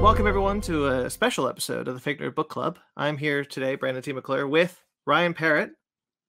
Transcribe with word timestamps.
Welcome, 0.00 0.26
everyone, 0.26 0.60
to 0.62 0.88
a 0.88 1.08
special 1.08 1.48
episode 1.48 1.88
of 1.88 1.94
the 1.94 2.00
Fake 2.00 2.20
Nerd 2.20 2.34
Book 2.34 2.50
Club. 2.50 2.78
I'm 2.94 3.16
here 3.16 3.42
today, 3.44 3.74
Brandon 3.74 4.02
T. 4.02 4.12
McClure, 4.12 4.46
with 4.46 4.78
Ryan 5.06 5.32
Parrott, 5.32 5.70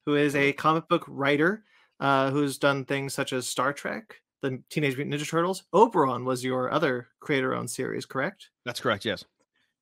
who 0.06 0.16
is 0.16 0.34
a 0.36 0.54
comic 0.54 0.88
book 0.88 1.04
writer 1.08 1.66
uh, 2.00 2.32
who's 2.32 2.58
done 2.58 2.86
things 2.86 3.14
such 3.14 3.34
as 3.34 3.48
Star 3.48 3.74
Trek, 3.74 4.22
the 4.42 4.64
Teenage 4.70 4.96
Mutant 4.96 5.14
Ninja 5.16 5.30
Turtles. 5.30 5.64
Oberon 5.74 6.24
was 6.24 6.42
your 6.42 6.72
other 6.72 7.10
creator-owned 7.20 7.70
series, 7.70 8.06
correct? 8.06 8.50
That's 8.66 8.80
correct. 8.80 9.04
Yes. 9.04 9.26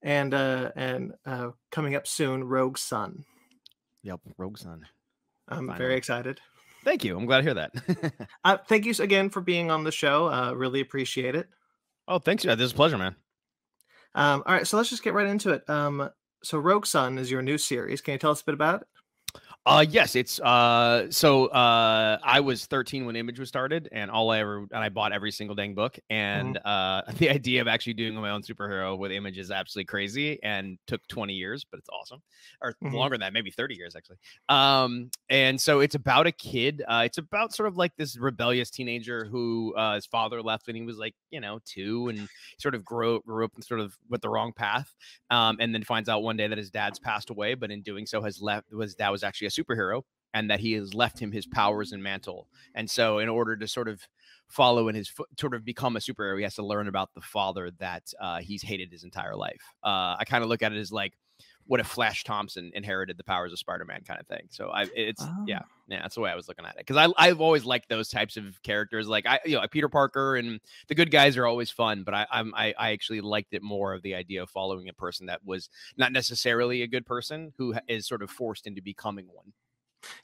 And 0.01 0.33
uh, 0.33 0.71
and 0.75 1.13
uh, 1.27 1.51
coming 1.71 1.93
up 1.93 2.07
soon, 2.07 2.45
Rogue 2.45 2.79
Sun. 2.79 3.25
Yep. 4.01 4.21
Rogue 4.37 4.57
Sun. 4.57 4.87
I'm 5.49 5.67
Finally. 5.67 5.77
very 5.77 5.95
excited. 5.95 6.39
Thank 6.83 7.03
you. 7.03 7.17
I'm 7.17 7.25
glad 7.25 7.37
to 7.37 7.43
hear 7.43 7.53
that. 7.55 7.71
Uh, 8.45 8.57
thank 8.67 8.85
you 8.85 8.93
again 8.99 9.29
for 9.29 9.41
being 9.41 9.69
on 9.69 9.83
the 9.83 9.91
show. 9.91 10.27
Uh, 10.31 10.53
really 10.53 10.79
appreciate 10.79 11.35
it. 11.35 11.47
oh, 12.07 12.19
thanks. 12.19 12.45
Yeah, 12.45 12.55
this 12.55 12.67
is 12.67 12.71
a 12.71 12.75
pleasure, 12.75 12.97
man. 12.97 13.15
Um, 14.15 14.43
all 14.45 14.53
right, 14.53 14.65
so 14.65 14.77
let's 14.77 14.89
just 14.89 15.03
get 15.03 15.13
right 15.13 15.27
into 15.27 15.51
it. 15.51 15.69
Um, 15.69 16.09
so 16.43 16.57
Rogue 16.57 16.85
Sun 16.85 17.17
is 17.17 17.29
your 17.29 17.41
new 17.41 17.57
series. 17.57 18.01
Can 18.01 18.13
you 18.13 18.17
tell 18.17 18.31
us 18.31 18.41
a 18.41 18.45
bit 18.45 18.53
about 18.55 18.81
it? 18.81 18.87
Uh 19.65 19.85
yes, 19.87 20.15
it's 20.15 20.39
uh 20.39 21.11
so 21.11 21.47
uh 21.47 22.17
I 22.23 22.39
was 22.39 22.65
13 22.65 23.05
when 23.05 23.15
Image 23.17 23.37
was 23.39 23.49
started 23.49 23.89
and 23.91 24.09
all 24.09 24.31
I 24.31 24.39
ever 24.39 24.59
and 24.59 24.73
I 24.73 24.87
bought 24.87 25.11
every 25.11 25.31
single 25.31 25.53
dang 25.53 25.75
book 25.75 25.99
and 26.09 26.57
uh 26.63 27.03
the 27.17 27.29
idea 27.29 27.61
of 27.61 27.67
actually 27.67 27.93
doing 27.93 28.15
my 28.15 28.29
own 28.31 28.41
superhero 28.41 28.97
with 28.97 29.11
Image 29.11 29.37
is 29.37 29.51
absolutely 29.51 29.85
crazy 29.85 30.41
and 30.43 30.79
took 30.87 31.05
20 31.07 31.33
years, 31.33 31.65
but 31.69 31.77
it's 31.77 31.89
awesome. 31.89 32.23
Or 32.61 32.73
Mhm. 32.81 32.89
longer 32.89 33.15
than 33.15 33.19
that, 33.21 33.33
maybe 33.33 33.51
30 33.51 33.75
years 33.75 33.95
actually. 33.97 34.17
Um 34.47 35.11
and 35.29 35.59
so 35.61 35.81
it's 35.81 35.93
about 35.93 36.25
a 36.25 36.31
kid, 36.31 36.81
uh 36.87 37.03
it's 37.05 37.17
about 37.17 37.53
sort 37.53 37.67
of 37.67 37.75
like 37.75 37.95
this 37.97 38.17
rebellious 38.17 38.71
teenager 38.71 39.25
who 39.25 39.75
uh 39.75 39.95
his 39.95 40.05
father 40.05 40.41
left 40.41 40.67
when 40.67 40.77
he 40.77 40.83
was 40.83 40.97
like, 40.97 41.15
you 41.31 41.41
know, 41.41 41.59
2 41.65 42.07
and 42.07 42.29
sort 42.57 42.75
of 42.75 42.85
grew 42.85 43.21
grew 43.21 43.43
up 43.45 43.51
and 43.55 43.63
sort 43.65 43.81
of 43.81 43.97
with 44.09 44.21
the 44.21 44.29
wrong 44.29 44.53
path 44.53 44.95
um, 45.29 45.57
and 45.59 45.73
then 45.75 45.83
finds 45.83 46.09
out 46.09 46.23
one 46.23 46.37
day 46.37 46.47
that 46.47 46.57
his 46.57 46.71
dad's 46.71 46.97
passed 46.97 47.29
away, 47.29 47.53
but 47.55 47.69
in 47.71 47.81
doing 47.81 48.05
so 48.05 48.21
has 48.21 48.41
left 48.41 48.71
was 48.71 48.95
dad 48.95 49.09
was 49.09 49.23
actually 49.23 49.47
a 49.47 49.51
superhero 49.63 50.03
and 50.33 50.49
that 50.49 50.59
he 50.59 50.73
has 50.73 50.93
left 50.93 51.19
him 51.19 51.31
his 51.31 51.47
powers 51.47 51.91
and 51.91 52.03
mantle. 52.03 52.47
And 52.75 52.89
so, 52.89 53.19
in 53.19 53.29
order 53.29 53.57
to 53.57 53.67
sort 53.67 53.87
of 53.87 54.01
follow 54.47 54.87
in 54.87 54.95
his 54.95 55.11
sort 55.39 55.53
of 55.53 55.65
become 55.65 55.95
a 55.95 55.99
superhero, 55.99 56.37
he 56.37 56.43
has 56.43 56.55
to 56.55 56.65
learn 56.65 56.87
about 56.87 57.13
the 57.13 57.21
father 57.21 57.71
that 57.79 58.03
uh, 58.21 58.39
he's 58.39 58.61
hated 58.61 58.91
his 58.91 59.03
entire 59.03 59.35
life. 59.35 59.61
Uh, 59.83 60.15
I 60.19 60.23
kind 60.25 60.43
of 60.43 60.49
look 60.49 60.61
at 60.61 60.71
it 60.71 60.77
as 60.77 60.91
like, 60.91 61.13
what 61.69 61.79
if 61.79 61.85
Flash 61.85 62.23
Thompson 62.23 62.71
inherited 62.73 63.15
the 63.15 63.23
powers 63.23 63.53
of 63.53 63.59
Spider-Man, 63.59 64.01
kind 64.01 64.19
of 64.19 64.25
thing. 64.25 64.47
So 64.49 64.71
I, 64.71 64.87
it's 64.95 65.23
yeah, 65.45 65.59
yeah, 65.87 66.01
that's 66.01 66.15
the 66.15 66.21
way 66.21 66.31
I 66.31 66.35
was 66.35 66.47
looking 66.47 66.65
at 66.65 66.71
it 66.71 66.79
because 66.79 66.97
I 66.97 67.13
I've 67.15 67.41
always 67.41 67.63
liked 67.63 67.89
those 67.89 68.09
types 68.09 68.37
of 68.37 68.59
characters. 68.63 69.07
Like 69.07 69.27
I, 69.27 69.39
you 69.45 69.55
know, 69.55 69.67
Peter 69.69 69.87
Parker 69.87 70.35
and 70.37 70.59
the 70.87 70.95
good 70.95 71.11
guys 71.11 71.37
are 71.37 71.45
always 71.45 71.69
fun, 71.69 72.01
but 72.01 72.15
I 72.15 72.25
I'm 72.31 72.55
I, 72.55 72.73
I 72.75 72.89
actually 72.93 73.21
liked 73.21 73.53
it 73.53 73.61
more 73.61 73.93
of 73.93 74.01
the 74.01 74.15
idea 74.15 74.41
of 74.41 74.49
following 74.49 74.89
a 74.89 74.93
person 74.93 75.27
that 75.27 75.45
was 75.45 75.69
not 75.95 76.11
necessarily 76.11 76.81
a 76.81 76.87
good 76.87 77.05
person 77.05 77.53
who 77.55 77.75
is 77.87 78.07
sort 78.07 78.23
of 78.23 78.31
forced 78.31 78.65
into 78.65 78.81
becoming 78.81 79.27
one. 79.31 79.53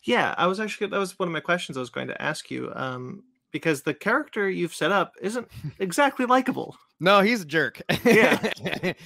Yeah, 0.02 0.34
I 0.40 0.48
was 0.48 0.60
actually 0.60 0.88
that 0.88 1.00
was 1.00 1.20
one 1.20 1.28
of 1.28 1.34
my 1.34 1.42
questions 1.42 1.78
I 1.78 1.82
was 1.82 1.92
going 1.92 2.08
to 2.08 2.20
ask 2.20 2.50
you. 2.50 2.72
Um, 2.74 3.22
because 3.56 3.84
the 3.84 3.94
character 3.94 4.50
you've 4.50 4.76
set 4.76 4.92
up 4.92 5.14
isn't 5.22 5.48
exactly 5.80 6.26
likable. 6.26 6.76
No, 7.00 7.22
he's 7.22 7.40
a 7.40 7.46
jerk. 7.46 7.82
Yeah. 8.04 8.52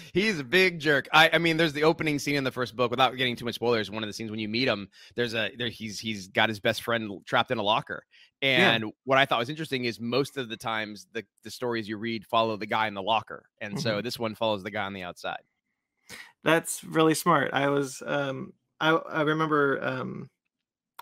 he's 0.13 0.39
a 0.39 0.43
big 0.43 0.79
jerk. 0.79 1.07
I, 1.13 1.29
I 1.33 1.37
mean, 1.37 1.55
there's 1.57 1.73
the 1.73 1.83
opening 1.83 2.17
scene 2.17 2.33
in 2.33 2.43
the 2.43 2.51
first 2.51 2.75
book. 2.75 2.89
Without 2.89 3.15
getting 3.15 3.35
too 3.35 3.45
much 3.45 3.53
spoilers, 3.53 3.91
one 3.91 4.01
of 4.01 4.09
the 4.09 4.13
scenes 4.13 4.31
when 4.31 4.39
you 4.39 4.49
meet 4.49 4.67
him, 4.67 4.89
there's 5.15 5.35
a 5.35 5.51
there 5.55 5.69
he's 5.69 5.99
he's 5.99 6.29
got 6.29 6.49
his 6.49 6.59
best 6.59 6.81
friend 6.81 7.21
trapped 7.27 7.51
in 7.51 7.59
a 7.59 7.63
locker. 7.63 8.03
Yeah. 8.41 8.71
And 8.71 8.85
what 9.03 9.19
I 9.19 9.27
thought 9.27 9.37
was 9.37 9.51
interesting 9.51 9.85
is 9.85 9.99
most 9.99 10.35
of 10.35 10.49
the 10.49 10.57
times 10.57 11.05
the 11.13 11.23
the 11.43 11.51
stories 11.51 11.87
you 11.87 11.97
read 11.97 12.25
follow 12.25 12.57
the 12.57 12.65
guy 12.65 12.87
in 12.87 12.95
the 12.95 13.03
locker, 13.03 13.45
and 13.61 13.79
so 13.79 14.01
this 14.01 14.17
one 14.17 14.33
follows 14.33 14.63
the 14.63 14.71
guy 14.71 14.85
on 14.85 14.93
the 14.93 15.03
outside. 15.03 15.41
That's 16.43 16.83
really 16.83 17.13
smart. 17.13 17.51
I 17.53 17.69
was 17.69 18.01
um 18.03 18.53
I 18.79 18.89
I 18.89 19.21
remember 19.21 19.79
um 19.83 20.31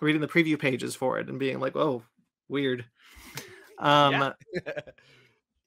reading 0.02 0.22
the 0.22 0.28
preview 0.28 0.60
pages 0.60 0.96
for 0.96 1.18
it 1.18 1.30
and 1.30 1.40
being 1.40 1.62
like, 1.62 1.78
"Oh, 1.78 2.04
weird." 2.50 2.86
Um 3.80 4.14
Yeah. 4.14 4.72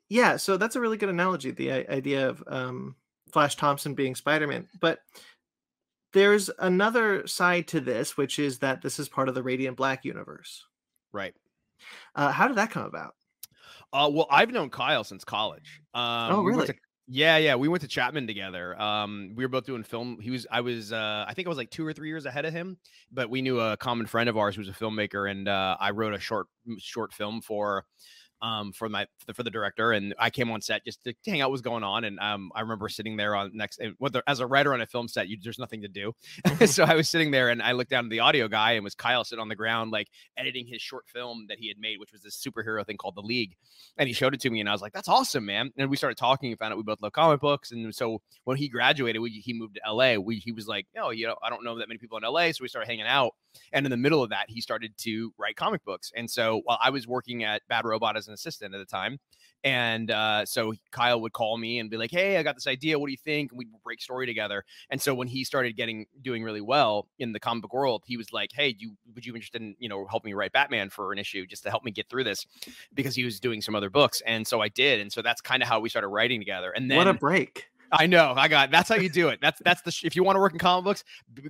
yeah, 0.08 0.36
so 0.36 0.56
that's 0.56 0.76
a 0.76 0.80
really 0.80 0.96
good 0.96 1.08
analogy, 1.08 1.50
the 1.50 1.70
idea 1.90 2.28
of 2.28 2.42
um 2.46 2.96
Flash 3.32 3.56
Thompson 3.56 3.94
being 3.94 4.14
Spider-Man. 4.14 4.68
But 4.80 4.98
there's 6.12 6.50
another 6.58 7.26
side 7.28 7.68
to 7.68 7.80
this, 7.80 8.16
which 8.16 8.38
is 8.40 8.58
that 8.58 8.82
this 8.82 8.98
is 8.98 9.08
part 9.08 9.28
of 9.28 9.34
the 9.36 9.42
Radiant 9.42 9.76
Black 9.76 10.04
universe. 10.04 10.66
right. 11.12 11.34
Uh, 12.14 12.30
how 12.30 12.46
did 12.46 12.56
that 12.58 12.70
come 12.70 12.84
about? 12.84 13.14
Uh, 13.92 14.10
well, 14.12 14.26
I've 14.30 14.50
known 14.52 14.68
Kyle 14.70 15.02
since 15.02 15.24
college. 15.24 15.80
Um, 15.94 16.44
we 16.44 16.52
went 16.52 16.56
really? 16.56 16.66
to- 16.66 16.74
yeah, 17.12 17.38
yeah, 17.38 17.56
we 17.56 17.66
went 17.66 17.80
to 17.82 17.88
Chapman 17.88 18.28
together. 18.28 18.80
Um, 18.80 19.32
we 19.34 19.44
were 19.44 19.48
both 19.48 19.66
doing 19.66 19.82
film. 19.82 20.18
He 20.20 20.30
was, 20.30 20.46
I 20.48 20.60
was, 20.60 20.92
uh, 20.92 21.24
I 21.26 21.34
think 21.34 21.46
I 21.46 21.48
was 21.48 21.58
like 21.58 21.70
two 21.70 21.84
or 21.84 21.92
three 21.92 22.06
years 22.06 22.24
ahead 22.24 22.44
of 22.44 22.52
him. 22.52 22.78
But 23.10 23.28
we 23.28 23.42
knew 23.42 23.58
a 23.58 23.76
common 23.76 24.06
friend 24.06 24.28
of 24.28 24.36
ours 24.36 24.54
who 24.54 24.60
was 24.60 24.68
a 24.68 24.72
filmmaker, 24.72 25.28
and 25.28 25.48
uh, 25.48 25.76
I 25.80 25.90
wrote 25.90 26.14
a 26.14 26.20
short, 26.20 26.46
short 26.78 27.12
film 27.12 27.40
for, 27.40 27.84
um, 28.42 28.72
for 28.72 28.88
my 28.88 29.06
for 29.34 29.42
the 29.42 29.50
director, 29.50 29.92
and 29.92 30.14
I 30.18 30.30
came 30.30 30.50
on 30.50 30.60
set 30.60 30.84
just 30.84 31.02
to 31.04 31.14
hang 31.26 31.40
out 31.40 31.48
what 31.48 31.52
was 31.52 31.60
going 31.62 31.84
on. 31.84 32.04
And 32.04 32.18
um, 32.20 32.50
I 32.54 32.60
remember 32.60 32.88
sitting 32.88 33.16
there 33.16 33.34
on 33.34 33.50
next, 33.54 33.78
and 33.78 33.94
what 33.98 34.12
the, 34.12 34.22
as 34.26 34.40
a 34.40 34.46
writer 34.46 34.72
on 34.72 34.80
a 34.80 34.86
film 34.86 35.08
set, 35.08 35.28
you, 35.28 35.36
there's 35.42 35.58
nothing 35.58 35.82
to 35.82 35.88
do. 35.88 36.14
so 36.66 36.84
I 36.84 36.94
was 36.94 37.08
sitting 37.08 37.30
there, 37.30 37.48
and 37.48 37.62
I 37.62 37.72
looked 37.72 37.90
down 37.90 38.04
at 38.04 38.10
the 38.10 38.20
audio 38.20 38.48
guy, 38.48 38.72
and 38.72 38.84
was 38.84 38.94
Kyle 38.94 39.24
sitting 39.24 39.40
on 39.40 39.48
the 39.48 39.56
ground, 39.56 39.90
like 39.90 40.08
editing 40.36 40.66
his 40.66 40.80
short 40.80 41.08
film 41.08 41.46
that 41.48 41.58
he 41.58 41.68
had 41.68 41.78
made, 41.78 41.98
which 41.98 42.12
was 42.12 42.22
this 42.22 42.36
superhero 42.36 42.84
thing 42.86 42.96
called 42.96 43.14
The 43.16 43.22
League 43.22 43.56
and 43.96 44.08
he 44.08 44.12
showed 44.12 44.34
it 44.34 44.40
to 44.40 44.50
me 44.50 44.60
and 44.60 44.68
i 44.68 44.72
was 44.72 44.82
like 44.82 44.92
that's 44.92 45.08
awesome 45.08 45.44
man 45.44 45.70
and 45.76 45.90
we 45.90 45.96
started 45.96 46.16
talking 46.16 46.50
and 46.50 46.58
found 46.58 46.72
out 46.72 46.76
we 46.76 46.82
both 46.82 47.00
love 47.00 47.12
comic 47.12 47.40
books 47.40 47.70
and 47.70 47.94
so 47.94 48.20
when 48.44 48.56
he 48.56 48.68
graduated 48.68 49.20
we, 49.20 49.30
he 49.30 49.52
moved 49.52 49.78
to 49.84 49.92
la 49.92 50.14
we, 50.16 50.36
he 50.36 50.52
was 50.52 50.66
like 50.66 50.86
oh 50.98 51.10
you 51.10 51.26
know 51.26 51.36
i 51.42 51.50
don't 51.50 51.64
know 51.64 51.78
that 51.78 51.88
many 51.88 51.98
people 51.98 52.18
in 52.18 52.24
la 52.24 52.50
so 52.50 52.62
we 52.62 52.68
started 52.68 52.88
hanging 52.88 53.06
out 53.06 53.34
and 53.72 53.86
in 53.86 53.90
the 53.90 53.96
middle 53.96 54.22
of 54.22 54.30
that 54.30 54.46
he 54.48 54.60
started 54.60 54.96
to 54.96 55.32
write 55.38 55.56
comic 55.56 55.84
books 55.84 56.12
and 56.16 56.30
so 56.30 56.60
while 56.64 56.78
i 56.82 56.90
was 56.90 57.06
working 57.06 57.44
at 57.44 57.62
bad 57.68 57.84
robot 57.84 58.16
as 58.16 58.28
an 58.28 58.34
assistant 58.34 58.74
at 58.74 58.78
the 58.78 58.84
time 58.84 59.18
and 59.62 60.10
uh, 60.10 60.46
so 60.46 60.72
Kyle 60.90 61.20
would 61.20 61.32
call 61.32 61.58
me 61.58 61.78
and 61.78 61.90
be 61.90 61.96
like, 61.96 62.10
"Hey, 62.10 62.38
I 62.38 62.42
got 62.42 62.54
this 62.54 62.66
idea. 62.66 62.98
What 62.98 63.06
do 63.06 63.12
you 63.12 63.18
think?" 63.18 63.52
And 63.52 63.58
we'd 63.58 63.68
break 63.84 64.00
story 64.00 64.26
together. 64.26 64.64
And 64.88 65.00
so 65.00 65.14
when 65.14 65.28
he 65.28 65.44
started 65.44 65.76
getting 65.76 66.06
doing 66.22 66.42
really 66.42 66.60
well 66.60 67.08
in 67.18 67.32
the 67.32 67.40
comic 67.40 67.62
book 67.62 67.74
world, 67.74 68.02
he 68.06 68.16
was 68.16 68.32
like, 68.32 68.50
"Hey, 68.54 68.72
do 68.72 68.86
you, 68.86 68.96
would 69.14 69.26
you 69.26 69.32
be 69.32 69.38
interested 69.38 69.60
in 69.60 69.74
you 69.78 69.88
know 69.88 70.06
helping 70.06 70.30
me 70.30 70.34
write 70.34 70.52
Batman 70.52 70.88
for 70.88 71.12
an 71.12 71.18
issue 71.18 71.46
just 71.46 71.62
to 71.64 71.70
help 71.70 71.84
me 71.84 71.90
get 71.90 72.08
through 72.08 72.24
this?" 72.24 72.46
Because 72.94 73.14
he 73.14 73.24
was 73.24 73.38
doing 73.38 73.60
some 73.60 73.74
other 73.74 73.90
books, 73.90 74.22
and 74.24 74.46
so 74.46 74.60
I 74.60 74.68
did. 74.68 75.00
And 75.00 75.12
so 75.12 75.20
that's 75.20 75.40
kind 75.40 75.62
of 75.62 75.68
how 75.68 75.80
we 75.80 75.88
started 75.88 76.08
writing 76.08 76.40
together. 76.40 76.70
And 76.70 76.90
then 76.90 76.96
what 76.96 77.08
a 77.08 77.14
break. 77.14 77.66
I 77.92 78.06
know. 78.06 78.34
I 78.36 78.48
got. 78.48 78.70
That's 78.70 78.88
how 78.88 78.96
you 78.96 79.08
do 79.08 79.28
it. 79.28 79.40
That's 79.40 79.60
that's 79.64 79.82
the. 79.82 79.90
Sh- 79.90 80.04
if 80.04 80.16
you 80.16 80.22
want 80.22 80.36
to 80.36 80.40
work 80.40 80.52
in 80.52 80.58
comic 80.58 80.84
books, 80.84 81.04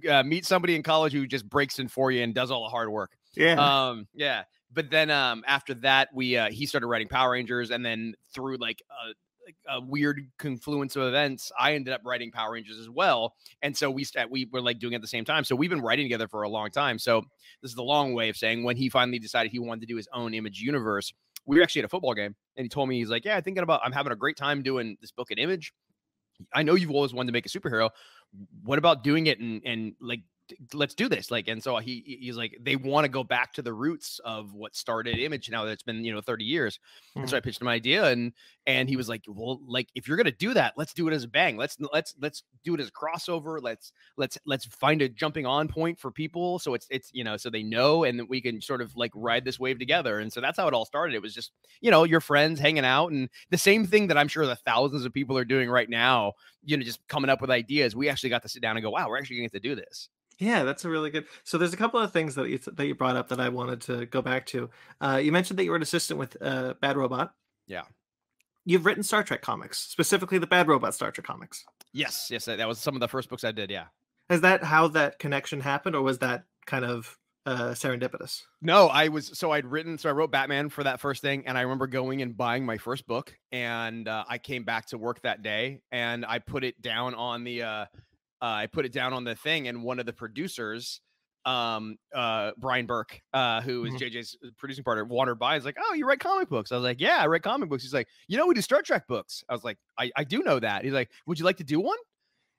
uh, 0.08 0.22
meet 0.22 0.46
somebody 0.46 0.74
in 0.74 0.82
college 0.82 1.12
who 1.12 1.26
just 1.26 1.48
breaks 1.48 1.78
in 1.78 1.88
for 1.88 2.10
you 2.10 2.22
and 2.22 2.34
does 2.34 2.50
all 2.50 2.64
the 2.64 2.70
hard 2.70 2.88
work. 2.90 3.12
Yeah. 3.34 3.54
Um. 3.54 4.08
Yeah. 4.14 4.44
But 4.72 4.90
then 4.90 5.10
um 5.10 5.42
after 5.46 5.74
that 5.74 6.08
we 6.14 6.36
uh 6.36 6.50
he 6.50 6.66
started 6.66 6.86
writing 6.86 7.08
Power 7.08 7.32
Rangers 7.32 7.70
and 7.70 7.84
then 7.84 8.14
through 8.32 8.56
like 8.58 8.82
a, 8.90 9.76
a 9.76 9.80
weird 9.80 10.28
confluence 10.38 10.96
of 10.96 11.02
events 11.02 11.50
I 11.58 11.74
ended 11.74 11.92
up 11.92 12.02
writing 12.04 12.30
Power 12.30 12.52
Rangers 12.52 12.78
as 12.78 12.88
well 12.88 13.34
and 13.62 13.76
so 13.76 13.90
we 13.90 14.04
st- 14.04 14.30
we 14.30 14.48
were 14.52 14.60
like 14.60 14.78
doing 14.78 14.92
it 14.92 14.96
at 14.96 15.02
the 15.02 15.08
same 15.08 15.24
time 15.24 15.42
so 15.42 15.56
we've 15.56 15.70
been 15.70 15.80
writing 15.80 16.04
together 16.04 16.28
for 16.28 16.42
a 16.42 16.48
long 16.48 16.70
time 16.70 16.98
so 16.98 17.22
this 17.62 17.70
is 17.70 17.74
the 17.74 17.82
long 17.82 18.14
way 18.14 18.28
of 18.28 18.36
saying 18.36 18.62
when 18.62 18.76
he 18.76 18.88
finally 18.88 19.18
decided 19.18 19.50
he 19.50 19.58
wanted 19.58 19.80
to 19.80 19.86
do 19.86 19.96
his 19.96 20.08
own 20.12 20.34
image 20.34 20.60
universe 20.60 21.12
we 21.46 21.56
were 21.56 21.62
actually 21.62 21.80
at 21.80 21.86
a 21.86 21.88
football 21.88 22.14
game 22.14 22.36
and 22.56 22.64
he 22.64 22.68
told 22.68 22.88
me 22.88 22.98
he's 22.98 23.10
like 23.10 23.24
yeah 23.24 23.36
I'm 23.36 23.42
thinking 23.42 23.64
about 23.64 23.80
I'm 23.82 23.92
having 23.92 24.12
a 24.12 24.16
great 24.16 24.36
time 24.36 24.62
doing 24.62 24.96
this 25.00 25.10
book 25.10 25.32
at 25.32 25.38
Image 25.38 25.72
I 26.52 26.62
know 26.62 26.74
you've 26.74 26.90
always 26.90 27.12
wanted 27.12 27.28
to 27.28 27.32
make 27.32 27.46
a 27.46 27.48
superhero. 27.48 27.90
What 28.62 28.78
about 28.78 29.02
doing 29.02 29.26
it 29.26 29.40
and 29.40 29.62
and 29.64 29.94
like 30.00 30.20
let's 30.74 30.94
do 30.94 31.08
this 31.08 31.30
like 31.30 31.48
and 31.48 31.62
so 31.62 31.76
he 31.78 32.02
he- 32.06 32.18
he's 32.22 32.36
like 32.36 32.56
they 32.60 32.76
want 32.76 33.04
to 33.04 33.08
go 33.08 33.24
back 33.24 33.52
to 33.52 33.62
the 33.62 33.72
roots 33.72 34.20
of 34.24 34.54
what 34.54 34.74
started 34.74 35.18
image 35.18 35.50
now 35.50 35.64
that 35.64 35.72
it's 35.72 35.82
been 35.82 36.04
you 36.04 36.12
know 36.12 36.20
30 36.20 36.44
years 36.44 36.78
and 37.16 37.28
so 37.28 37.36
hmm. 37.36 37.38
i 37.38 37.40
pitched 37.40 37.60
him 37.60 37.66
an 37.66 37.72
idea 37.72 38.04
and 38.04 38.32
and 38.66 38.88
he 38.88 38.96
was 38.96 39.08
like 39.08 39.24
well 39.28 39.60
like 39.66 39.88
if 39.94 40.06
you're 40.06 40.16
gonna 40.16 40.30
do 40.30 40.54
that 40.54 40.74
let's 40.76 40.94
do 40.94 41.08
it 41.08 41.14
as 41.14 41.24
a 41.24 41.28
bang 41.28 41.56
let's 41.56 41.76
let's 41.92 42.14
let's 42.20 42.42
do 42.64 42.74
it 42.74 42.80
as 42.80 42.88
a 42.88 42.92
crossover 42.92 43.60
let's 43.62 43.92
let's 44.16 44.38
let's 44.46 44.66
find 44.66 45.02
a 45.02 45.08
jumping 45.08 45.46
on 45.46 45.68
point 45.68 45.98
for 45.98 46.10
people 46.10 46.58
so 46.58 46.74
it's 46.74 46.86
it's 46.90 47.10
you 47.12 47.24
know 47.24 47.36
so 47.36 47.50
they 47.50 47.62
know 47.62 48.04
and 48.04 48.28
we 48.28 48.40
can 48.40 48.60
sort 48.60 48.80
of 48.80 48.94
like 48.96 49.10
ride 49.14 49.44
this 49.44 49.58
wave 49.58 49.78
together 49.78 50.18
and 50.18 50.32
so 50.32 50.40
that's 50.40 50.58
how 50.58 50.68
it 50.68 50.74
all 50.74 50.84
started 50.84 51.14
it 51.14 51.22
was 51.22 51.34
just 51.34 51.52
you 51.80 51.90
know 51.90 52.04
your 52.04 52.20
friends 52.20 52.60
hanging 52.60 52.84
out 52.84 53.10
and 53.10 53.28
the 53.50 53.58
same 53.58 53.86
thing 53.86 54.06
that 54.06 54.18
i'm 54.18 54.28
sure 54.28 54.46
the 54.46 54.56
thousands 54.56 55.04
of 55.04 55.12
people 55.12 55.36
are 55.36 55.44
doing 55.44 55.70
right 55.70 55.90
now 55.90 56.32
you 56.64 56.76
know 56.76 56.82
just 56.82 57.06
coming 57.08 57.30
up 57.30 57.40
with 57.40 57.50
ideas 57.50 57.96
we 57.96 58.08
actually 58.08 58.30
got 58.30 58.42
to 58.42 58.48
sit 58.48 58.62
down 58.62 58.76
and 58.76 58.84
go 58.84 58.90
wow 58.90 59.08
we're 59.08 59.18
actually 59.18 59.36
gonna 59.36 59.48
get 59.48 59.52
to 59.52 59.68
do 59.68 59.74
this 59.74 60.08
Yeah, 60.40 60.64
that's 60.64 60.84
a 60.84 60.88
really 60.88 61.10
good. 61.10 61.26
So 61.44 61.58
there's 61.58 61.72
a 61.74 61.76
couple 61.76 62.00
of 62.00 62.12
things 62.12 62.34
that 62.34 62.48
you 62.48 62.58
that 62.58 62.86
you 62.86 62.94
brought 62.94 63.14
up 63.16 63.28
that 63.28 63.38
I 63.40 63.50
wanted 63.50 63.82
to 63.82 64.06
go 64.06 64.22
back 64.22 64.46
to. 64.46 64.70
Uh, 65.00 65.20
you 65.22 65.30
mentioned 65.30 65.58
that 65.58 65.64
you 65.64 65.70
were 65.70 65.76
an 65.76 65.82
assistant 65.82 66.18
with 66.18 66.36
uh, 66.40 66.74
Bad 66.80 66.96
Robot. 66.96 67.34
Yeah. 67.66 67.82
You've 68.64 68.84
written 68.86 69.02
Star 69.02 69.22
Trek 69.22 69.42
comics, 69.42 69.78
specifically 69.78 70.38
the 70.38 70.46
Bad 70.46 70.66
Robot 70.66 70.94
Star 70.94 71.10
Trek 71.12 71.26
comics. 71.26 71.64
yes 71.92 72.28
yes 72.30 72.46
that 72.46 72.66
was 72.68 72.78
some 72.78 72.94
of 72.94 73.00
the 73.00 73.08
first 73.08 73.28
books 73.28 73.42
i 73.44 73.50
did 73.52 73.70
yeah 73.70 73.86
Is 74.30 74.40
that 74.42 74.62
how 74.64 74.88
that 74.88 75.18
connection 75.18 75.60
happened, 75.60 75.94
or 75.96 76.02
was 76.02 76.18
that 76.18 76.44
kind 76.66 76.84
of 76.84 77.16
uh, 77.46 77.70
serendipitous. 77.70 78.42
No, 78.60 78.88
I 78.88 79.08
was 79.08 79.36
so 79.38 79.50
I'd 79.50 79.66
written 79.66 79.96
so 79.98 80.08
I 80.08 80.12
wrote 80.12 80.30
Batman 80.30 80.68
for 80.68 80.84
that 80.84 81.00
first 81.00 81.22
thing, 81.22 81.46
and 81.46 81.56
I 81.58 81.62
remember 81.62 81.86
going 81.86 82.22
and 82.22 82.36
buying 82.36 82.64
my 82.64 82.76
first 82.78 83.06
book, 83.06 83.34
and 83.50 84.06
uh, 84.06 84.24
I 84.28 84.38
came 84.38 84.64
back 84.64 84.86
to 84.88 84.98
work 84.98 85.22
that 85.22 85.42
day, 85.42 85.80
and 85.90 86.24
I 86.24 86.38
put 86.38 86.64
it 86.64 86.80
down 86.80 87.14
on 87.14 87.44
the 87.44 87.62
uh, 87.62 87.84
I 88.40 88.66
put 88.66 88.86
it 88.86 88.92
down 88.92 89.12
on 89.12 89.24
the 89.24 89.34
thing, 89.34 89.68
and 89.68 89.82
one 89.82 89.98
of 89.98 90.06
the 90.06 90.12
producers, 90.12 91.00
um, 91.44 91.96
uh, 92.14 92.52
Brian 92.58 92.86
Burke, 92.86 93.20
uh, 93.32 93.60
who 93.62 93.84
is 93.84 93.94
Mhm. 93.94 93.96
JJ's 93.96 94.36
producing 94.58 94.84
partner, 94.84 95.04
wandered 95.04 95.38
by. 95.38 95.54
He's 95.56 95.64
like, 95.64 95.76
"Oh, 95.80 95.94
you 95.94 96.06
write 96.06 96.20
comic 96.20 96.48
books?" 96.48 96.72
I 96.72 96.76
was 96.76 96.84
like, 96.84 97.00
"Yeah, 97.00 97.18
I 97.20 97.26
write 97.26 97.42
comic 97.42 97.68
books." 97.68 97.82
He's 97.82 97.94
like, 97.94 98.08
"You 98.28 98.36
know, 98.38 98.46
we 98.46 98.54
do 98.54 98.60
Star 98.62 98.82
Trek 98.82 99.06
books." 99.08 99.44
I 99.48 99.52
was 99.54 99.64
like, 99.64 99.78
"I 99.98 100.10
I 100.16 100.24
do 100.24 100.42
know 100.42 100.58
that." 100.60 100.84
He's 100.84 100.92
like, 100.92 101.10
"Would 101.26 101.38
you 101.38 101.44
like 101.44 101.58
to 101.58 101.64
do 101.64 101.80
one?" 101.80 101.98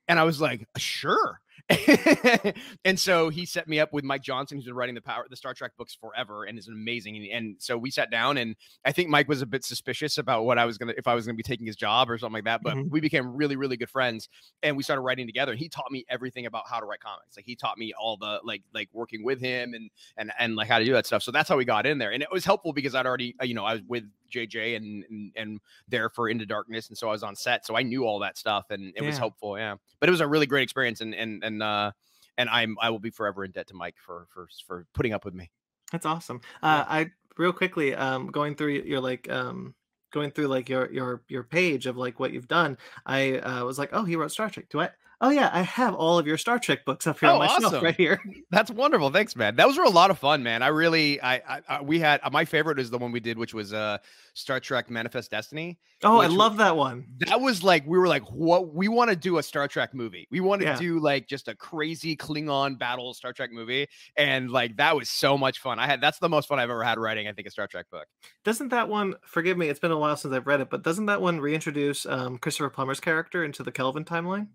And 0.07 0.19
I 0.19 0.23
was 0.25 0.41
like, 0.41 0.67
"Sure." 0.77 1.41
and 2.85 2.99
so 2.99 3.29
he 3.29 3.45
set 3.45 3.67
me 3.67 3.79
up 3.79 3.93
with 3.93 4.03
Mike 4.03 4.21
Johnson, 4.23 4.57
who's 4.57 4.65
been 4.65 4.75
writing 4.75 4.95
the 4.95 5.01
power 5.01 5.25
the 5.29 5.35
Star 5.35 5.53
Trek 5.53 5.71
books 5.77 5.95
forever 5.99 6.43
and 6.45 6.57
is 6.57 6.67
amazing. 6.67 7.29
And, 7.31 7.55
so 7.59 7.77
we 7.77 7.91
sat 7.91 8.09
down, 8.09 8.37
and 8.37 8.55
I 8.85 8.91
think 8.91 9.09
Mike 9.09 9.27
was 9.27 9.41
a 9.41 9.45
bit 9.45 9.63
suspicious 9.63 10.17
about 10.17 10.45
what 10.45 10.57
I 10.57 10.65
was 10.65 10.77
gonna 10.77 10.93
if 10.97 11.07
I 11.07 11.13
was 11.15 11.25
gonna 11.25 11.35
be 11.35 11.43
taking 11.43 11.65
his 11.67 11.75
job 11.75 12.09
or 12.09 12.17
something 12.17 12.33
like 12.33 12.45
that. 12.45 12.61
But 12.63 12.75
Mhm. 12.77 12.89
we 12.89 12.99
became 13.01 13.35
really, 13.35 13.55
really 13.55 13.77
good 13.77 13.89
friends, 13.89 14.29
and 14.63 14.75
we 14.77 14.83
started 14.83 15.01
writing 15.01 15.27
together. 15.27 15.51
And 15.51 15.59
he 15.59 15.69
taught 15.69 15.91
me 15.91 16.05
everything 16.09 16.45
about 16.45 16.63
how 16.69 16.79
to 16.79 16.85
write 16.85 16.99
comics. 17.01 17.35
Like 17.37 17.45
he 17.45 17.55
taught 17.55 17.77
me 17.77 17.93
all 17.93 18.17
the 18.17 18.39
like 18.43 18.63
like 18.73 18.89
working 18.93 19.23
with 19.23 19.39
him 19.39 19.73
and 19.73 19.89
and 20.17 20.31
and 20.39 20.55
like 20.55 20.67
how 20.69 20.79
to 20.79 20.85
do 20.85 20.93
that 20.93 21.05
stuff. 21.05 21.23
So 21.23 21.31
that's 21.31 21.49
how 21.49 21.57
we 21.57 21.65
got 21.65 21.85
in 21.85 21.97
there, 21.97 22.11
and 22.11 22.23
it 22.23 22.29
was 22.31 22.45
helpful 22.45 22.73
because 22.73 22.95
I'd 22.95 23.05
already 23.05 23.35
uh, 23.41 23.45
you 23.45 23.53
know 23.53 23.65
I 23.65 23.73
was 23.73 23.81
with 23.87 24.03
JJ 24.31 24.75
and 24.77 25.03
and, 25.09 25.31
and 25.35 25.59
there 25.87 26.09
for 26.09 26.29
Into 26.29 26.45
Darkness, 26.45 26.87
and 26.89 26.97
so 26.97 27.09
I 27.09 27.11
was 27.11 27.23
on 27.23 27.35
set, 27.35 27.65
so 27.65 27.75
I 27.75 27.83
knew 27.83 28.05
all 28.05 28.19
that 28.19 28.37
stuff, 28.37 28.69
and 28.69 28.93
it 28.95 29.01
was 29.03 29.17
helpful. 29.17 29.57
Yeah, 29.57 29.75
but 29.99 30.07
it 30.07 30.11
was 30.11 30.21
a 30.21 30.27
really 30.27 30.45
great 30.47 30.63
experience, 30.63 31.01
and 31.01 31.13
and 31.13 31.43
and 31.43 31.50
uh 31.59 31.91
and 32.37 32.49
I'm 32.49 32.77
I 32.81 32.89
will 32.89 32.99
be 32.99 33.09
forever 33.09 33.43
in 33.43 33.51
debt 33.51 33.67
to 33.67 33.73
Mike 33.73 33.95
for 33.97 34.27
for 34.29 34.47
for 34.65 34.85
putting 34.93 35.13
up 35.13 35.25
with 35.25 35.33
me. 35.33 35.51
That's 35.91 36.05
awesome. 36.05 36.41
Uh, 36.63 36.85
I 36.87 37.11
real 37.37 37.53
quickly 37.53 37.93
um, 37.93 38.27
going 38.27 38.55
through 38.55 38.83
your 38.85 39.01
like 39.01 39.29
um, 39.29 39.75
going 40.11 40.31
through 40.31 40.47
like 40.47 40.69
your 40.69 40.91
your 40.91 41.23
your 41.27 41.43
page 41.43 41.85
of 41.85 41.97
like 41.97 42.19
what 42.19 42.31
you've 42.31 42.47
done. 42.47 42.77
I 43.05 43.37
uh, 43.39 43.65
was 43.65 43.77
like, 43.77 43.89
oh, 43.93 44.03
he 44.03 44.15
wrote 44.15 44.31
Star 44.31 44.49
Trek. 44.49 44.67
Do 44.69 44.79
I? 44.79 44.89
Oh 45.23 45.29
yeah, 45.29 45.51
I 45.53 45.61
have 45.61 45.93
all 45.93 46.17
of 46.17 46.25
your 46.25 46.37
Star 46.37 46.57
Trek 46.57 46.83
books 46.83 47.05
up 47.05 47.19
here 47.19 47.29
Oh, 47.29 47.33
on 47.33 47.39
my 47.39 47.47
shelf 47.59 47.83
right 47.83 47.95
here. 47.95 48.19
That's 48.49 48.71
wonderful. 48.71 49.11
Thanks, 49.11 49.35
man. 49.35 49.55
Those 49.55 49.77
were 49.77 49.83
a 49.83 49.89
lot 49.89 50.09
of 50.09 50.17
fun, 50.17 50.41
man. 50.41 50.63
I 50.63 50.69
really 50.69 51.21
I, 51.21 51.35
I, 51.35 51.61
I 51.69 51.81
we 51.83 51.99
had 51.99 52.19
my 52.31 52.43
favorite 52.43 52.79
is 52.79 52.89
the 52.89 52.97
one 52.97 53.11
we 53.11 53.19
did, 53.19 53.37
which 53.37 53.53
was 53.53 53.71
uh 53.71 53.99
Star 54.33 54.59
Trek 54.59 54.89
Manifest 54.89 55.29
Destiny. 55.29 55.77
Oh, 56.03 56.19
I 56.19 56.25
love 56.25 56.57
that 56.57 56.75
one. 56.75 57.05
That 57.27 57.39
was 57.39 57.63
like 57.63 57.85
we 57.85 57.99
were 57.99 58.07
like, 58.07 58.23
what 58.31 58.73
we 58.73 58.87
want 58.87 59.11
to 59.11 59.15
do 59.15 59.37
a 59.37 59.43
Star 59.43 59.67
Trek 59.67 59.93
movie. 59.93 60.27
We 60.31 60.39
want 60.39 60.61
to 60.61 60.67
Yeah. 60.67 60.77
do 60.79 60.99
like 60.99 61.27
just 61.27 61.47
a 61.47 61.55
crazy 61.55 62.15
Klingon 62.17 62.79
battle 62.79 63.13
Star 63.13 63.31
Trek 63.31 63.51
movie, 63.51 63.87
and 64.17 64.49
like 64.49 64.77
that 64.77 64.95
was 64.95 65.07
so 65.07 65.37
much 65.37 65.59
fun. 65.59 65.77
I 65.77 65.85
had 65.85 66.01
that's 66.01 66.17
the 66.17 66.29
most 66.29 66.47
fun 66.47 66.57
I've 66.59 66.71
ever 66.71 66.83
had 66.83 66.97
writing. 66.97 67.27
I 67.27 67.33
think 67.33 67.47
a 67.47 67.51
Star 67.51 67.67
Trek 67.67 67.85
book. 67.91 68.07
Doesn't 68.43 68.69
that 68.69 68.89
one? 68.89 69.13
Forgive 69.23 69.55
me, 69.55 69.67
it's 69.69 69.79
been 69.79 69.91
a 69.91 69.99
while 69.99 70.17
since 70.17 70.33
I've 70.33 70.47
read 70.47 70.61
it, 70.61 70.71
but 70.71 70.81
doesn't 70.81 71.05
that 71.05 71.21
one 71.21 71.39
reintroduce 71.39 72.07
um, 72.07 72.39
Christopher 72.39 72.71
Plummer's 72.71 72.99
character 72.99 73.43
into 73.43 73.61
the 73.61 73.71
Kelvin 73.71 74.03
timeline? 74.03 74.47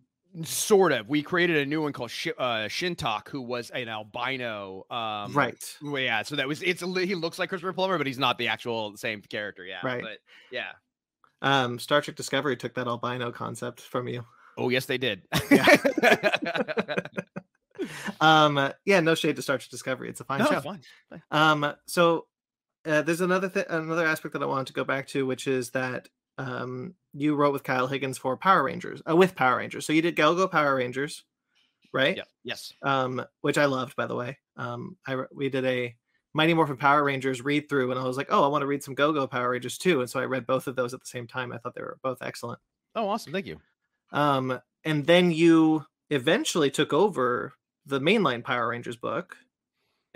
Sort 0.42 0.92
of. 0.92 1.08
We 1.08 1.22
created 1.22 1.56
a 1.56 1.66
new 1.66 1.82
one 1.82 1.92
called 1.92 2.10
Sh- 2.10 2.28
uh, 2.36 2.66
Shintok, 2.68 3.28
who 3.28 3.40
was 3.40 3.70
an 3.70 3.88
albino. 3.88 4.84
Um, 4.90 5.32
right. 5.32 5.76
Yeah. 5.82 6.22
So 6.22 6.36
that 6.36 6.46
was 6.46 6.62
it's. 6.62 6.82
He 6.82 7.14
looks 7.14 7.38
like 7.38 7.48
Christopher 7.48 7.72
Plummer, 7.72 7.96
but 7.98 8.06
he's 8.06 8.18
not 8.18 8.36
the 8.36 8.48
actual 8.48 8.96
same 8.96 9.22
character. 9.22 9.64
Yeah. 9.64 9.80
Right. 9.82 10.02
But 10.02 10.18
yeah. 10.50 10.72
Um, 11.42 11.78
Star 11.78 12.00
Trek 12.02 12.16
Discovery 12.16 12.56
took 12.56 12.74
that 12.74 12.86
albino 12.86 13.30
concept 13.32 13.80
from 13.80 14.08
you. 14.08 14.24
Oh 14.58 14.68
yes, 14.68 14.86
they 14.86 14.98
did. 14.98 15.22
Um, 18.20 18.58
uh, 18.58 18.72
yeah, 18.84 19.00
no 19.00 19.14
shade 19.14 19.36
to 19.36 19.42
Star 19.42 19.58
Trek 19.58 19.70
Discovery. 19.70 20.08
It's 20.08 20.20
a 20.20 20.24
fine 20.24 20.40
no, 20.40 20.46
show. 20.46 20.60
fine. 20.60 20.80
Um, 21.30 21.74
so 21.86 22.26
uh, 22.84 23.02
there's 23.02 23.20
another 23.20 23.48
th- 23.48 23.66
another 23.68 24.06
aspect 24.06 24.32
that 24.32 24.42
I 24.42 24.46
wanted 24.46 24.68
to 24.68 24.72
go 24.72 24.84
back 24.84 25.06
to, 25.08 25.26
which 25.26 25.46
is 25.46 25.70
that 25.70 26.08
um, 26.38 26.94
you 27.12 27.34
wrote 27.34 27.52
with 27.52 27.64
Kyle 27.64 27.86
Higgins 27.86 28.18
for 28.18 28.36
Power 28.36 28.62
Rangers, 28.62 29.02
uh, 29.08 29.16
with 29.16 29.34
Power 29.34 29.58
Rangers. 29.58 29.86
So 29.86 29.92
you 29.92 30.02
did 30.02 30.16
Go 30.16 30.34
Go 30.34 30.48
Power 30.48 30.74
Rangers, 30.76 31.24
right? 31.92 32.16
Yeah. 32.16 32.24
Yes. 32.44 32.72
Um, 32.82 33.24
which 33.40 33.58
I 33.58 33.66
loved, 33.66 33.96
by 33.96 34.06
the 34.06 34.14
way. 34.14 34.38
Um, 34.56 34.96
I 35.06 35.24
we 35.34 35.48
did 35.48 35.64
a 35.64 35.94
Mighty 36.34 36.54
Morphin 36.54 36.76
Power 36.76 37.02
Rangers 37.02 37.42
read 37.42 37.68
through, 37.68 37.90
and 37.90 37.98
I 37.98 38.04
was 38.04 38.16
like, 38.16 38.28
oh, 38.30 38.44
I 38.44 38.48
want 38.48 38.62
to 38.62 38.66
read 38.66 38.82
some 38.82 38.94
Go 38.94 39.12
Go 39.12 39.26
Power 39.26 39.50
Rangers 39.50 39.78
too, 39.78 40.00
and 40.00 40.10
so 40.10 40.20
I 40.20 40.24
read 40.24 40.46
both 40.46 40.66
of 40.66 40.76
those 40.76 40.92
at 40.92 41.00
the 41.00 41.06
same 41.06 41.26
time. 41.26 41.52
I 41.52 41.58
thought 41.58 41.74
they 41.74 41.82
were 41.82 41.98
both 42.02 42.18
excellent. 42.20 42.58
Oh, 42.94 43.08
awesome. 43.08 43.32
Thank 43.32 43.46
you. 43.46 43.58
Um, 44.12 44.60
and 44.84 45.06
then 45.06 45.30
you 45.30 45.84
eventually 46.10 46.70
took 46.70 46.92
over 46.92 47.54
the 47.86 48.00
mainline 48.00 48.44
Power 48.44 48.68
Rangers 48.68 48.96
book, 48.96 49.36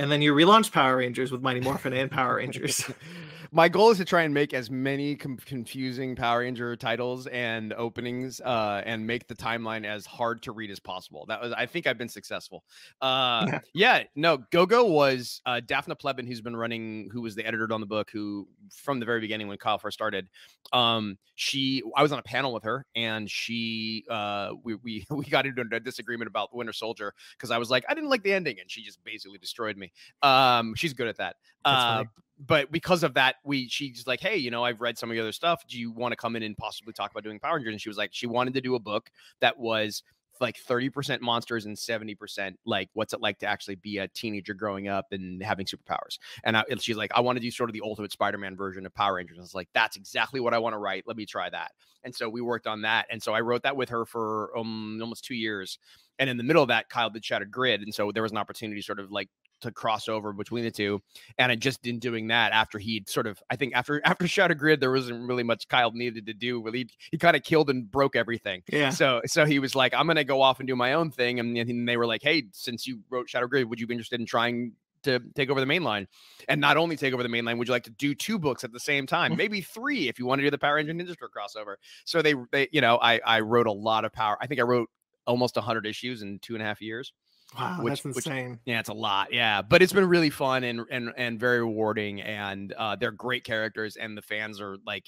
and 0.01 0.11
then 0.11 0.23
you 0.23 0.33
relaunch 0.33 0.73
Power 0.73 0.97
Rangers 0.97 1.31
with 1.31 1.43
Mighty 1.43 1.61
Morphin 1.61 1.93
and 1.93 2.11
Power 2.11 2.37
Rangers. 2.37 2.91
My 3.53 3.69
goal 3.69 3.91
is 3.91 3.99
to 3.99 4.05
try 4.05 4.23
and 4.23 4.33
make 4.33 4.55
as 4.55 4.71
many 4.71 5.17
com- 5.17 5.37
confusing 5.37 6.15
Power 6.15 6.39
Ranger 6.39 6.77
titles 6.77 7.27
and 7.27 7.73
openings, 7.73 8.41
uh, 8.41 8.81
and 8.87 9.07
make 9.07 9.27
the 9.27 9.35
timeline 9.35 9.85
as 9.85 10.07
hard 10.07 10.43
to 10.45 10.53
read 10.53 10.71
as 10.71 10.79
possible. 10.79 11.27
That 11.27 11.43
was, 11.43 11.53
I 11.53 11.67
think, 11.67 11.89
I've 11.89 11.99
been 11.99 12.09
successful. 12.09 12.65
Uh, 13.03 13.47
Yeah. 13.47 13.59
yeah, 13.75 14.03
no, 14.15 14.39
Gogo 14.53 14.85
was 14.85 15.43
uh, 15.47 15.61
Dafna 15.67 16.01
Pleban, 16.01 16.29
who's 16.29 16.41
been 16.41 16.57
running, 16.57 17.11
who 17.13 17.21
was 17.23 17.35
the 17.35 17.45
editor 17.45 17.67
on 17.73 17.81
the 17.81 17.87
book, 17.87 18.11
who 18.13 18.47
from 18.73 19.01
the 19.01 19.07
very 19.07 19.21
beginning 19.21 19.49
when 19.49 19.59
Kyle 19.59 19.79
first 19.79 19.97
started, 19.97 20.29
um, 20.73 21.19
she, 21.35 21.83
I 21.97 22.03
was 22.03 22.13
on 22.13 22.19
a 22.19 22.23
panel 22.23 22.53
with 22.53 22.63
her, 22.65 22.87
and 22.95 23.29
she, 23.29 24.05
uh, 24.09 24.53
we 24.63 24.77
we 24.77 25.07
we 25.11 25.25
got 25.25 25.47
into 25.47 25.65
a 25.73 25.81
disagreement 25.81 26.29
about 26.29 26.55
Winter 26.55 26.73
Soldier 26.73 27.15
because 27.37 27.51
I 27.51 27.59
was 27.59 27.69
like, 27.69 27.85
I 27.89 27.95
didn't 27.95 28.11
like 28.11 28.23
the 28.23 28.33
ending, 28.33 28.61
and 28.61 28.71
she 28.71 28.85
just 28.85 29.03
basically 29.03 29.39
destroyed 29.39 29.77
me. 29.77 29.90
Um, 30.23 30.75
she's 30.75 30.93
good 30.93 31.09
at 31.09 31.17
that. 31.19 31.37
Uh, 31.65 32.05
but 32.47 32.73
because 32.73 33.03
of 33.03 33.15
that, 33.15 33.37
we 33.45 33.69
she's 33.69 34.07
like, 34.07 34.21
hey, 34.21 34.37
you 34.37 34.51
know, 34.51 34.65
I've 34.65 34.81
read 34.81 34.97
some 34.97 35.11
of 35.11 35.15
your 35.15 35.25
other 35.25 35.33
stuff. 35.33 35.67
Do 35.69 35.79
you 35.79 35.93
want 35.93 36.13
to 36.13 36.17
come 36.17 36.37
in 36.37 36.43
and 36.43 36.57
possibly 36.57 36.93
talk 36.93 37.11
about 37.11 37.23
doing 37.23 37.39
Power 37.39 37.57
Rangers? 37.57 37.73
And 37.73 37.81
she 37.81 37.91
was 37.91 37.99
like, 37.99 38.11
she 38.13 38.27
wanted 38.27 38.55
to 38.55 38.61
do 38.61 38.75
a 38.75 38.81
book 38.81 39.11
that 39.41 39.59
was 39.59 40.03
like 40.41 40.57
30% 40.59 41.21
monsters 41.21 41.67
and 41.67 41.77
70% 41.77 42.55
like 42.65 42.89
what's 42.95 43.13
it 43.13 43.21
like 43.21 43.39
to 43.41 43.47
actually 43.47 43.75
be 43.75 43.99
a 43.99 44.09
teenager 44.09 44.55
growing 44.55 44.89
up 44.89 45.07
and 45.13 45.43
having 45.43 45.67
superpowers. 45.67 46.19
And, 46.45 46.57
I, 46.57 46.65
and 46.71 46.81
she's 46.81 46.97
like, 46.97 47.11
I 47.15 47.21
want 47.21 47.37
to 47.37 47.41
do 47.41 47.51
sort 47.51 47.69
of 47.69 47.75
the 47.75 47.83
ultimate 47.85 48.13
Spider-Man 48.13 48.57
version 48.57 48.87
of 48.87 48.95
Power 48.95 49.17
Rangers. 49.17 49.39
I 49.39 49.43
was 49.43 49.55
like, 49.55 49.69
that's 49.75 49.97
exactly 49.97 50.41
what 50.41 50.55
I 50.55 50.59
want 50.59 50.73
to 50.73 50.79
write. 50.79 51.05
Let 51.07 51.17
me 51.17 51.27
try 51.27 51.51
that. 51.51 51.73
And 52.05 52.15
so 52.15 52.29
we 52.29 52.41
worked 52.41 52.67
on 52.67 52.83
that. 52.83 53.07
And 53.11 53.23
so 53.23 53.35
I 53.35 53.41
wrote 53.41 53.63
that 53.65 53.77
with 53.77 53.91
her 53.91 54.07
for 54.07 54.57
um, 54.57 54.99
almost 55.03 55.25
two 55.25 55.35
years. 55.35 55.79
And 56.19 56.31
in 56.31 56.39
the 56.39 56.43
middle 56.43 56.63
of 56.63 56.69
that, 56.69 56.89
Kyle 56.89 57.11
did 57.11 57.25
Shattered 57.25 57.51
Grid. 57.51 57.83
And 57.83 57.95
so 57.95 58.11
there 58.11 58.23
was 58.23 58.33
an 58.33 58.39
opportunity 58.39 58.81
sort 58.81 59.01
of 59.01 59.11
like 59.11 59.29
to 59.61 59.71
cross 59.71 60.09
over 60.09 60.33
between 60.33 60.65
the 60.65 60.71
two 60.71 61.01
and 61.39 61.53
I 61.53 61.57
just 61.57 61.87
in 61.87 61.99
doing 61.99 62.29
that 62.29 62.53
after 62.53 62.79
he'd 62.79 63.09
sort 63.09 63.27
of 63.27 63.43
I 63.51 63.57
think 63.57 63.75
after 63.75 64.01
after 64.05 64.27
Shattered 64.27 64.59
Grid 64.59 64.81
there 64.81 64.91
wasn't 64.91 65.29
really 65.29 65.43
much 65.43 65.69
Kyle 65.69 65.93
needed 65.93 66.27
to 66.27 66.35
do 66.35 66.63
really. 66.63 66.89
He 67.11 67.19
kind 67.19 67.37
of 67.37 67.43
killed 67.43 67.71
and 67.71 67.91
broke 67.91 68.17
everything. 68.17 68.63
Yeah. 68.73 68.91
so 68.91 69.23
so 69.27 69.45
he 69.45 69.59
was 69.59 69.75
like 69.75 69.95
I'm 69.95 70.07
gonna 70.07 70.25
go 70.25 70.43
off 70.43 70.61
and 70.61 70.67
do 70.67 70.77
my 70.77 70.95
own 70.95 71.11
thing 71.11 71.41
and 71.41 71.57
then 71.57 71.85
they 71.85 71.97
were 71.97 72.07
like 72.07 72.23
hey 72.23 72.45
since 72.53 72.87
you 72.87 73.01
wrote 73.11 73.29
Shattered 73.29 73.51
Grid 73.51 73.69
would 73.69 73.81
you 73.81 73.87
be 73.87 73.95
interested 73.95 74.21
in 74.21 74.27
trying 74.27 74.73
to 75.03 75.19
take 75.35 75.49
over 75.49 75.61
the 75.61 75.67
main 75.67 75.83
line? 75.83 76.07
And 76.49 76.61
not 76.61 76.77
only 76.77 76.95
take 76.97 77.15
over 77.15 77.23
the 77.23 77.29
main 77.29 77.45
line 77.45 77.59
would 77.59 77.69
you 77.69 77.73
like 77.73 77.85
to 77.85 77.91
do 77.91 78.15
two 78.15 78.39
books 78.39 78.65
at 78.65 78.73
the 78.73 78.81
same 78.81 79.07
time? 79.07 79.37
Maybe 79.37 79.61
three 79.61 80.09
if 80.09 80.19
you 80.19 80.27
want 80.27 80.41
to 80.41 80.45
do 80.45 80.51
the 80.51 80.59
Power 80.59 80.77
Ranger 80.77 80.93
Ninja 80.93 81.13
Store 81.13 81.31
crossover. 81.31 81.77
So 82.05 82.23
they 82.23 82.35
they 82.53 82.69
you 82.73 82.81
know 82.81 82.99
I 83.01 83.21
I 83.25 83.41
wrote 83.41 83.67
a 83.67 83.73
lot 83.73 84.05
of 84.05 84.13
power 84.13 84.37
I 84.41 84.47
think 84.47 84.61
I 84.61 84.65
wrote 84.65 84.89
almost 85.27 85.57
100 85.57 85.87
issues 85.87 86.23
in 86.23 86.39
two 86.41 86.55
and 86.55 86.63
a 86.63 86.67
half 86.67 86.81
years 86.81 87.13
Wow, 87.59 87.79
which- 87.83 88.03
that's 88.03 88.17
which- 88.17 88.27
insane. 88.27 88.61
yeah, 88.65 88.81
it's 88.81 88.89
a 88.89 88.95
lot. 88.95 89.33
Yeah, 89.33 89.63
but 89.63 89.83
it's 89.83 89.93
been 89.93 90.07
really 90.09 90.31
fun 90.31 90.63
and 90.65 90.83
and 90.91 91.13
and 91.17 91.39
very 91.41 91.59
rewarding, 91.61 92.21
and 92.23 92.73
uh, 92.73 92.97
they're 92.97 93.11
great 93.11 93.45
characters, 93.45 93.97
and 93.97 94.17
the 94.17 94.23
fans 94.23 94.61
are 94.61 94.77
like, 94.87 95.07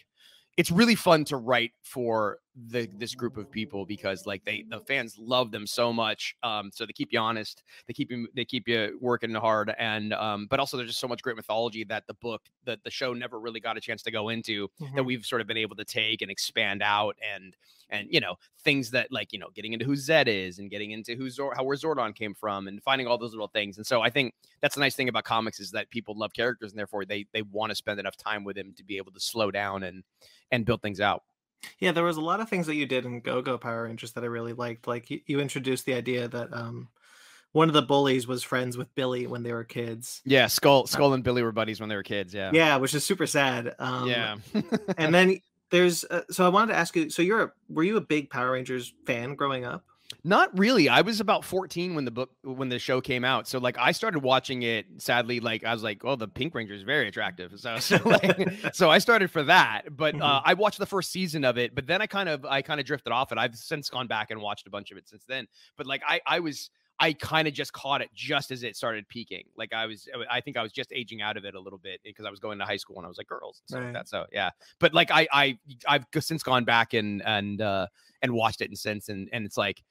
it's 0.56 0.70
really 0.70 0.94
fun 0.96 1.24
to 1.26 1.36
write 1.36 1.72
for 1.82 2.38
the 2.54 2.86
this 2.98 3.14
group 3.14 3.38
of 3.38 3.50
people 3.50 3.86
because 3.86 4.26
like 4.26 4.44
they 4.44 4.62
the 4.68 4.80
fans 4.80 5.16
love 5.18 5.50
them 5.50 5.66
so 5.66 5.90
much. 5.92 6.36
Um, 6.42 6.70
so 6.72 6.84
they 6.84 6.92
keep 6.92 7.08
you 7.10 7.18
honest, 7.18 7.62
they 7.86 7.94
keep 7.94 8.10
you 8.10 8.28
they 8.34 8.44
keep 8.44 8.68
you 8.68 8.98
working 9.00 9.34
hard, 9.34 9.74
and 9.78 10.12
um, 10.12 10.46
but 10.50 10.60
also 10.60 10.76
there's 10.76 10.90
just 10.90 11.00
so 11.00 11.08
much 11.08 11.22
great 11.22 11.36
mythology 11.36 11.84
that 11.84 12.06
the 12.06 12.14
book 12.14 12.42
that 12.64 12.84
the 12.84 12.90
show 12.90 13.14
never 13.14 13.40
really 13.40 13.58
got 13.60 13.78
a 13.78 13.80
chance 13.80 14.02
to 14.02 14.10
go 14.10 14.28
into 14.28 14.68
that 14.94 15.02
Mhm. 15.02 15.06
we've 15.06 15.24
sort 15.24 15.40
of 15.40 15.46
been 15.46 15.56
able 15.56 15.76
to 15.76 15.84
take 15.84 16.20
and 16.20 16.30
expand 16.30 16.82
out 16.82 17.16
and 17.34 17.56
and 17.88 18.08
you 18.10 18.20
know 18.20 18.36
things 18.60 18.90
that 18.90 19.10
like 19.10 19.32
you 19.32 19.38
know 19.38 19.48
getting 19.54 19.72
into 19.72 19.86
who 19.86 19.92
Zedd 19.94 20.26
is 20.28 20.58
and 20.58 20.70
getting 20.70 20.90
into 20.90 21.16
who 21.16 21.30
Zor- 21.30 21.54
how 21.56 21.64
where 21.64 21.76
Zordon 21.76 22.14
came 22.14 22.34
from 22.34 22.68
and 22.68 22.82
finding 22.82 23.06
all 23.06 23.16
those 23.16 23.32
little 23.32 23.48
things. 23.48 23.78
And 23.78 23.86
so 23.86 24.02
I 24.02 24.10
think 24.10 24.34
that's 24.60 24.74
the 24.74 24.80
nice 24.82 24.94
thing 24.94 25.08
about 25.08 25.24
comics 25.24 25.58
is 25.58 25.70
that 25.70 25.88
people 25.88 26.18
love 26.18 26.34
characters 26.34 26.72
and 26.72 26.78
therefore 26.78 27.06
they 27.06 27.24
they 27.32 27.40
want 27.42 27.70
to 27.70 27.74
spend 27.76 27.98
enough 27.98 28.16
time 28.18 28.44
with 28.44 28.58
him 28.58 28.74
to 28.76 28.84
be 28.84 28.98
able 28.98 29.12
to 29.12 29.20
slow 29.20 29.50
down 29.50 29.82
and 29.84 30.04
and 30.50 30.66
build 30.66 30.82
things 30.82 31.00
out. 31.00 31.22
Yeah, 31.78 31.92
there 31.92 32.04
was 32.04 32.16
a 32.16 32.22
lot 32.22 32.40
of 32.40 32.48
things 32.48 32.66
that 32.66 32.74
you 32.74 32.86
did 32.86 33.04
in 33.04 33.20
Go 33.20 33.42
Go 33.42 33.58
Power 33.58 33.84
Rangers 33.84 34.12
that 34.12 34.24
I 34.24 34.28
really 34.28 34.52
liked. 34.52 34.86
Like 34.86 35.10
you, 35.10 35.20
you 35.26 35.40
introduced 35.40 35.86
the 35.86 35.94
idea 35.94 36.28
that 36.28 36.52
um, 36.52 36.88
one 37.52 37.68
of 37.68 37.74
the 37.74 37.82
bullies 37.82 38.26
was 38.26 38.42
friends 38.42 38.76
with 38.76 38.94
Billy 38.94 39.26
when 39.26 39.42
they 39.42 39.52
were 39.52 39.64
kids. 39.64 40.22
Yeah, 40.24 40.46
Skull 40.46 40.86
Skull 40.86 41.12
and 41.12 41.22
Billy 41.22 41.42
were 41.42 41.52
buddies 41.52 41.80
when 41.80 41.88
they 41.88 41.96
were 41.96 42.02
kids. 42.02 42.34
Yeah. 42.34 42.50
Yeah, 42.52 42.76
which 42.76 42.94
is 42.94 43.04
super 43.04 43.26
sad. 43.26 43.74
Um, 43.78 44.08
yeah. 44.08 44.36
and 44.96 45.14
then 45.14 45.40
there's 45.70 46.04
uh, 46.04 46.22
so 46.30 46.44
I 46.44 46.48
wanted 46.48 46.72
to 46.72 46.78
ask 46.78 46.96
you. 46.96 47.10
So 47.10 47.22
you're 47.22 47.42
a 47.42 47.52
were 47.68 47.84
you 47.84 47.96
a 47.96 48.00
big 48.00 48.30
Power 48.30 48.52
Rangers 48.52 48.92
fan 49.06 49.34
growing 49.34 49.64
up? 49.64 49.84
Not 50.24 50.56
really. 50.56 50.88
I 50.88 51.00
was 51.00 51.20
about 51.20 51.44
14 51.44 51.96
when 51.96 52.04
the 52.04 52.12
book 52.12 52.30
when 52.44 52.68
the 52.68 52.78
show 52.78 53.00
came 53.00 53.24
out. 53.24 53.48
So 53.48 53.58
like 53.58 53.76
I 53.76 53.90
started 53.90 54.20
watching 54.20 54.62
it 54.62 54.86
sadly 54.98 55.40
like 55.40 55.64
I 55.64 55.72
was 55.72 55.82
like, 55.82 56.04
"Oh, 56.04 56.14
the 56.14 56.28
Pink 56.28 56.54
Ranger 56.54 56.74
is 56.74 56.82
very 56.82 57.08
attractive." 57.08 57.58
So 57.58 57.76
so 57.80 57.98
like, 58.04 58.52
so 58.72 58.88
I 58.88 58.98
started 58.98 59.30
for 59.32 59.42
that. 59.44 59.96
But 59.96 60.14
uh, 60.14 60.18
mm-hmm. 60.18 60.48
I 60.48 60.54
watched 60.54 60.78
the 60.78 60.86
first 60.86 61.10
season 61.10 61.44
of 61.44 61.58
it, 61.58 61.74
but 61.74 61.88
then 61.88 62.00
I 62.00 62.06
kind 62.06 62.28
of 62.28 62.44
I 62.44 62.62
kind 62.62 62.78
of 62.78 62.86
drifted 62.86 63.12
off 63.12 63.32
it. 63.32 63.38
I've 63.38 63.56
since 63.56 63.90
gone 63.90 64.06
back 64.06 64.30
and 64.30 64.40
watched 64.40 64.66
a 64.68 64.70
bunch 64.70 64.92
of 64.92 64.96
it 64.96 65.08
since 65.08 65.24
then. 65.26 65.48
But 65.76 65.86
like 65.86 66.02
I 66.06 66.20
I 66.24 66.38
was 66.38 66.70
I 67.02 67.14
kind 67.14 67.48
of 67.48 67.54
just 67.54 67.72
caught 67.72 68.00
it 68.00 68.10
just 68.14 68.52
as 68.52 68.62
it 68.62 68.76
started 68.76 69.08
peaking. 69.08 69.44
Like 69.56 69.72
I 69.72 69.86
was, 69.86 70.08
I 70.30 70.40
think 70.40 70.56
I 70.56 70.62
was 70.62 70.70
just 70.70 70.92
aging 70.92 71.20
out 71.20 71.36
of 71.36 71.44
it 71.44 71.56
a 71.56 71.60
little 71.60 71.80
bit 71.80 72.00
because 72.04 72.24
I 72.24 72.30
was 72.30 72.38
going 72.38 72.60
to 72.60 72.64
high 72.64 72.76
school 72.76 72.96
and 72.96 73.04
I 73.04 73.08
was 73.08 73.18
like 73.18 73.26
girls 73.26 73.60
and 73.60 73.68
stuff 73.68 73.80
right. 73.80 73.86
like 73.86 73.94
that. 73.94 74.08
So 74.08 74.26
yeah, 74.32 74.50
but 74.78 74.94
like 74.94 75.10
I, 75.10 75.26
I, 75.32 75.58
I've 75.88 76.06
since 76.20 76.44
gone 76.44 76.64
back 76.64 76.94
and 76.94 77.20
and 77.26 77.60
uh 77.60 77.88
and 78.22 78.32
watched 78.32 78.60
it 78.60 78.68
and 78.68 78.78
since 78.78 79.08
and 79.08 79.28
and 79.32 79.44
it's 79.44 79.56
like 79.56 79.82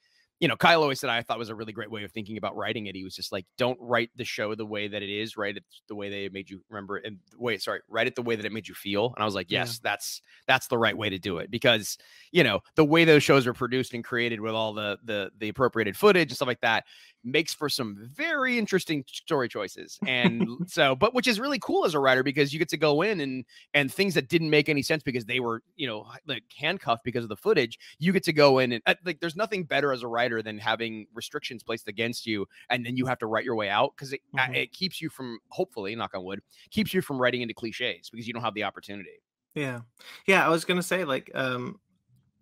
you 0.42 0.48
know, 0.48 0.56
Kyle 0.56 0.82
always 0.82 0.98
said 0.98 1.08
I 1.08 1.22
thought 1.22 1.38
was 1.38 1.50
a 1.50 1.54
really 1.54 1.72
great 1.72 1.88
way 1.88 2.02
of 2.02 2.10
thinking 2.10 2.36
about 2.36 2.56
writing 2.56 2.86
it. 2.86 2.96
He 2.96 3.04
was 3.04 3.14
just 3.14 3.30
like, 3.30 3.46
don't 3.58 3.78
write 3.80 4.10
the 4.16 4.24
show 4.24 4.56
the 4.56 4.66
way 4.66 4.88
that 4.88 5.00
it 5.00 5.08
is, 5.08 5.36
write 5.36 5.56
it 5.56 5.62
the 5.86 5.94
way 5.94 6.10
they 6.10 6.28
made 6.30 6.50
you 6.50 6.60
remember 6.68 6.98
it 6.98 7.04
and 7.06 7.18
wait, 7.38 7.62
sorry, 7.62 7.78
write 7.88 8.08
it 8.08 8.16
the 8.16 8.22
way 8.22 8.34
that 8.34 8.44
it 8.44 8.50
made 8.50 8.66
you 8.66 8.74
feel. 8.74 9.12
And 9.14 9.22
I 9.22 9.24
was 9.24 9.36
like, 9.36 9.52
yes, 9.52 9.74
yeah. 9.74 9.90
that's 9.90 10.20
that's 10.48 10.66
the 10.66 10.76
right 10.76 10.98
way 10.98 11.08
to 11.10 11.18
do 11.20 11.38
it 11.38 11.48
because 11.48 11.96
you 12.32 12.42
know 12.42 12.58
the 12.74 12.84
way 12.84 13.04
those 13.04 13.22
shows 13.22 13.46
are 13.46 13.54
produced 13.54 13.94
and 13.94 14.02
created 14.02 14.40
with 14.40 14.52
all 14.52 14.72
the 14.72 14.98
the 15.04 15.30
the 15.38 15.48
appropriated 15.48 15.96
footage 15.96 16.30
and 16.30 16.34
stuff 16.34 16.48
like 16.48 16.60
that 16.62 16.86
makes 17.24 17.54
for 17.54 17.68
some 17.68 17.96
very 18.14 18.58
interesting 18.58 19.04
story 19.06 19.48
choices 19.48 19.98
and 20.06 20.46
so 20.66 20.94
but 20.94 21.14
which 21.14 21.26
is 21.26 21.38
really 21.38 21.58
cool 21.58 21.84
as 21.84 21.94
a 21.94 21.98
writer 21.98 22.22
because 22.22 22.52
you 22.52 22.58
get 22.58 22.68
to 22.68 22.76
go 22.76 23.02
in 23.02 23.20
and 23.20 23.44
and 23.74 23.92
things 23.92 24.14
that 24.14 24.28
didn't 24.28 24.50
make 24.50 24.68
any 24.68 24.82
sense 24.82 25.02
because 25.02 25.24
they 25.24 25.40
were 25.40 25.62
you 25.76 25.86
know 25.86 26.06
like 26.26 26.42
handcuffed 26.56 27.04
because 27.04 27.24
of 27.24 27.28
the 27.28 27.36
footage 27.36 27.78
you 27.98 28.12
get 28.12 28.22
to 28.22 28.32
go 28.32 28.58
in 28.58 28.72
and 28.72 28.82
uh, 28.86 28.94
like 29.04 29.20
there's 29.20 29.36
nothing 29.36 29.64
better 29.64 29.92
as 29.92 30.02
a 30.02 30.08
writer 30.08 30.42
than 30.42 30.58
having 30.58 31.06
restrictions 31.14 31.62
placed 31.62 31.88
against 31.88 32.26
you 32.26 32.46
and 32.70 32.84
then 32.84 32.96
you 32.96 33.06
have 33.06 33.18
to 33.18 33.26
write 33.26 33.44
your 33.44 33.54
way 33.54 33.68
out 33.68 33.92
because 33.96 34.12
it, 34.12 34.20
mm-hmm. 34.34 34.54
it 34.54 34.72
keeps 34.72 35.00
you 35.00 35.08
from 35.08 35.38
hopefully 35.50 35.94
knock 35.94 36.14
on 36.14 36.24
wood 36.24 36.40
keeps 36.70 36.92
you 36.92 37.00
from 37.00 37.20
writing 37.20 37.42
into 37.42 37.54
cliches 37.54 38.10
because 38.10 38.26
you 38.26 38.32
don't 38.32 38.42
have 38.42 38.54
the 38.54 38.64
opportunity 38.64 39.22
yeah 39.54 39.80
yeah 40.26 40.44
i 40.44 40.48
was 40.48 40.64
gonna 40.64 40.82
say 40.82 41.04
like 41.04 41.30
um 41.34 41.78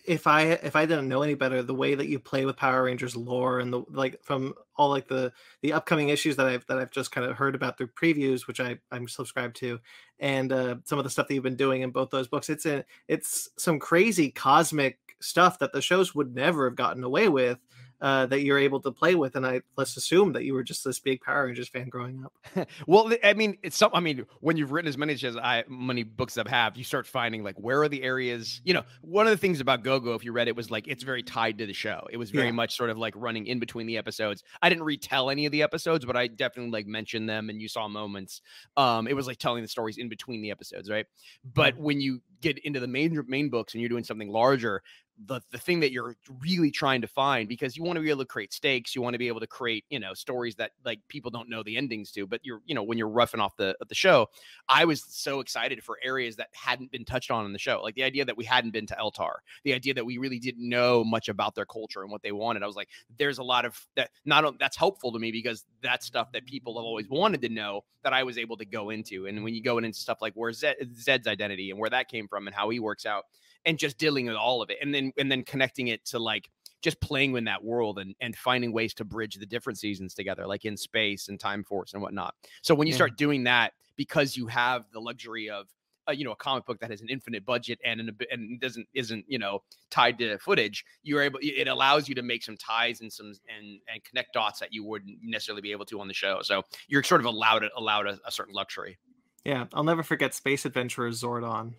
if 0.05 0.27
I 0.27 0.43
if 0.43 0.77
I 0.77 0.87
didn't 0.87 1.09
know 1.09 1.23
any 1.23 1.35
better, 1.35 1.63
the 1.63 1.75
way 1.75 1.95
that 1.95 2.09
you 2.09 2.19
play 2.19 2.45
with 2.45 2.57
Power 2.57 2.85
Rangers 2.85 3.17
lore 3.17 3.61
and 3.61 3.73
the 3.73 3.83
like 3.91 4.23
from 4.23 4.55
all 4.77 4.91
like 4.91 5.09
the 5.09 5.33
the 5.63 5.73
upcoming 5.73 6.09
issues 6.09 6.37
that 6.37 6.47
I've 6.47 6.67
that 6.67 6.79
I've 6.79 6.91
just 6.91 7.13
kind 7.13 7.27
of 7.27 7.37
heard 7.37 7.55
about 7.55 7.79
through 7.79 7.89
previews, 7.89 8.47
which 8.47 8.61
I 8.61 8.79
I'm 8.91 9.09
subscribed 9.09 9.57
to, 9.57 9.79
and 10.19 10.53
uh, 10.53 10.77
some 10.85 10.99
of 10.99 11.05
the 11.05 11.11
stuff 11.11 11.29
that 11.29 11.35
you've 11.35 11.45
been 11.45 11.57
doing 11.57 11.83
in 11.83 11.91
both 11.91 12.11
those 12.11 12.29
books, 12.29 12.49
it's 12.49 12.67
a 12.67 12.85
it's 13.09 13.49
some 13.57 13.79
crazy 13.79 14.31
cosmic 14.31 14.99
stuff 15.21 15.59
that 15.59 15.73
the 15.73 15.83
shows 15.83 16.15
would 16.15 16.35
never 16.35 16.69
have 16.69 16.77
gotten 16.77 17.05
away 17.05 17.29
with 17.29 17.59
uh, 18.01 18.27
that 18.27 18.43
you're 18.43 18.59
able 18.59 18.81
to 18.81 18.91
play 18.91 19.15
with. 19.15 19.37
And 19.37 19.47
I 19.47 19.61
let's 19.77 19.97
assume 19.97 20.33
that 20.33 20.45
you 20.45 20.55
were 20.55 20.63
just 20.63 20.85
this 20.85 20.99
big 20.99 21.21
Power 21.21 21.47
Rangers 21.47 21.69
fan 21.69 21.89
growing 21.89 22.25
up. 22.25 22.69
well, 22.87 23.13
I 23.23 23.35
mean, 23.35 23.59
it's 23.63 23.77
some. 23.77 23.91
I 23.93 24.01
mean, 24.01 24.27
when 24.41 24.57
you've 24.57 24.73
written 24.73 24.89
as 24.89 24.97
many 24.97 25.13
as 25.13 25.37
I 25.37 25.65
many 25.69 26.03
books 26.03 26.39
I've 26.39 26.47
have, 26.47 26.77
you 26.77 26.85
start 26.85 27.07
finding 27.07 27.43
like 27.43 27.57
where 27.57 27.83
are 27.83 27.89
the 27.89 28.03
areas. 28.03 28.61
You 28.65 28.75
know, 28.75 28.83
one 29.03 29.27
of 29.27 29.31
the 29.31 29.37
things 29.37 29.61
about 29.61 29.83
Go 29.83 30.01
Go, 30.01 30.15
if 30.15 30.25
you 30.25 30.33
read 30.33 30.49
it, 30.49 30.57
was 30.57 30.71
like 30.71 30.89
it's 30.89 31.03
very 31.03 31.23
tied 31.23 31.59
to 31.59 31.67
the 31.67 31.73
show. 31.73 32.07
It 32.11 32.17
was 32.17 32.31
very 32.31 32.47
yeah. 32.47 32.53
much 32.53 32.77
sort 32.77 32.91
of 32.91 32.99
like 32.99 33.15
running 33.17 33.47
in 33.47 33.59
between 33.59 33.87
the 33.87 33.99
episodes. 33.99 34.43
I 34.63 34.69
didn't 34.69 34.85
retell 34.85 35.31
any 35.31 35.47
of 35.47 35.53
the 35.53 35.63
episodes, 35.63 36.05
but 36.05 36.17
I 36.17 36.27
definitely 36.27 36.73
like 36.73 36.87
mentioned 36.87 37.29
them, 37.29 37.51
and 37.51 37.61
you 37.61 37.69
saw 37.69 37.89
moments. 37.89 38.43
Um, 38.77 39.07
it 39.07 39.15
was 39.15 39.27
like 39.27 39.39
telling 39.39 39.63
the 39.63 39.69
stories 39.69 39.99
in 39.99 40.09
between 40.09 40.43
the 40.43 40.51
episodes, 40.51 40.91
right? 40.91 41.07
But 41.55 41.77
when 41.77 42.01
you 42.01 42.23
get 42.41 42.59
into 42.61 42.81
the 42.81 42.89
main 42.89 43.23
main 43.29 43.51
books 43.51 43.75
and 43.75 43.81
you're 43.81 43.89
doing 43.89 44.05
something 44.05 44.31
larger, 44.31 44.83
the 45.27 45.41
the 45.51 45.59
thing 45.59 45.81
that 45.81 45.93
you're 45.93 46.17
really 46.41 46.71
trying 46.71 47.01
to 47.01 47.07
find 47.07 47.49
because 47.49 47.77
you 47.77 47.83
want 47.83 47.97
to 47.97 48.03
be 48.03 48.11
able 48.11 48.21
to 48.21 48.27
create 48.27 48.53
stakes 48.53 48.95
you 48.95 49.03
want 49.03 49.13
to 49.13 49.19
be 49.19 49.29
able 49.29 49.41
to 49.41 49.47
create 49.47 49.85
you 49.91 49.99
know 49.99 50.15
stories 50.15 50.55
that 50.55 50.73
like 50.85 51.01
people 51.09 51.31
don't 51.31 51.49
know 51.49 51.63
the 51.63 51.77
endings 51.77 52.11
to 52.11 52.27
but 52.27 52.41
you're 52.43 52.61
you 52.65 52.75
know 52.75 52.83
when 52.83 52.97
you're 52.97 53.09
roughing 53.09 53.41
off 53.41 53.55
the 53.57 53.77
the 53.89 53.95
show 53.95 54.27
i 54.69 54.85
was 54.85 55.05
so 55.09 55.41
excited 55.41 55.83
for 55.83 55.99
areas 56.03 56.37
that 56.37 56.49
hadn't 56.53 56.91
been 56.91 57.05
touched 57.05 57.31
on 57.31 57.45
in 57.45 57.53
the 57.53 57.59
show 57.59 57.81
like 57.83 57.95
the 57.95 58.03
idea 58.03 58.25
that 58.25 58.37
we 58.37 58.45
hadn't 58.45 58.71
been 58.71 58.87
to 58.87 58.95
eltar 58.95 59.35
the 59.65 59.75
idea 59.75 59.93
that 59.93 60.05
we 60.05 60.17
really 60.17 60.39
didn't 60.39 60.67
know 60.67 61.05
much 61.05 61.29
about 61.29 61.55
their 61.55 61.67
culture 61.67 62.03
and 62.03 62.11
what 62.11 62.23
they 62.23 62.33
wanted 62.33 62.63
i 62.63 62.67
was 62.67 62.77
like 62.77 62.89
there's 63.19 63.39
a 63.39 63.45
lot 63.45 63.65
of 63.65 63.87
that 63.97 64.11
not 64.25 64.59
that's 64.59 64.77
helpful 64.77 65.13
to 65.13 65.19
me 65.19 65.31
because 65.31 65.65
that's 65.83 66.07
stuff 66.07 66.33
that 66.33 66.47
people 66.47 66.79
have 66.79 66.85
always 66.85 67.09
wanted 67.09 67.43
to 67.43 67.49
know 67.49 67.83
that 68.03 68.13
i 68.13 68.23
was 68.23 68.39
able 68.39 68.57
to 68.57 68.65
go 68.65 68.91
into 68.91 69.27
and 69.27 69.43
when 69.45 69.55
you 69.55 69.63
go 69.63 69.79
into 69.79 69.93
stuff 69.93 70.19
like 70.23 70.33
where 70.35 70.51
Zedd, 70.51 70.75
zed's 70.99 71.27
identity 71.27 71.71
and 71.71 71.79
where 71.79 71.91
that 71.91 72.09
came 72.09 72.27
from 72.27 72.47
and 72.47 72.57
how 72.57 72.71
he 72.71 72.81
works 72.81 73.05
out 73.05 73.25
and 73.67 73.79
just 73.79 73.99
dealing 73.99 74.27
with 74.27 74.37
all 74.37 74.63
of 74.63 74.71
it 74.71 74.79
and 74.81 74.95
then 74.95 75.13
and 75.19 75.31
then 75.31 75.43
connecting 75.43 75.89
it 75.89 76.05
to 76.07 76.19
like 76.19 76.51
just 76.83 77.01
playing 77.01 77.37
in 77.37 77.45
that 77.45 77.63
world 77.63 77.99
and 77.99 78.15
and 78.21 78.37
finding 78.37 78.73
ways 78.73 78.95
to 78.95 79.05
bridge 79.05 79.37
the 79.37 79.47
different 79.47 79.79
seasons 79.79 80.15
together 80.15 80.47
like 80.47 80.65
in 80.65 80.77
space 80.77 81.29
and 81.29 81.39
time 81.39 81.65
force 81.65 81.93
and 81.93 82.03
whatnot. 82.03 82.35
So 82.63 82.75
when 82.75 82.87
you 82.87 82.93
yeah. 82.93 82.97
start 82.97 83.17
doing 83.17 83.45
that 83.45 83.73
because 83.97 84.37
you 84.37 84.47
have 84.47 84.87
the 84.93 85.01
luxury 85.01 85.51
of 85.51 85.67
uh, 86.09 86.13
you 86.13 86.25
know 86.25 86.33
a 86.33 86.37
comic 86.37 86.65
book 86.65 86.81
that 86.81 86.91
has 86.91 87.03
an 87.03 87.09
infinite 87.09 87.45
budget 87.45 87.79
and 87.85 88.01
an, 88.01 88.17
and 88.31 88.61
doesn't 88.61 88.89
isn't 88.95 89.25
you 89.29 89.39
know 89.39 89.63
tied 89.91 90.19
to 90.19 90.39
footage 90.39 90.85
you're 91.03 91.23
able 91.23 91.39
it 91.43 91.69
allows 91.69 92.09
you 92.09 92.15
to 92.15 92.23
make 92.23 92.43
some 92.43 92.57
ties 92.57 93.03
and 93.03 93.13
some 93.13 93.35
and 93.57 93.81
and 93.93 94.03
connect 94.05 94.33
dots 94.33 94.59
that 94.61 94.73
you 94.73 94.83
wouldn't 94.83 95.19
necessarily 95.23 95.63
be 95.63 95.73
able 95.73 95.85
to 95.85 96.01
on 96.01 96.09
the 96.09 96.15
show. 96.15 96.41
So 96.43 96.63
you're 96.89 97.03
sort 97.03 97.21
of 97.21 97.27
allowed 97.27 97.65
allowed 97.77 98.07
a, 98.07 98.19
a 98.27 98.33
certain 98.33 98.55
luxury. 98.55 98.99
Yeah 99.45 99.67
i'll 99.73 99.85
never 99.85 100.03
forget 100.03 100.35
space 100.35 100.67
adventurer 100.67 101.11
zordon 101.11 101.73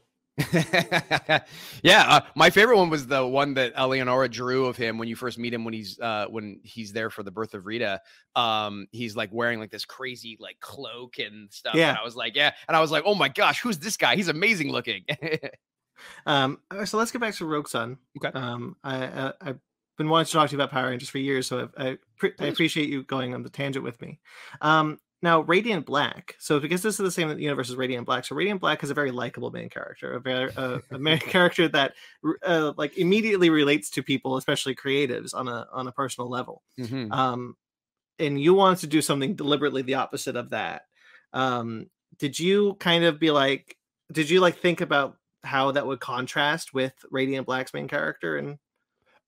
yeah, 1.83 2.05
uh, 2.07 2.21
my 2.36 2.50
favorite 2.50 2.77
one 2.77 2.89
was 2.89 3.07
the 3.07 3.25
one 3.25 3.53
that 3.55 3.74
Eleonora 3.75 4.29
drew 4.29 4.65
of 4.65 4.77
him 4.77 4.98
when 4.98 5.07
you 5.07 5.15
first 5.15 5.38
meet 5.38 5.53
him 5.53 5.63
when 5.65 5.74
he's 5.74 6.00
uh 6.00 6.25
when 6.29 6.60
he's 6.63 6.93
there 6.93 7.10
for 7.10 7.24
the 7.24 7.31
birth 7.31 7.53
of 7.53 7.65
Rita. 7.65 8.01
Um, 8.36 8.88
he's 8.91 9.15
like 9.15 9.29
wearing 9.31 9.60
like 9.60 9.71
this 9.71 9.86
crazy 9.86 10.38
like 10.39 10.60
cloak 10.60 11.19
and 11.19 11.51
stuff. 11.51 11.75
Yeah, 11.75 11.89
and 11.89 11.98
I 11.98 12.03
was 12.03 12.15
like, 12.15 12.36
yeah, 12.36 12.51
and 12.67 12.75
I 12.75 12.79
was 12.79 12.91
like, 12.91 13.03
oh 13.05 13.15
my 13.15 13.29
gosh, 13.29 13.62
who's 13.62 13.79
this 13.79 13.98
guy? 13.98 14.15
He's 14.15 14.27
amazing 14.27 14.71
looking. 14.71 15.05
um, 16.25 16.60
so 16.86 16.98
let's 16.98 17.12
get 17.12 17.21
back 17.21 17.36
to 17.36 17.45
Rogue 17.45 17.67
Sun. 17.67 17.98
Okay. 18.17 18.38
Um, 18.38 18.75
I, 18.83 19.05
I 19.05 19.33
I've 19.41 19.60
been 19.98 20.10
wanting 20.10 20.25
to 20.27 20.31
talk 20.31 20.50
to 20.50 20.53
you 20.53 20.57
about 20.57 20.71
Power 20.71 20.89
Rangers 20.89 21.10
for 21.10 21.19
years, 21.19 21.48
so 21.48 21.69
I 21.77 21.88
I, 21.89 21.98
I 22.39 22.45
appreciate 22.45 22.89
you 22.89 23.03
going 23.03 23.33
on 23.33 23.43
the 23.43 23.50
tangent 23.50 23.83
with 23.83 24.01
me. 24.01 24.19
Um, 24.62 25.00
now, 25.22 25.42
Radiant 25.42 25.86
Black. 25.86 26.36
So, 26.40 26.60
because 26.60 26.82
this 26.82 27.00
is 27.00 27.04
the 27.04 27.12
same 27.12 27.38
universe 27.38 27.70
as 27.70 27.75
Radiant 27.75 28.06
Black, 28.06 28.25
so 28.25 28.36
Radiant 28.36 28.60
Black 28.60 28.82
has 28.82 28.90
a 28.90 28.96
very 28.96 29.12
likable 29.12 29.51
main 29.51 29.70
character, 29.70 30.13
a 30.13 30.20
very 30.20 30.51
uh, 30.56 30.80
a 30.90 30.98
main 30.98 31.18
character 31.20 31.68
that 31.68 31.94
uh, 32.44 32.74
like 32.78 32.98
immediately 32.98 33.50
relates 33.50 33.90
to 33.92 34.04
people, 34.04 34.38
especially 34.38 34.75
creatives, 34.75 35.36
on 35.36 35.48
a 35.48 35.68
on 35.72 35.88
a 35.88 35.92
personal 35.92 36.30
level. 36.30 36.63
Mm-hmm. 36.80 37.12
Um, 37.12 37.56
and 38.18 38.42
you 38.42 38.54
wanted 38.54 38.80
to 38.80 38.88
do 38.88 39.01
something 39.01 39.36
deliberately 39.36 39.82
the 39.82 39.96
opposite 39.96 40.36
of 40.36 40.50
that. 40.51 40.84
Um, 41.34 41.88
did 42.18 42.40
you 42.40 42.75
kind 42.75 43.04
of 43.04 43.20
be 43.20 43.32
like, 43.32 43.78
did 44.12 44.30
you 44.30 44.40
like 44.40 44.58
think 44.58 44.82
about 44.82 45.18
how 45.44 45.72
that 45.72 45.88
would 45.88 46.00
contrast 46.00 46.74
with 46.74 46.94
Radiant 47.10 47.48
Black's 47.48 47.74
main 47.74 47.88
character 47.88 48.38
and 48.38 48.58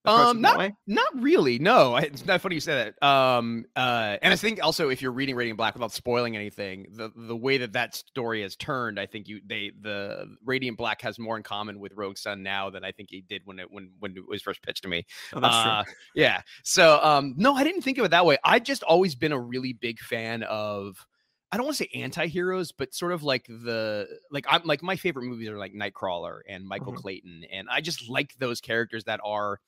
um, 0.06 0.42
not 0.42 0.72
not 0.86 1.22
really. 1.22 1.60
No, 1.60 1.96
it's 1.96 2.26
not 2.26 2.42
funny 2.42 2.56
you 2.56 2.62
say 2.62 2.92
that. 3.02 3.08
Um, 3.08 3.66
uh, 3.76 4.18
and 4.22 4.34
I 4.34 4.36
think 4.36 4.64
also 4.64 4.90
if 4.90 5.02
you're 5.02 5.12
reading 5.12 5.36
Radiant 5.36 5.58
Black 5.58 5.74
without 5.74 5.92
spoiling 5.92 6.36
anything, 6.36 6.88
the 6.92 7.12
the 7.16 7.36
way 7.36 7.58
that 7.60 7.74
that 7.74 7.96
story 7.96 8.42
has 8.42 8.56
turned, 8.56 9.00
I 9.00 9.06
think 9.06 9.28
you 9.28 9.42
they 9.46 9.72
the 9.80 10.36
Radiant 10.46 10.78
Black 10.78 11.02
has 11.02 11.18
more 11.18 11.38
in 11.38 11.44
common 11.44 11.80
with 11.80 11.94
Rogue 11.96 12.18
Sun 12.18 12.44
now 12.44 12.70
than 12.70 12.84
I 12.84 12.92
think 12.92 13.10
he 13.12 13.22
did 13.22 13.44
when 13.46 13.60
it 13.60 13.72
when 13.72 13.92
when 14.00 14.18
it 14.18 14.28
was 14.28 14.42
first 14.42 14.62
pitched 14.62 14.84
to 14.84 14.90
me. 14.90 15.06
Oh, 15.34 15.40
that's 15.40 15.56
uh, 15.56 15.84
true. 15.84 15.94
Yeah. 16.16 16.42
So 16.64 17.00
um, 17.02 17.36
no, 17.38 17.54
I 17.54 17.64
didn't 17.64 17.82
think 17.82 17.98
of 17.98 18.06
it 18.06 18.12
that 18.12 18.26
way. 18.26 18.38
I've 18.44 18.64
just 18.64 18.84
always 18.84 19.16
been 19.16 19.32
a 19.32 19.40
really 19.40 19.74
big 19.74 20.00
fan 20.00 20.44
of. 20.44 21.06
I 21.52 21.58
don't 21.58 21.68
want 21.68 21.78
to 21.78 21.84
say 21.84 22.02
anti-heroes, 22.02 22.72
but 22.72 22.96
sort 22.96 23.14
of 23.14 23.22
like 23.22 23.46
the 23.46 24.08
like 24.32 24.48
I'm 24.50 24.64
like 24.66 24.82
my 24.82 24.96
favorite 24.96 25.26
movies 25.26 25.50
are 25.50 25.58
like 25.60 25.72
Nightcrawler 25.72 26.40
and 26.50 26.68
Michael 26.68 26.94
mm-hmm. 26.94 27.02
Clayton, 27.02 27.44
and 27.54 27.68
I 27.70 27.80
just 27.80 28.10
like 28.10 28.34
those 28.40 28.60
characters 28.60 29.04
that 29.04 29.20
are 29.24 29.60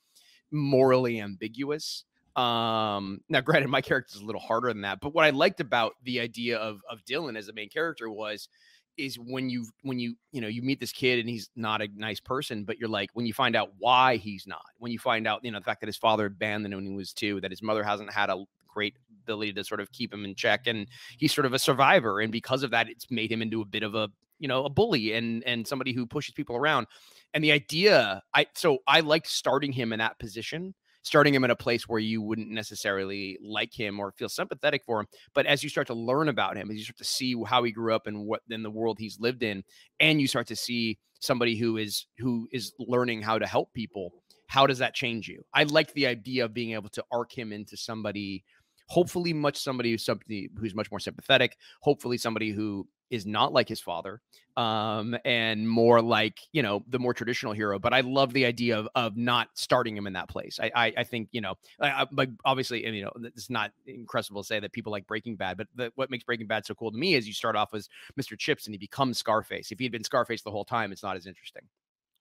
morally 0.55 1.19
ambiguous. 1.19 2.03
Um, 2.35 3.21
now, 3.29 3.41
granted, 3.41 3.69
my 3.69 3.81
character 3.81 4.15
is 4.15 4.21
a 4.21 4.25
little 4.25 4.41
harder 4.41 4.67
than 4.69 4.81
that, 4.81 4.99
but 4.99 5.13
what 5.13 5.25
I 5.25 5.29
liked 5.29 5.61
about 5.61 5.93
the 6.03 6.19
idea 6.19 6.57
of 6.57 6.81
of 6.89 7.03
Dylan 7.05 7.37
as 7.37 7.47
a 7.47 7.53
main 7.53 7.69
character 7.69 8.09
was 8.09 8.49
is 8.97 9.17
when 9.17 9.49
you 9.49 9.65
when 9.83 9.99
you 9.99 10.15
you 10.31 10.41
know 10.41 10.47
you 10.47 10.61
meet 10.61 10.79
this 10.79 10.91
kid 10.91 11.19
and 11.19 11.29
he's 11.29 11.49
not 11.55 11.81
a 11.81 11.87
nice 11.95 12.19
person 12.19 12.63
but 12.63 12.77
you're 12.77 12.89
like 12.89 13.09
when 13.13 13.25
you 13.25 13.33
find 13.33 13.55
out 13.55 13.71
why 13.77 14.15
he's 14.17 14.47
not 14.47 14.65
when 14.77 14.91
you 14.91 14.99
find 14.99 15.27
out 15.27 15.43
you 15.43 15.51
know 15.51 15.59
the 15.59 15.65
fact 15.65 15.81
that 15.81 15.87
his 15.87 15.97
father 15.97 16.27
abandoned 16.27 16.73
him 16.73 16.79
when 16.79 16.91
he 16.91 16.95
was 16.95 17.13
two 17.13 17.41
that 17.41 17.51
his 17.51 17.61
mother 17.61 17.83
hasn't 17.83 18.11
had 18.11 18.29
a 18.29 18.43
great 18.67 18.95
ability 19.23 19.53
to 19.53 19.63
sort 19.63 19.79
of 19.79 19.91
keep 19.91 20.13
him 20.13 20.23
in 20.25 20.35
check 20.35 20.67
and 20.67 20.87
he's 21.17 21.33
sort 21.33 21.45
of 21.45 21.53
a 21.53 21.59
survivor 21.59 22.21
and 22.21 22.31
because 22.31 22.63
of 22.63 22.71
that 22.71 22.87
it's 22.89 23.09
made 23.11 23.31
him 23.31 23.41
into 23.41 23.61
a 23.61 23.65
bit 23.65 23.83
of 23.83 23.95
a 23.95 24.09
you 24.39 24.47
know 24.47 24.65
a 24.65 24.69
bully 24.69 25.13
and 25.13 25.43
and 25.43 25.67
somebody 25.67 25.93
who 25.93 26.05
pushes 26.05 26.33
people 26.33 26.55
around 26.55 26.87
and 27.35 27.43
the 27.43 27.51
idea, 27.51 28.23
I 28.33 28.47
so 28.55 28.79
I 28.87 29.01
liked 29.01 29.27
starting 29.27 29.71
him 29.71 29.93
in 29.93 29.99
that 29.99 30.17
position 30.17 30.73
starting 31.05 31.35
him 31.35 31.43
in 31.43 31.51
a 31.51 31.55
place 31.55 31.87
where 31.87 31.99
you 31.99 32.19
wouldn't 32.19 32.49
necessarily 32.49 33.37
like 33.39 33.71
him 33.71 33.99
or 33.99 34.11
feel 34.11 34.27
sympathetic 34.27 34.83
for 34.83 34.99
him. 34.99 35.05
But 35.35 35.45
as 35.45 35.63
you 35.63 35.69
start 35.69 35.85
to 35.87 35.93
learn 35.93 36.29
about 36.29 36.57
him, 36.57 36.71
as 36.71 36.77
you 36.77 36.83
start 36.83 36.97
to 36.97 37.03
see 37.03 37.35
how 37.45 37.63
he 37.63 37.71
grew 37.71 37.93
up 37.93 38.07
and 38.07 38.25
what 38.25 38.41
in 38.49 38.63
the 38.63 38.71
world 38.71 38.97
he's 38.99 39.19
lived 39.19 39.43
in, 39.43 39.63
and 39.99 40.19
you 40.19 40.27
start 40.27 40.47
to 40.47 40.55
see 40.55 40.97
somebody 41.19 41.55
who 41.55 41.77
is 41.77 42.07
who 42.17 42.47
is 42.51 42.73
learning 42.79 43.21
how 43.21 43.37
to 43.37 43.45
help 43.45 43.71
people, 43.73 44.11
how 44.47 44.65
does 44.65 44.79
that 44.79 44.95
change 44.95 45.27
you? 45.27 45.43
I 45.53 45.63
like 45.63 45.93
the 45.93 46.07
idea 46.07 46.43
of 46.45 46.55
being 46.55 46.71
able 46.71 46.89
to 46.89 47.05
arc 47.11 47.31
him 47.31 47.53
into 47.53 47.77
somebody 47.77 48.43
hopefully 48.87 49.33
much 49.33 49.57
somebody 49.57 49.91
who's 49.91 50.05
somebody 50.05 50.49
who's 50.59 50.75
much 50.75 50.91
more 50.91 50.99
sympathetic 50.99 51.57
hopefully 51.81 52.19
somebody 52.19 52.51
who 52.51 52.87
is 53.09 53.25
not 53.25 53.51
like 53.51 53.67
his 53.67 53.81
father 53.81 54.21
um 54.57 55.17
and 55.25 55.67
more 55.67 56.01
like 56.01 56.39
you 56.53 56.61
know 56.61 56.83
the 56.87 56.99
more 56.99 57.13
traditional 57.13 57.53
hero 57.53 57.77
but 57.77 57.93
i 57.93 58.01
love 58.01 58.31
the 58.33 58.45
idea 58.45 58.77
of 58.77 58.87
of 58.95 59.17
not 59.17 59.49
starting 59.53 59.97
him 59.97 60.07
in 60.07 60.13
that 60.13 60.29
place. 60.29 60.59
I 60.61 60.71
i, 60.75 60.93
I 60.97 61.03
think 61.03 61.29
you 61.31 61.41
know 61.41 61.55
I, 61.79 62.05
I, 62.17 62.27
obviously 62.45 62.85
you 62.85 63.03
know 63.03 63.11
it's 63.23 63.49
not 63.49 63.71
incredible 63.85 64.43
to 64.43 64.47
say 64.47 64.59
that 64.59 64.71
people 64.71 64.91
like 64.91 65.07
breaking 65.07 65.35
bad 65.35 65.57
but 65.57 65.67
the, 65.75 65.91
what 65.95 66.09
makes 66.09 66.23
breaking 66.23 66.47
bad 66.47 66.65
so 66.65 66.73
cool 66.73 66.91
to 66.91 66.97
me 66.97 67.15
is 67.15 67.27
you 67.27 67.33
start 67.33 67.55
off 67.55 67.73
as 67.73 67.89
mr 68.19 68.37
chips 68.37 68.65
and 68.65 68.73
he 68.73 68.77
becomes 68.77 69.17
scarface. 69.17 69.71
If 69.71 69.79
he 69.79 69.85
had 69.85 69.91
been 69.91 70.03
scarface 70.03 70.41
the 70.41 70.51
whole 70.51 70.65
time 70.65 70.91
it's 70.91 71.03
not 71.03 71.17
as 71.17 71.25
interesting. 71.25 71.63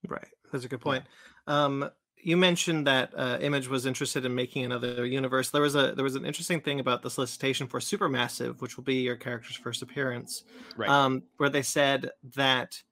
Right. 0.09 0.29
That's 0.53 0.64
a 0.64 0.69
good 0.69 0.81
point. 0.81 1.05
Yeah. 1.47 1.64
um 1.64 1.91
you 2.25 2.38
mentioned 2.38 2.87
that 2.87 3.12
uh, 3.14 3.37
Image 3.40 3.69
was 3.69 3.85
interested 3.85 4.25
in 4.25 4.35
making 4.35 4.64
another 4.64 5.04
universe. 5.04 5.50
There 5.50 5.61
was 5.61 5.75
a 5.75 5.93
there 5.93 6.04
was 6.04 6.16
an 6.16 6.25
interesting 6.25 6.61
thing 6.61 6.81
about 6.81 7.02
the 7.02 7.11
solicitation 7.11 7.66
for 7.66 7.81
Supermassive, 7.81 8.61
which 8.62 8.76
will 8.76 8.85
be 8.85 8.97
your 8.97 9.16
character's 9.16 9.57
first 9.57 9.83
appearance, 9.83 10.43
right. 10.76 10.88
um, 10.88 11.23
where 11.37 11.50
they 11.50 11.62
said 11.62 12.11
that 12.35 12.83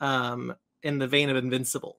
um, 0.00 0.54
in 0.82 0.98
the 0.98 1.06
vein 1.06 1.30
of 1.30 1.36
Invincible. 1.36 1.98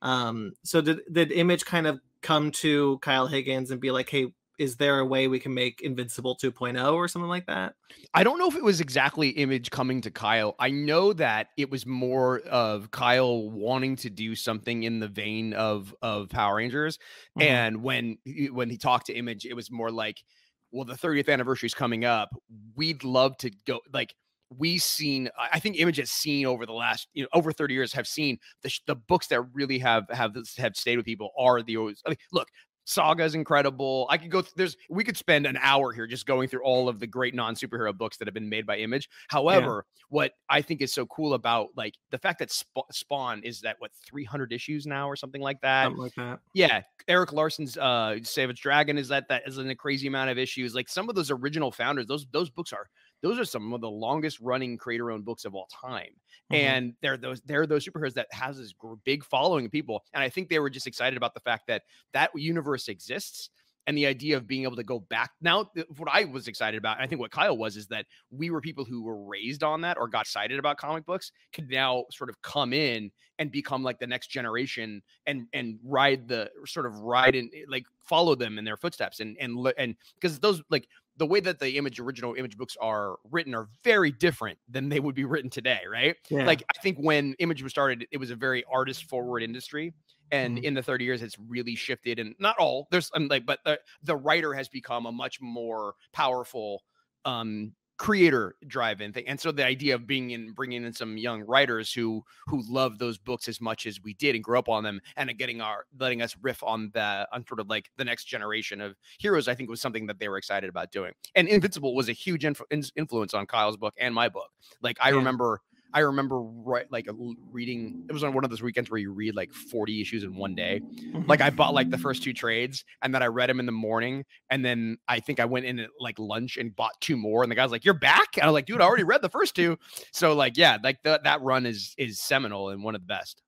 Um, 0.00 0.52
so 0.62 0.80
did 0.80 1.00
did 1.10 1.32
Image 1.32 1.64
kind 1.64 1.88
of 1.88 2.00
come 2.22 2.52
to 2.52 2.98
Kyle 2.98 3.26
Higgins 3.26 3.72
and 3.72 3.80
be 3.80 3.90
like, 3.90 4.08
"Hey, 4.08 4.32
is 4.58 4.76
there 4.76 4.98
a 4.98 5.04
way 5.04 5.28
we 5.28 5.38
can 5.38 5.54
make 5.54 5.80
Invincible 5.80 6.36
2.0 6.36 6.92
or 6.92 7.08
something 7.08 7.28
like 7.28 7.46
that? 7.46 7.74
I 8.14 8.24
don't 8.24 8.38
know 8.38 8.48
if 8.48 8.56
it 8.56 8.64
was 8.64 8.80
exactly 8.80 9.30
Image 9.30 9.70
coming 9.70 10.00
to 10.02 10.10
Kyle. 10.10 10.54
I 10.58 10.70
know 10.70 11.12
that 11.14 11.48
it 11.56 11.70
was 11.70 11.86
more 11.86 12.40
of 12.40 12.90
Kyle 12.90 13.50
wanting 13.50 13.96
to 13.96 14.10
do 14.10 14.34
something 14.34 14.82
in 14.82 15.00
the 15.00 15.08
vein 15.08 15.52
of 15.54 15.94
of 16.02 16.28
Power 16.28 16.56
Rangers. 16.56 16.98
Mm-hmm. 17.38 17.42
And 17.42 17.82
when 17.82 18.18
when 18.52 18.70
he 18.70 18.76
talked 18.76 19.06
to 19.06 19.14
Image, 19.14 19.46
it 19.46 19.54
was 19.54 19.70
more 19.70 19.90
like, 19.90 20.22
well, 20.70 20.84
the 20.84 20.94
30th 20.94 21.28
anniversary 21.28 21.66
is 21.66 21.74
coming 21.74 22.04
up. 22.04 22.30
We'd 22.76 23.04
love 23.04 23.36
to 23.38 23.50
go 23.66 23.80
like 23.92 24.14
we've 24.58 24.82
seen 24.82 25.30
i 25.38 25.58
think 25.58 25.78
image 25.78 25.96
has 25.96 26.10
seen 26.10 26.44
over 26.44 26.66
the 26.66 26.72
last 26.72 27.08
you 27.14 27.22
know 27.22 27.28
over 27.32 27.52
30 27.52 27.72
years 27.72 27.92
have 27.92 28.06
seen 28.06 28.38
the, 28.62 28.70
the 28.86 28.94
books 28.94 29.26
that 29.28 29.40
really 29.54 29.78
have 29.78 30.04
have 30.10 30.36
have 30.58 30.76
stayed 30.76 30.96
with 30.96 31.06
people 31.06 31.30
are 31.38 31.62
the 31.62 31.76
I 31.76 31.80
mean, 31.80 32.16
look 32.32 32.48
Saga 32.84 33.24
is 33.24 33.34
incredible. 33.34 34.06
I 34.10 34.18
could 34.18 34.30
go. 34.30 34.42
Th- 34.42 34.52
there's 34.56 34.76
we 34.90 35.04
could 35.04 35.16
spend 35.16 35.46
an 35.46 35.58
hour 35.60 35.92
here 35.92 36.06
just 36.06 36.26
going 36.26 36.48
through 36.48 36.62
all 36.64 36.88
of 36.88 37.00
the 37.00 37.06
great 37.06 37.34
non 37.34 37.54
superhero 37.54 37.96
books 37.96 38.16
that 38.16 38.26
have 38.26 38.34
been 38.34 38.48
made 38.48 38.66
by 38.66 38.78
Image. 38.78 39.08
However, 39.28 39.84
yeah. 39.86 40.04
what 40.08 40.32
I 40.48 40.62
think 40.62 40.82
is 40.82 40.92
so 40.92 41.06
cool 41.06 41.34
about 41.34 41.68
like 41.76 41.94
the 42.10 42.18
fact 42.18 42.40
that 42.40 42.50
Sp- 42.50 42.90
Spawn 42.90 43.42
is 43.44 43.60
that 43.60 43.76
what 43.78 43.92
300 44.06 44.52
issues 44.52 44.86
now 44.86 45.08
or 45.08 45.16
something 45.16 45.40
like 45.40 45.60
that. 45.60 45.84
Something 45.84 46.02
like 46.02 46.14
that. 46.16 46.40
Yeah, 46.54 46.82
Erik 47.08 47.32
Larsen's 47.32 47.76
uh 47.76 48.18
Savage 48.22 48.60
Dragon 48.60 48.98
is 48.98 49.08
that 49.08 49.28
that 49.28 49.42
is 49.46 49.58
in 49.58 49.70
a 49.70 49.76
crazy 49.76 50.08
amount 50.08 50.30
of 50.30 50.38
issues. 50.38 50.74
Like 50.74 50.88
some 50.88 51.08
of 51.08 51.14
those 51.14 51.30
original 51.30 51.70
founders, 51.70 52.06
those 52.06 52.26
those 52.32 52.50
books 52.50 52.72
are 52.72 52.88
those 53.22 53.38
are 53.38 53.44
some 53.44 53.72
of 53.72 53.80
the 53.80 53.90
longest 53.90 54.40
running 54.40 54.76
creator 54.76 55.10
owned 55.10 55.24
books 55.24 55.44
of 55.44 55.54
all 55.54 55.68
time. 55.68 56.10
Mm-hmm. 56.52 56.54
And 56.54 56.94
they're 57.00 57.16
those 57.16 57.40
they're 57.42 57.66
those 57.66 57.86
superheroes 57.86 58.14
that 58.14 58.26
has 58.32 58.58
this 58.58 58.74
big 59.04 59.24
following 59.24 59.66
of 59.66 59.72
people. 59.72 60.04
And 60.12 60.22
I 60.22 60.28
think 60.28 60.48
they 60.48 60.58
were 60.58 60.70
just 60.70 60.86
excited 60.86 61.16
about 61.16 61.34
the 61.34 61.40
fact 61.40 61.66
that 61.68 61.82
that 62.12 62.30
universe 62.34 62.88
exists 62.88 63.50
and 63.86 63.96
the 63.96 64.06
idea 64.06 64.36
of 64.36 64.46
being 64.46 64.62
able 64.62 64.76
to 64.76 64.84
go 64.84 65.00
back 65.00 65.32
now 65.40 65.68
what 65.96 66.08
i 66.12 66.24
was 66.24 66.48
excited 66.48 66.78
about 66.78 67.00
i 67.00 67.06
think 67.06 67.20
what 67.20 67.30
kyle 67.30 67.56
was 67.56 67.76
is 67.76 67.86
that 67.86 68.06
we 68.30 68.50
were 68.50 68.60
people 68.60 68.84
who 68.84 69.02
were 69.02 69.24
raised 69.24 69.62
on 69.62 69.80
that 69.80 69.98
or 69.98 70.06
got 70.08 70.22
excited 70.22 70.58
about 70.58 70.76
comic 70.76 71.04
books 71.04 71.32
could 71.52 71.68
now 71.68 72.04
sort 72.10 72.30
of 72.30 72.40
come 72.42 72.72
in 72.72 73.10
and 73.38 73.50
become 73.50 73.82
like 73.82 73.98
the 73.98 74.06
next 74.06 74.28
generation 74.28 75.02
and 75.26 75.46
and 75.52 75.78
ride 75.84 76.28
the 76.28 76.50
sort 76.64 76.86
of 76.86 76.96
ride 77.00 77.34
and 77.34 77.50
like 77.68 77.84
follow 77.98 78.34
them 78.34 78.58
in 78.58 78.64
their 78.64 78.76
footsteps 78.76 79.20
and 79.20 79.36
and 79.40 79.72
and 79.78 79.96
because 80.14 80.38
those 80.38 80.62
like 80.70 80.86
the 81.22 81.26
way 81.26 81.38
that 81.38 81.60
the 81.60 81.76
image 81.76 82.00
original 82.00 82.34
image 82.34 82.56
books 82.56 82.76
are 82.80 83.14
written 83.30 83.54
are 83.54 83.68
very 83.84 84.10
different 84.10 84.58
than 84.68 84.88
they 84.88 84.98
would 84.98 85.14
be 85.14 85.24
written 85.24 85.48
today 85.48 85.78
right 85.88 86.16
yeah. 86.30 86.44
like 86.44 86.64
i 86.68 86.82
think 86.82 86.98
when 86.98 87.32
image 87.38 87.62
was 87.62 87.70
started 87.70 88.04
it 88.10 88.18
was 88.18 88.32
a 88.32 88.34
very 88.34 88.64
artist 88.68 89.04
forward 89.04 89.40
industry 89.40 89.94
and 90.32 90.56
mm-hmm. 90.56 90.64
in 90.64 90.74
the 90.74 90.82
30 90.82 91.04
years 91.04 91.22
it's 91.22 91.36
really 91.46 91.76
shifted 91.76 92.18
and 92.18 92.34
not 92.40 92.56
all 92.58 92.88
there's 92.90 93.08
um, 93.14 93.28
like 93.28 93.46
but 93.46 93.60
the, 93.64 93.78
the 94.02 94.16
writer 94.16 94.52
has 94.52 94.68
become 94.68 95.06
a 95.06 95.12
much 95.12 95.40
more 95.40 95.94
powerful 96.12 96.82
um 97.24 97.72
creator 98.02 98.56
driven 98.66 99.12
thing 99.12 99.22
and 99.28 99.38
so 99.38 99.52
the 99.52 99.64
idea 99.64 99.94
of 99.94 100.08
being 100.08 100.32
in 100.32 100.50
bringing 100.50 100.84
in 100.84 100.92
some 100.92 101.16
young 101.16 101.40
writers 101.42 101.92
who 101.92 102.20
who 102.48 102.60
love 102.68 102.98
those 102.98 103.16
books 103.16 103.46
as 103.46 103.60
much 103.60 103.86
as 103.86 104.02
we 104.02 104.12
did 104.14 104.34
and 104.34 104.42
grew 104.42 104.58
up 104.58 104.68
on 104.68 104.82
them 104.82 105.00
and 105.16 105.32
getting 105.38 105.60
our 105.60 105.86
letting 106.00 106.20
us 106.20 106.34
riff 106.42 106.64
on 106.64 106.90
the 106.94 107.28
on 107.32 107.46
sort 107.46 107.60
of 107.60 107.68
like 107.68 107.92
the 107.98 108.04
next 108.04 108.24
generation 108.24 108.80
of 108.80 108.96
heroes 109.20 109.46
i 109.46 109.54
think 109.54 109.70
was 109.70 109.80
something 109.80 110.04
that 110.04 110.18
they 110.18 110.28
were 110.28 110.36
excited 110.36 110.68
about 110.68 110.90
doing 110.90 111.12
and 111.36 111.46
invincible 111.46 111.94
was 111.94 112.08
a 112.08 112.12
huge 112.12 112.42
influ- 112.42 112.90
influence 112.96 113.34
on 113.34 113.46
kyle's 113.46 113.76
book 113.76 113.94
and 113.98 114.12
my 114.12 114.28
book 114.28 114.50
like 114.82 114.98
i 115.00 115.10
yeah. 115.10 115.14
remember 115.14 115.60
I 115.94 116.00
remember 116.00 116.40
right 116.40 116.86
like 116.90 117.08
reading. 117.50 118.04
It 118.08 118.12
was 118.12 118.24
on 118.24 118.32
one 118.34 118.44
of 118.44 118.50
those 118.50 118.62
weekends 118.62 118.90
where 118.90 119.00
you 119.00 119.12
read 119.12 119.34
like 119.34 119.52
forty 119.52 120.00
issues 120.00 120.24
in 120.24 120.36
one 120.36 120.54
day. 120.54 120.80
Like 121.26 121.40
I 121.40 121.50
bought 121.50 121.74
like 121.74 121.90
the 121.90 121.96
mm-hmm. 121.96 122.02
first 122.02 122.22
two 122.22 122.32
trades, 122.32 122.84
and 123.02 123.14
then 123.14 123.22
I 123.22 123.26
read 123.26 123.50
them 123.50 123.60
in 123.60 123.66
the 123.66 123.72
morning, 123.72 124.24
and 124.50 124.64
then 124.64 124.98
I 125.08 125.20
think 125.20 125.40
I 125.40 125.44
went 125.44 125.66
in 125.66 125.78
at 125.78 125.90
like 125.98 126.18
lunch 126.18 126.56
and 126.56 126.74
bought 126.74 127.00
two 127.00 127.16
more. 127.16 127.42
And 127.42 127.50
the 127.50 127.56
guy's 127.56 127.70
like, 127.70 127.84
"You're 127.84 127.94
back?" 127.94 128.36
And 128.36 128.44
I 128.44 128.46
was 128.46 128.54
like, 128.54 128.66
"Dude, 128.66 128.80
I 128.80 128.84
already 128.84 129.04
read 129.04 129.22
the 129.22 129.28
first 129.28 129.54
two. 129.54 129.78
So 130.12 130.34
like, 130.34 130.56
yeah, 130.56 130.78
like 130.82 131.02
the, 131.02 131.20
that 131.24 131.42
run 131.42 131.66
is 131.66 131.94
is 131.98 132.20
seminal 132.20 132.70
and 132.70 132.82
one 132.82 132.94
of 132.94 133.02
the 133.02 133.06
best. 133.06 133.42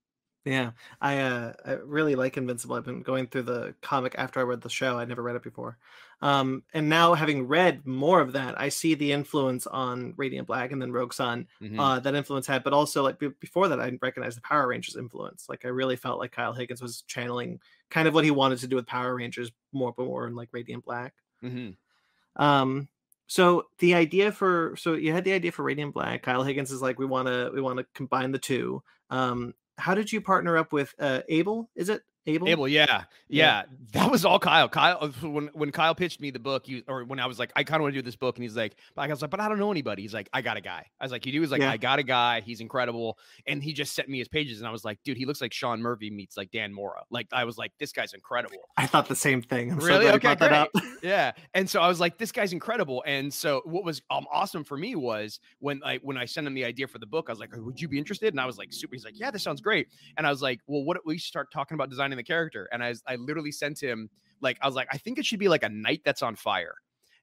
Yeah, 0.44 0.72
I 1.00 1.20
uh, 1.20 1.52
I 1.64 1.72
really 1.72 2.16
like 2.16 2.36
Invincible. 2.36 2.76
I've 2.76 2.84
been 2.84 3.00
going 3.00 3.28
through 3.28 3.44
the 3.44 3.74
comic 3.80 4.14
after 4.18 4.40
I 4.40 4.42
read 4.42 4.60
the 4.60 4.68
show. 4.68 4.98
I 4.98 5.06
never 5.06 5.22
read 5.22 5.36
it 5.36 5.42
before, 5.42 5.78
um, 6.22 6.62
and 6.72 6.88
now 6.88 7.14
having 7.14 7.46
read 7.46 7.86
more 7.86 8.20
of 8.20 8.32
that, 8.32 8.60
I 8.60 8.68
see 8.68 8.94
the 8.94 9.12
influence 9.12 9.66
on 9.66 10.14
Radiant 10.16 10.46
Black 10.46 10.72
and 10.72 10.80
then 10.80 10.92
Rogue 10.92 11.12
Sun 11.12 11.48
mm-hmm. 11.60 11.78
uh, 11.78 12.00
that 12.00 12.14
influence 12.14 12.46
had. 12.46 12.64
But 12.64 12.72
also, 12.72 13.02
like 13.02 13.18
b- 13.18 13.30
before 13.40 13.68
that, 13.68 13.80
I 13.80 13.92
recognized 14.00 14.36
the 14.36 14.42
Power 14.42 14.68
Rangers 14.68 14.96
influence. 14.96 15.46
Like 15.48 15.64
I 15.64 15.68
really 15.68 15.96
felt 15.96 16.18
like 16.18 16.32
Kyle 16.32 16.52
Higgins 16.52 16.82
was 16.82 17.02
channeling 17.06 17.60
kind 17.90 18.08
of 18.08 18.14
what 18.14 18.24
he 18.24 18.30
wanted 18.30 18.58
to 18.58 18.66
do 18.66 18.76
with 18.76 18.86
Power 18.86 19.14
Rangers 19.14 19.52
more, 19.72 19.92
but 19.96 20.06
more 20.06 20.26
in 20.26 20.34
like 20.34 20.48
Radiant 20.52 20.84
Black. 20.84 21.14
Mm-hmm. 21.42 22.42
Um, 22.42 22.88
so 23.26 23.66
the 23.78 23.94
idea 23.94 24.32
for 24.32 24.76
so 24.76 24.94
you 24.94 25.12
had 25.12 25.24
the 25.24 25.32
idea 25.32 25.52
for 25.52 25.62
Radiant 25.62 25.94
Black. 25.94 26.22
Kyle 26.22 26.42
Higgins 26.42 26.70
is 26.70 26.82
like 26.82 26.98
we 26.98 27.06
want 27.06 27.28
to 27.28 27.50
we 27.54 27.60
want 27.60 27.78
to 27.78 27.86
combine 27.94 28.32
the 28.32 28.38
two. 28.38 28.82
Um, 29.10 29.54
how 29.76 29.94
did 29.94 30.12
you 30.12 30.20
partner 30.20 30.56
up 30.56 30.72
with 30.72 30.94
uh, 30.98 31.20
Abel? 31.28 31.70
Is 31.74 31.88
it 31.88 32.02
Abel? 32.26 32.48
Abel, 32.48 32.68
yeah, 32.68 32.86
yeah, 32.88 33.04
yeah, 33.28 33.62
That 33.92 34.10
was 34.10 34.24
all 34.24 34.38
Kyle. 34.38 34.68
Kyle, 34.68 34.98
uh, 35.00 35.08
when 35.26 35.48
when 35.52 35.70
Kyle 35.72 35.94
pitched 35.94 36.20
me 36.20 36.30
the 36.30 36.38
book, 36.38 36.66
you 36.68 36.82
or 36.88 37.04
when 37.04 37.20
I 37.20 37.26
was 37.26 37.38
like, 37.38 37.52
I 37.54 37.64
kind 37.64 37.76
of 37.76 37.82
want 37.82 37.94
to 37.94 37.98
do 38.00 38.04
this 38.04 38.16
book, 38.16 38.36
and 38.36 38.42
he's 38.42 38.56
like, 38.56 38.76
I 38.96 39.06
was 39.06 39.22
like, 39.22 39.30
but 39.30 39.40
I 39.40 39.48
don't 39.48 39.58
know 39.58 39.70
anybody. 39.70 40.02
He's 40.02 40.14
like, 40.14 40.28
I 40.32 40.40
got 40.40 40.56
a 40.56 40.60
guy. 40.60 40.86
I 41.00 41.04
was 41.04 41.12
like, 41.12 41.26
you 41.26 41.32
do? 41.32 41.40
He's 41.40 41.50
like, 41.50 41.60
yeah. 41.60 41.70
I 41.70 41.76
got 41.76 41.98
a 41.98 42.02
guy. 42.02 42.40
He's 42.40 42.60
incredible, 42.60 43.18
and 43.46 43.62
he 43.62 43.72
just 43.72 43.94
sent 43.94 44.08
me 44.08 44.18
his 44.18 44.28
pages, 44.28 44.58
and 44.58 44.66
I 44.66 44.70
was 44.70 44.84
like, 44.84 44.98
dude, 45.04 45.16
he 45.16 45.26
looks 45.26 45.40
like 45.40 45.52
Sean 45.52 45.82
Murphy 45.82 46.10
meets 46.10 46.36
like 46.36 46.50
Dan 46.50 46.72
Mora. 46.72 47.02
Like 47.10 47.26
I 47.32 47.44
was 47.44 47.58
like, 47.58 47.72
this 47.78 47.92
guy's 47.92 48.14
incredible. 48.14 48.68
I 48.76 48.86
thought 48.86 49.08
the 49.08 49.16
same 49.16 49.42
thing. 49.42 49.72
I'm 49.72 49.78
really? 49.78 50.06
So 50.06 50.14
okay, 50.14 50.34
great. 50.34 50.68
yeah, 51.02 51.32
and 51.52 51.68
so 51.68 51.80
I 51.80 51.88
was 51.88 52.00
like, 52.00 52.16
this 52.16 52.32
guy's 52.32 52.52
incredible. 52.52 53.02
And 53.06 53.32
so 53.32 53.60
what 53.64 53.84
was 53.84 54.00
um, 54.10 54.26
awesome 54.32 54.64
for 54.64 54.76
me 54.76 54.94
was 54.94 55.40
when 55.58 55.82
I 55.84 55.98
when 56.02 56.16
I 56.16 56.24
sent 56.24 56.46
him 56.46 56.54
the 56.54 56.64
idea 56.64 56.86
for 56.86 56.98
the 56.98 57.06
book, 57.06 57.26
I 57.28 57.32
was 57.32 57.40
like, 57.40 57.50
would 57.54 57.80
you 57.80 57.88
be 57.88 57.98
interested? 57.98 58.32
And 58.32 58.40
I 58.40 58.46
was 58.46 58.56
like, 58.56 58.72
super. 58.72 58.94
He's 58.94 59.04
like, 59.04 59.18
yeah, 59.18 59.30
this 59.30 59.42
sounds 59.42 59.60
great. 59.60 59.88
And 60.16 60.26
I 60.26 60.30
was 60.30 60.40
like, 60.40 60.60
well, 60.66 60.84
what 60.84 60.96
do 60.96 61.02
we 61.04 61.18
start 61.18 61.52
talking 61.52 61.74
about 61.74 61.90
designing 61.90 62.13
the 62.16 62.22
character, 62.22 62.68
and 62.72 62.82
I 62.82 62.94
I 63.06 63.16
literally 63.16 63.52
sent 63.52 63.82
him 63.82 64.10
like 64.40 64.58
I 64.60 64.66
was 64.66 64.76
like, 64.76 64.88
I 64.92 64.98
think 64.98 65.18
it 65.18 65.26
should 65.26 65.40
be 65.40 65.48
like 65.48 65.64
a 65.64 65.68
knight 65.68 66.02
that's 66.04 66.22
on 66.22 66.36
fire. 66.36 66.74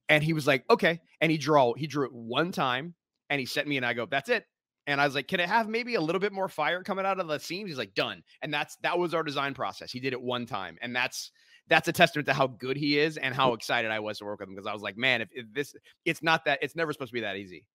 And 0.10 0.22
he 0.24 0.34
was 0.34 0.46
like, 0.46 0.66
okay. 0.70 1.00
And 1.22 1.32
he 1.32 1.38
draw, 1.38 1.74
he 1.74 1.88
drew 1.88 2.06
it 2.06 2.14
one 2.14 2.52
time 2.52 2.96
and 3.30 3.40
he 3.40 3.46
sent 3.46 3.68
me 3.68 3.78
and 3.78 3.86
I 3.86 3.94
go, 3.94 4.06
that's 4.06 4.28
it. 4.28 4.46
And 4.88 5.00
I 5.00 5.06
was 5.06 5.16
like, 5.16 5.28
can 5.28 5.40
it 5.40 5.48
have 5.48 5.70
maybe 5.70 5.96
a 5.96 6.02
little 6.02 6.20
bit 6.20 6.34
more 6.34 6.50
fire 6.50 6.84
coming 6.84 7.06
out 7.06 7.20
of 7.20 7.28
the 7.28 7.40
seams? 7.40 7.70
He's 7.70 7.78
like, 7.78 7.94
done. 7.94 8.24
And 8.42 8.54
that's 8.54 8.76
that 8.82 8.98
was 8.98 9.14
our 9.14 9.24
design 9.24 9.54
process. 9.54 9.92
He 9.92 10.00
did 10.00 10.12
it 10.12 10.22
one 10.22 10.46
time. 10.46 10.78
And 10.82 10.94
that's 10.94 11.32
that's 11.70 11.88
a 11.88 11.94
testament 11.94 12.26
to 12.26 12.34
how 12.34 12.48
good 12.48 12.76
he 12.76 12.98
is 12.98 13.16
and 13.18 13.34
how 13.34 13.54
excited 13.54 13.92
I 13.92 14.00
was 14.00 14.18
to 14.18 14.26
work 14.26 14.40
with 14.40 14.50
him 14.50 14.56
because 14.56 14.68
I 14.68 14.74
was 14.74 14.82
like, 14.82 14.98
man, 14.98 15.22
if, 15.22 15.30
if, 15.32 15.46
this 15.54 15.76
it's 16.04 16.24
not 16.24 16.44
that 16.46 16.60
it's 16.62 16.76
never 16.76 16.92
supposed 16.92 17.12
to 17.12 17.14
be 17.14 17.22
that 17.22 17.38
easy. 17.38 17.66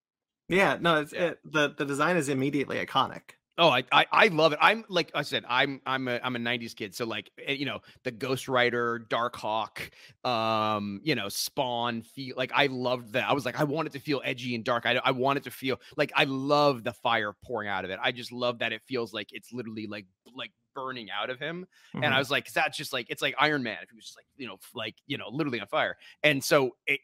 Yeah, 0.48 0.76
no, 0.78 1.00
it's 1.00 1.12
yeah. 1.12 1.28
It, 1.28 1.38
the 1.44 1.74
the 1.78 1.86
design 1.86 2.16
is 2.16 2.28
immediately 2.28 2.84
iconic. 2.84 3.30
Oh, 3.58 3.70
I, 3.70 3.84
I 3.90 4.06
I 4.10 4.28
love 4.28 4.52
it. 4.52 4.58
I'm 4.60 4.84
like 4.88 5.10
I 5.14 5.22
said, 5.22 5.44
I'm 5.48 5.80
I'm 5.86 6.08
a 6.08 6.20
I'm 6.22 6.36
a 6.36 6.38
'90s 6.38 6.76
kid, 6.76 6.94
so 6.94 7.06
like 7.06 7.30
eh, 7.44 7.52
you 7.52 7.64
know 7.64 7.80
the 8.02 8.10
Ghost 8.10 8.48
Rider, 8.48 9.06
Darkhawk, 9.08 9.90
um, 10.24 11.00
you 11.02 11.14
know 11.14 11.28
Spawn. 11.28 12.02
Feel 12.02 12.34
like 12.36 12.52
I 12.54 12.66
loved 12.66 13.14
that. 13.14 13.28
I 13.28 13.32
was 13.32 13.46
like, 13.46 13.58
I 13.58 13.64
wanted 13.64 13.92
to 13.92 14.00
feel 14.00 14.20
edgy 14.24 14.54
and 14.54 14.64
dark. 14.64 14.84
I 14.84 14.96
I 14.96 15.12
wanted 15.12 15.44
to 15.44 15.50
feel 15.50 15.80
like 15.96 16.12
I 16.14 16.24
love 16.24 16.84
the 16.84 16.92
fire 16.92 17.34
pouring 17.44 17.68
out 17.68 17.84
of 17.84 17.90
it. 17.90 17.98
I 18.02 18.12
just 18.12 18.30
love 18.30 18.58
that 18.58 18.72
it 18.72 18.82
feels 18.86 19.14
like 19.14 19.28
it's 19.32 19.52
literally 19.52 19.86
like 19.86 20.06
like 20.34 20.52
burning 20.74 21.08
out 21.10 21.30
of 21.30 21.40
him. 21.40 21.66
Mm-hmm. 21.88 22.04
And 22.04 22.06
I 22.06 22.08
mm-hmm. 22.10 22.18
was 22.18 22.30
like, 22.30 22.52
that's 22.52 22.76
just 22.76 22.92
like 22.92 23.06
it's 23.08 23.22
like 23.22 23.34
Iron 23.38 23.62
Man 23.62 23.78
if 23.82 23.90
he 23.90 23.96
was 23.96 24.04
just 24.04 24.18
like 24.18 24.26
you 24.36 24.46
know 24.46 24.58
like 24.74 24.94
you 25.06 25.18
know 25.18 25.28
literally 25.30 25.60
on 25.60 25.66
fire. 25.66 25.96
And 26.22 26.44
so 26.44 26.76
it 26.86 27.00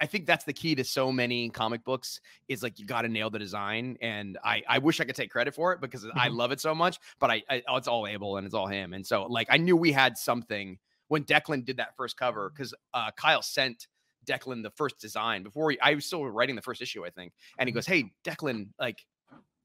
I 0.00 0.06
think 0.06 0.26
that's 0.26 0.44
the 0.44 0.52
key 0.52 0.74
to 0.74 0.84
so 0.84 1.12
many 1.12 1.48
comic 1.48 1.84
books 1.84 2.20
is 2.48 2.62
like 2.62 2.78
you 2.78 2.86
got 2.86 3.02
to 3.02 3.08
nail 3.08 3.30
the 3.30 3.38
design, 3.38 3.96
and 4.00 4.38
I 4.44 4.62
I 4.68 4.78
wish 4.78 5.00
I 5.00 5.04
could 5.04 5.14
take 5.14 5.30
credit 5.30 5.54
for 5.54 5.72
it 5.72 5.80
because 5.80 6.04
mm-hmm. 6.04 6.18
I 6.18 6.28
love 6.28 6.52
it 6.52 6.60
so 6.60 6.74
much, 6.74 6.98
but 7.18 7.30
I, 7.30 7.42
I, 7.48 7.62
it's 7.68 7.88
all 7.88 8.06
Abel 8.06 8.36
and 8.36 8.46
it's 8.46 8.54
all 8.54 8.66
him, 8.66 8.92
and 8.92 9.06
so 9.06 9.26
like 9.26 9.46
I 9.50 9.56
knew 9.56 9.76
we 9.76 9.92
had 9.92 10.18
something 10.18 10.78
when 11.08 11.24
Declan 11.24 11.64
did 11.64 11.76
that 11.76 11.96
first 11.96 12.16
cover 12.16 12.50
because 12.50 12.74
uh, 12.94 13.10
Kyle 13.16 13.42
sent 13.42 13.86
Declan 14.26 14.62
the 14.62 14.70
first 14.70 14.98
design 14.98 15.42
before 15.42 15.70
he, 15.70 15.80
I 15.80 15.94
was 15.94 16.04
still 16.04 16.24
writing 16.26 16.56
the 16.56 16.62
first 16.62 16.82
issue 16.82 17.04
I 17.04 17.10
think, 17.10 17.32
and 17.58 17.68
he 17.68 17.72
mm-hmm. 17.72 17.78
goes, 17.78 17.86
"Hey 17.86 18.12
Declan, 18.24 18.68
like 18.78 19.04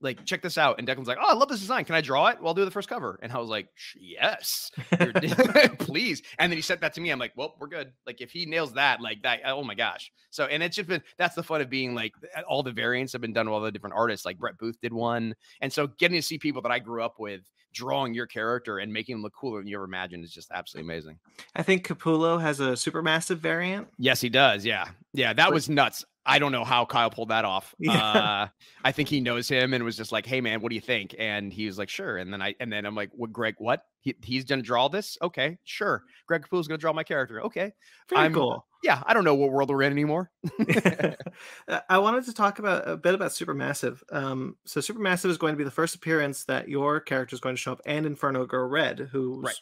like 0.05 0.23
check 0.23 0.41
this 0.41 0.57
out 0.57 0.77
and 0.77 0.87
declan's 0.87 1.07
like 1.07 1.17
oh 1.19 1.27
i 1.27 1.33
love 1.33 1.49
this 1.49 1.59
design. 1.59 1.83
Can 1.83 1.95
i 1.95 2.01
draw 2.01 2.27
it? 2.27 2.37
Well 2.39 2.49
i'll 2.49 2.53
do 2.53 2.63
the 2.63 2.71
first 2.71 2.87
cover. 2.87 3.19
And 3.21 3.31
i 3.31 3.37
was 3.37 3.49
like 3.49 3.67
yes. 3.99 4.71
Please. 5.79 6.21
And 6.39 6.51
then 6.51 6.57
he 6.57 6.61
sent 6.61 6.79
that 6.81 6.93
to 6.93 7.01
me. 7.01 7.09
I'm 7.09 7.19
like 7.19 7.33
well 7.35 7.55
we're 7.59 7.67
good. 7.67 7.91
Like 8.05 8.21
if 8.21 8.31
he 8.31 8.45
nails 8.45 8.73
that 8.73 9.01
like 9.01 9.21
that 9.23 9.41
oh 9.45 9.63
my 9.63 9.75
gosh. 9.75 10.11
So 10.29 10.45
and 10.45 10.63
it's 10.63 10.75
just 10.75 10.87
been 10.87 11.01
that's 11.17 11.35
the 11.35 11.43
fun 11.43 11.59
of 11.59 11.69
being 11.69 11.95
like 11.95 12.13
uh, 12.37 12.41
all 12.41 12.63
the 12.63 12.71
variants 12.71 13.11
have 13.13 13.21
been 13.21 13.33
done 13.33 13.47
with 13.47 13.53
all 13.53 13.61
the 13.61 13.71
different 13.71 13.95
artists. 13.95 14.25
Like 14.25 14.37
brett 14.37 14.57
booth 14.57 14.79
did 14.81 14.93
one. 14.93 15.35
And 15.61 15.73
so 15.73 15.87
getting 15.87 16.17
to 16.17 16.21
see 16.21 16.37
people 16.37 16.61
that 16.61 16.71
i 16.71 16.79
grew 16.79 17.03
up 17.03 17.15
with 17.19 17.41
drawing 17.73 18.13
your 18.13 18.27
character 18.27 18.77
and 18.77 18.93
making 18.93 19.15
them 19.15 19.21
look 19.21 19.33
cooler 19.33 19.59
than 19.59 19.67
you 19.67 19.75
ever 19.75 19.83
imagined 19.83 20.23
is 20.23 20.31
just 20.31 20.49
absolutely 20.51 20.89
amazing. 20.89 21.19
I 21.57 21.63
think 21.63 21.85
capullo 21.85 22.39
has 22.39 22.61
a 22.61 22.77
super 22.77 23.01
massive 23.01 23.39
variant. 23.39 23.89
Yes 23.97 24.21
he 24.21 24.29
does. 24.29 24.65
Yeah. 24.65 24.87
Yeah 25.13 25.33
that 25.33 25.51
was 25.51 25.69
nuts 25.69 26.05
I 26.25 26.39
don't 26.39 26.51
know 26.51 26.63
how 26.63 26.85
Kyle 26.85 27.09
pulled 27.09 27.29
that 27.29 27.45
off. 27.45 27.73
Yeah. 27.85 28.01
Uh, 28.01 28.47
I 28.83 28.91
think 28.91 29.09
he 29.09 29.19
knows 29.19 29.47
him 29.47 29.73
and 29.73 29.83
was 29.83 29.95
just 29.95 30.11
like, 30.11 30.25
"Hey, 30.25 30.41
man, 30.41 30.59
what 30.59 30.69
do 30.69 30.75
you 30.75 30.81
think?" 30.81 31.15
And 31.19 31.53
he 31.53 31.67
was 31.67 31.77
like, 31.77 31.89
"Sure." 31.89 32.17
And 32.17 32.33
then 32.33 32.41
I 32.41 32.55
and 32.59 32.73
then 32.73 32.85
I'm 32.85 32.95
like, 32.95 33.11
"What, 33.13 33.31
Greg? 33.31 33.55
What? 33.59 33.83
He, 33.99 34.15
he's 34.23 34.43
gonna 34.43 34.63
draw 34.63 34.87
this? 34.87 35.17
Okay, 35.21 35.59
sure. 35.65 36.03
Greg 36.25 36.41
Capullo's 36.41 36.67
gonna 36.67 36.79
draw 36.79 36.93
my 36.93 37.03
character. 37.03 37.43
Okay, 37.43 37.73
very 38.09 38.25
I'm, 38.25 38.33
cool. 38.33 38.65
Yeah, 38.81 39.03
I 39.05 39.13
don't 39.13 39.23
know 39.23 39.35
what 39.35 39.51
world 39.51 39.69
we're 39.69 39.83
in 39.83 39.91
anymore. 39.91 40.31
I 41.89 41.97
wanted 41.99 42.25
to 42.25 42.33
talk 42.33 42.57
about 42.59 42.87
a 42.87 42.97
bit 42.97 43.13
about 43.13 43.31
Supermassive. 43.31 44.01
Um, 44.11 44.55
so 44.65 44.79
Supermassive 44.79 45.29
is 45.29 45.37
going 45.37 45.53
to 45.53 45.57
be 45.57 45.63
the 45.63 45.71
first 45.71 45.95
appearance 45.95 46.45
that 46.45 46.69
your 46.69 46.99
character 46.99 47.35
is 47.35 47.39
going 47.39 47.55
to 47.55 47.61
show 47.61 47.73
up, 47.73 47.81
and 47.85 48.05
Inferno 48.05 48.45
Girl 48.45 48.67
Red, 48.67 49.09
whose 49.11 49.45
right. 49.45 49.55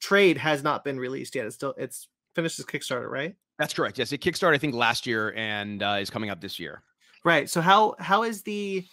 trade 0.00 0.38
has 0.38 0.62
not 0.62 0.84
been 0.84 0.98
released 0.98 1.34
yet. 1.34 1.46
It's 1.46 1.56
still 1.56 1.74
it's 1.76 2.08
finished 2.34 2.56
his 2.56 2.66
Kickstarter, 2.66 3.08
right? 3.08 3.36
That's 3.58 3.74
correct. 3.74 3.98
Yes, 3.98 4.12
it 4.12 4.20
kickstarted 4.20 4.54
I 4.54 4.58
think 4.58 4.74
last 4.74 5.06
year 5.06 5.32
and 5.34 5.82
uh, 5.82 5.98
is 6.00 6.10
coming 6.10 6.30
up 6.30 6.40
this 6.40 6.58
year. 6.58 6.82
Right. 7.24 7.50
So 7.50 7.60
how 7.60 7.96
how 7.98 8.22
is 8.22 8.42
the 8.42 8.86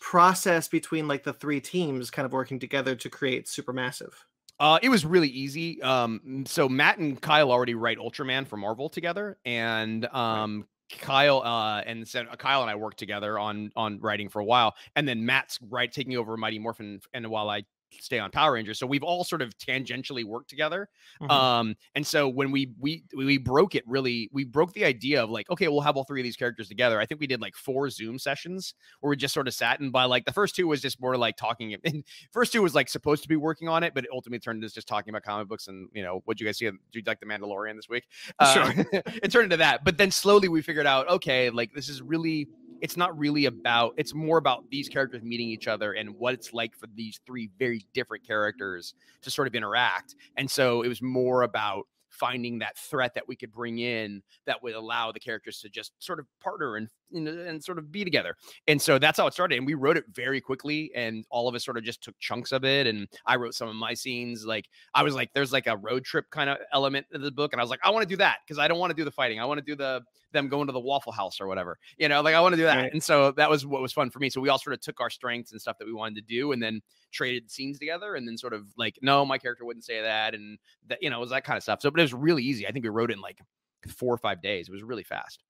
process 0.00 0.68
between 0.68 1.08
like 1.08 1.22
the 1.22 1.32
three 1.32 1.60
teams 1.60 2.10
kind 2.10 2.26
of 2.26 2.32
working 2.32 2.58
together 2.58 2.94
to 2.96 3.08
create 3.08 3.46
Supermassive? 3.46 4.12
Uh, 4.58 4.78
it 4.82 4.90
was 4.90 5.06
really 5.06 5.28
easy. 5.28 5.80
Um, 5.80 6.44
so 6.46 6.68
Matt 6.68 6.98
and 6.98 7.20
Kyle 7.20 7.50
already 7.50 7.74
write 7.74 7.96
Ultraman 7.96 8.46
for 8.46 8.58
Marvel 8.58 8.90
together, 8.90 9.38
and 9.46 10.04
um, 10.06 10.66
Kyle 10.98 11.40
uh, 11.42 11.80
and 11.80 12.06
so 12.06 12.24
Kyle 12.38 12.60
and 12.60 12.70
I 12.70 12.74
worked 12.74 12.98
together 12.98 13.38
on 13.38 13.70
on 13.74 13.98
writing 14.00 14.28
for 14.28 14.40
a 14.40 14.44
while, 14.44 14.74
and 14.96 15.08
then 15.08 15.24
Matt's 15.24 15.58
right 15.70 15.90
taking 15.90 16.14
over 16.16 16.36
Mighty 16.36 16.58
Morphin, 16.58 17.00
and 17.14 17.26
while 17.28 17.48
I 17.48 17.64
stay 17.98 18.18
on 18.18 18.30
Power 18.30 18.52
Rangers. 18.52 18.78
So 18.78 18.86
we've 18.86 19.02
all 19.02 19.24
sort 19.24 19.42
of 19.42 19.56
tangentially 19.58 20.24
worked 20.24 20.50
together. 20.50 20.88
Mm-hmm. 21.20 21.30
Um, 21.30 21.76
and 21.94 22.06
so 22.06 22.28
when 22.28 22.50
we 22.50 22.72
we 22.78 23.04
we 23.16 23.38
broke 23.38 23.74
it 23.74 23.84
really, 23.86 24.30
we 24.32 24.44
broke 24.44 24.72
the 24.72 24.84
idea 24.84 25.22
of 25.22 25.30
like, 25.30 25.50
okay, 25.50 25.68
we'll 25.68 25.80
have 25.80 25.96
all 25.96 26.04
three 26.04 26.20
of 26.20 26.24
these 26.24 26.36
characters 26.36 26.68
together. 26.68 27.00
I 27.00 27.06
think 27.06 27.20
we 27.20 27.26
did 27.26 27.40
like 27.40 27.56
four 27.56 27.90
Zoom 27.90 28.18
sessions 28.18 28.74
where 29.00 29.10
we 29.10 29.16
just 29.16 29.34
sort 29.34 29.48
of 29.48 29.54
sat 29.54 29.80
and 29.80 29.92
by 29.92 30.04
like 30.04 30.24
the 30.24 30.32
first 30.32 30.54
two 30.54 30.66
was 30.66 30.80
just 30.80 31.00
more 31.00 31.16
like 31.16 31.36
talking. 31.36 31.76
And 31.90 32.04
first 32.30 32.52
two 32.52 32.62
was 32.62 32.74
like 32.74 32.88
supposed 32.88 33.22
to 33.22 33.28
be 33.28 33.36
working 33.36 33.68
on 33.68 33.82
it, 33.82 33.94
but 33.94 34.04
it 34.04 34.10
ultimately 34.12 34.38
turned 34.38 34.62
into 34.62 34.72
just 34.72 34.86
talking 34.86 35.10
about 35.10 35.22
comic 35.22 35.48
books 35.48 35.66
and 35.66 35.88
you 35.92 36.02
know 36.02 36.22
what 36.24 36.38
you 36.38 36.46
guys 36.46 36.58
see. 36.58 36.68
Do 36.70 36.78
you 36.92 37.02
like 37.06 37.20
the 37.20 37.26
Mandalorian 37.26 37.76
this 37.76 37.88
week? 37.88 38.04
Uh, 38.38 38.72
sure. 38.72 38.86
it 38.92 39.30
turned 39.30 39.44
into 39.44 39.58
that, 39.58 39.84
but 39.84 39.98
then 39.98 40.10
slowly 40.10 40.48
we 40.48 40.62
figured 40.62 40.86
out, 40.86 41.08
okay, 41.08 41.50
like 41.50 41.74
this 41.74 41.88
is 41.88 42.00
really 42.00 42.48
it's 42.80 42.96
not 42.96 43.16
really 43.18 43.46
about 43.46 43.94
it's 43.96 44.14
more 44.14 44.38
about 44.38 44.68
these 44.70 44.88
characters 44.88 45.22
meeting 45.22 45.48
each 45.48 45.68
other 45.68 45.92
and 45.92 46.10
what 46.10 46.34
it's 46.34 46.52
like 46.52 46.76
for 46.76 46.86
these 46.94 47.20
three 47.26 47.50
very 47.58 47.84
different 47.94 48.26
characters 48.26 48.94
to 49.22 49.30
sort 49.30 49.48
of 49.48 49.54
interact 49.54 50.16
and 50.36 50.50
so 50.50 50.82
it 50.82 50.88
was 50.88 51.02
more 51.02 51.42
about 51.42 51.86
finding 52.10 52.58
that 52.58 52.76
threat 52.76 53.14
that 53.14 53.26
we 53.26 53.36
could 53.36 53.52
bring 53.52 53.78
in 53.78 54.22
that 54.44 54.62
would 54.62 54.74
allow 54.74 55.12
the 55.12 55.20
characters 55.20 55.60
to 55.60 55.68
just 55.68 55.92
sort 55.98 56.18
of 56.18 56.26
partner 56.40 56.76
and 56.76 56.88
and 57.12 57.64
sort 57.64 57.78
of 57.78 57.90
be 57.90 58.04
together. 58.04 58.36
And 58.68 58.80
so 58.80 58.98
that's 58.98 59.18
how 59.18 59.26
it 59.26 59.32
started. 59.32 59.56
And 59.56 59.66
we 59.66 59.74
wrote 59.74 59.96
it 59.96 60.04
very 60.12 60.40
quickly, 60.40 60.92
and 60.94 61.24
all 61.30 61.48
of 61.48 61.54
us 61.54 61.64
sort 61.64 61.76
of 61.76 61.82
just 61.82 62.02
took 62.02 62.16
chunks 62.20 62.52
of 62.52 62.64
it. 62.64 62.86
And 62.86 63.08
I 63.26 63.36
wrote 63.36 63.54
some 63.54 63.68
of 63.68 63.74
my 63.74 63.94
scenes. 63.94 64.44
Like 64.44 64.68
I 64.94 65.02
was 65.02 65.14
like, 65.14 65.32
there's 65.32 65.52
like 65.52 65.66
a 65.66 65.76
road 65.76 66.04
trip 66.04 66.30
kind 66.30 66.50
of 66.50 66.58
element 66.72 67.06
of 67.12 67.22
the 67.22 67.32
book, 67.32 67.52
and 67.52 67.60
I 67.60 67.64
was 67.64 67.70
like, 67.70 67.80
I 67.82 67.90
want 67.90 68.02
to 68.02 68.08
do 68.08 68.18
that 68.18 68.38
because 68.44 68.58
I 68.58 68.68
don't 68.68 68.78
want 68.78 68.90
to 68.90 68.96
do 68.96 69.04
the 69.04 69.10
fighting. 69.10 69.40
I 69.40 69.44
want 69.44 69.58
to 69.58 69.64
do 69.64 69.74
the 69.74 70.02
them 70.32 70.48
going 70.48 70.66
to 70.66 70.72
the 70.72 70.80
Waffle 70.80 71.12
House 71.12 71.40
or 71.40 71.46
whatever. 71.46 71.78
You 71.98 72.08
know, 72.08 72.20
like 72.20 72.34
I 72.34 72.40
want 72.40 72.52
to 72.54 72.56
do 72.56 72.64
that. 72.64 72.76
Right. 72.76 72.92
And 72.92 73.02
so 73.02 73.32
that 73.32 73.50
was 73.50 73.66
what 73.66 73.82
was 73.82 73.92
fun 73.92 74.10
for 74.10 74.18
me. 74.18 74.30
So 74.30 74.40
we 74.40 74.48
all 74.48 74.58
sort 74.58 74.74
of 74.74 74.80
took 74.80 75.00
our 75.00 75.10
strengths 75.10 75.52
and 75.52 75.60
stuff 75.60 75.78
that 75.78 75.86
we 75.86 75.92
wanted 75.92 76.16
to 76.16 76.22
do, 76.22 76.52
and 76.52 76.62
then 76.62 76.80
traded 77.12 77.50
scenes 77.50 77.78
together, 77.78 78.14
and 78.14 78.26
then 78.26 78.36
sort 78.36 78.52
of 78.52 78.66
like, 78.76 78.98
no, 79.02 79.24
my 79.24 79.38
character 79.38 79.64
wouldn't 79.64 79.84
say 79.84 80.02
that, 80.02 80.34
and 80.34 80.58
that 80.88 81.02
you 81.02 81.10
know, 81.10 81.18
it 81.18 81.20
was 81.20 81.30
that 81.30 81.44
kind 81.44 81.56
of 81.56 81.62
stuff. 81.62 81.80
So, 81.80 81.90
but 81.90 82.00
it 82.00 82.04
was 82.04 82.14
really 82.14 82.42
easy. 82.42 82.66
I 82.66 82.72
think 82.72 82.84
we 82.84 82.90
wrote 82.90 83.10
it 83.10 83.14
in 83.14 83.20
like 83.20 83.40
four 83.88 84.12
or 84.14 84.18
five 84.18 84.42
days. 84.42 84.68
It 84.68 84.72
was 84.72 84.82
really 84.82 85.04
fast. 85.04 85.42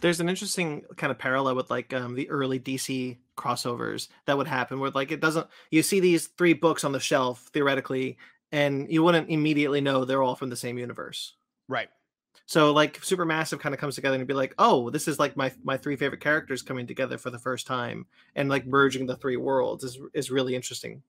There's 0.00 0.20
an 0.20 0.28
interesting 0.28 0.82
kind 0.96 1.10
of 1.10 1.18
parallel 1.18 1.56
with 1.56 1.70
like 1.70 1.92
um, 1.92 2.14
the 2.14 2.30
early 2.30 2.60
DC 2.60 3.18
crossovers 3.36 4.08
that 4.26 4.36
would 4.36 4.46
happen 4.46 4.78
where 4.78 4.90
like 4.90 5.10
it 5.10 5.20
doesn't 5.20 5.46
you 5.70 5.82
see 5.82 5.98
these 5.98 6.28
three 6.28 6.52
books 6.52 6.84
on 6.84 6.92
the 6.92 7.00
shelf 7.00 7.50
theoretically 7.52 8.16
and 8.52 8.90
you 8.90 9.02
wouldn't 9.02 9.28
immediately 9.28 9.80
know 9.80 10.04
they're 10.04 10.22
all 10.22 10.36
from 10.36 10.50
the 10.50 10.56
same 10.56 10.78
universe. 10.78 11.34
Right. 11.68 11.88
So 12.44 12.72
like 12.72 13.00
Supermassive 13.00 13.60
kind 13.60 13.74
of 13.74 13.80
comes 13.80 13.94
together 13.94 14.16
and 14.16 14.26
be 14.26 14.34
like, 14.34 14.54
oh, 14.58 14.90
this 14.90 15.08
is 15.08 15.18
like 15.18 15.36
my 15.36 15.52
my 15.64 15.76
three 15.76 15.96
favorite 15.96 16.20
characters 16.20 16.62
coming 16.62 16.86
together 16.86 17.18
for 17.18 17.30
the 17.30 17.38
first 17.38 17.66
time 17.66 18.06
and 18.34 18.48
like 18.48 18.66
merging 18.66 19.06
the 19.06 19.16
three 19.16 19.36
worlds 19.36 19.84
is 19.84 19.98
is 20.12 20.30
really 20.30 20.54
interesting. 20.54 21.02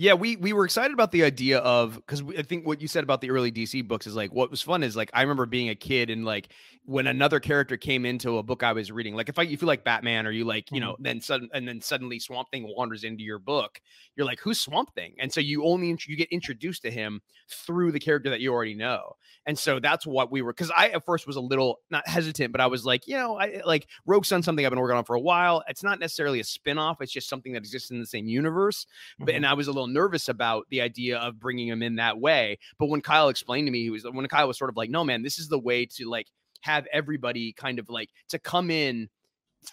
Yeah, 0.00 0.14
we 0.14 0.36
we 0.36 0.54
were 0.54 0.64
excited 0.64 0.94
about 0.94 1.12
the 1.12 1.24
idea 1.24 1.58
of 1.58 1.96
because 1.96 2.22
I 2.38 2.40
think 2.40 2.66
what 2.66 2.80
you 2.80 2.88
said 2.88 3.04
about 3.04 3.20
the 3.20 3.30
early 3.30 3.52
DC 3.52 3.86
books 3.86 4.06
is 4.06 4.16
like 4.16 4.32
what 4.32 4.50
was 4.50 4.62
fun 4.62 4.82
is 4.82 4.96
like 4.96 5.10
I 5.12 5.20
remember 5.20 5.44
being 5.44 5.68
a 5.68 5.74
kid 5.74 6.08
and 6.08 6.24
like 6.24 6.48
when 6.86 7.06
another 7.06 7.38
character 7.38 7.76
came 7.76 8.06
into 8.06 8.38
a 8.38 8.42
book 8.42 8.62
I 8.62 8.72
was 8.72 8.90
reading, 8.90 9.14
like 9.14 9.28
if 9.28 9.38
I 9.38 9.42
if 9.42 9.60
you 9.60 9.68
like 9.68 9.84
Batman 9.84 10.26
or 10.26 10.30
you 10.30 10.46
like 10.46 10.72
you 10.72 10.80
know 10.80 10.94
mm-hmm. 10.94 11.02
then 11.02 11.20
sudden 11.20 11.50
and 11.52 11.68
then 11.68 11.82
suddenly 11.82 12.18
Swamp 12.18 12.50
Thing 12.50 12.66
wanders 12.74 13.04
into 13.04 13.22
your 13.22 13.38
book, 13.38 13.78
you're 14.16 14.24
like 14.24 14.40
who's 14.40 14.58
Swamp 14.58 14.94
Thing, 14.94 15.16
and 15.18 15.30
so 15.30 15.38
you 15.38 15.66
only 15.66 15.94
you 16.06 16.16
get 16.16 16.32
introduced 16.32 16.80
to 16.84 16.90
him 16.90 17.20
through 17.50 17.92
the 17.92 18.00
character 18.00 18.30
that 18.30 18.40
you 18.40 18.54
already 18.54 18.74
know, 18.74 19.16
and 19.44 19.58
so 19.58 19.80
that's 19.80 20.06
what 20.06 20.32
we 20.32 20.40
were 20.40 20.54
because 20.54 20.72
I 20.74 20.88
at 20.88 21.04
first 21.04 21.26
was 21.26 21.36
a 21.36 21.42
little 21.42 21.80
not 21.90 22.08
hesitant, 22.08 22.52
but 22.52 22.62
I 22.62 22.68
was 22.68 22.86
like 22.86 23.06
you 23.06 23.16
know 23.16 23.38
I 23.38 23.60
like 23.66 23.86
Rogue 24.06 24.24
Sun 24.24 24.44
something 24.44 24.64
I've 24.64 24.70
been 24.70 24.80
working 24.80 24.96
on 24.96 25.04
for 25.04 25.14
a 25.14 25.20
while. 25.20 25.62
It's 25.68 25.82
not 25.82 26.00
necessarily 26.00 26.40
a 26.40 26.44
spinoff; 26.44 26.96
it's 27.00 27.12
just 27.12 27.28
something 27.28 27.52
that 27.52 27.58
exists 27.58 27.90
in 27.90 28.00
the 28.00 28.06
same 28.06 28.26
universe, 28.26 28.86
but 29.18 29.28
mm-hmm. 29.28 29.36
and 29.36 29.46
I 29.46 29.52
was 29.52 29.68
a 29.68 29.72
little 29.72 29.89
nervous 29.92 30.28
about 30.28 30.66
the 30.70 30.80
idea 30.80 31.18
of 31.18 31.38
bringing 31.40 31.68
him 31.68 31.82
in 31.82 31.96
that 31.96 32.18
way. 32.18 32.58
But 32.78 32.88
when 32.88 33.00
Kyle 33.00 33.28
explained 33.28 33.66
to 33.66 33.72
me, 33.72 33.82
he 33.82 33.90
was 33.90 34.04
when 34.04 34.26
Kyle 34.28 34.48
was 34.48 34.58
sort 34.58 34.70
of 34.70 34.76
like, 34.76 34.90
"No, 34.90 35.04
man, 35.04 35.22
this 35.22 35.38
is 35.38 35.48
the 35.48 35.58
way 35.58 35.86
to 35.86 36.08
like 36.08 36.28
have 36.62 36.86
everybody 36.92 37.52
kind 37.52 37.78
of 37.78 37.88
like 37.88 38.10
to 38.28 38.38
come 38.38 38.70
in." 38.70 39.08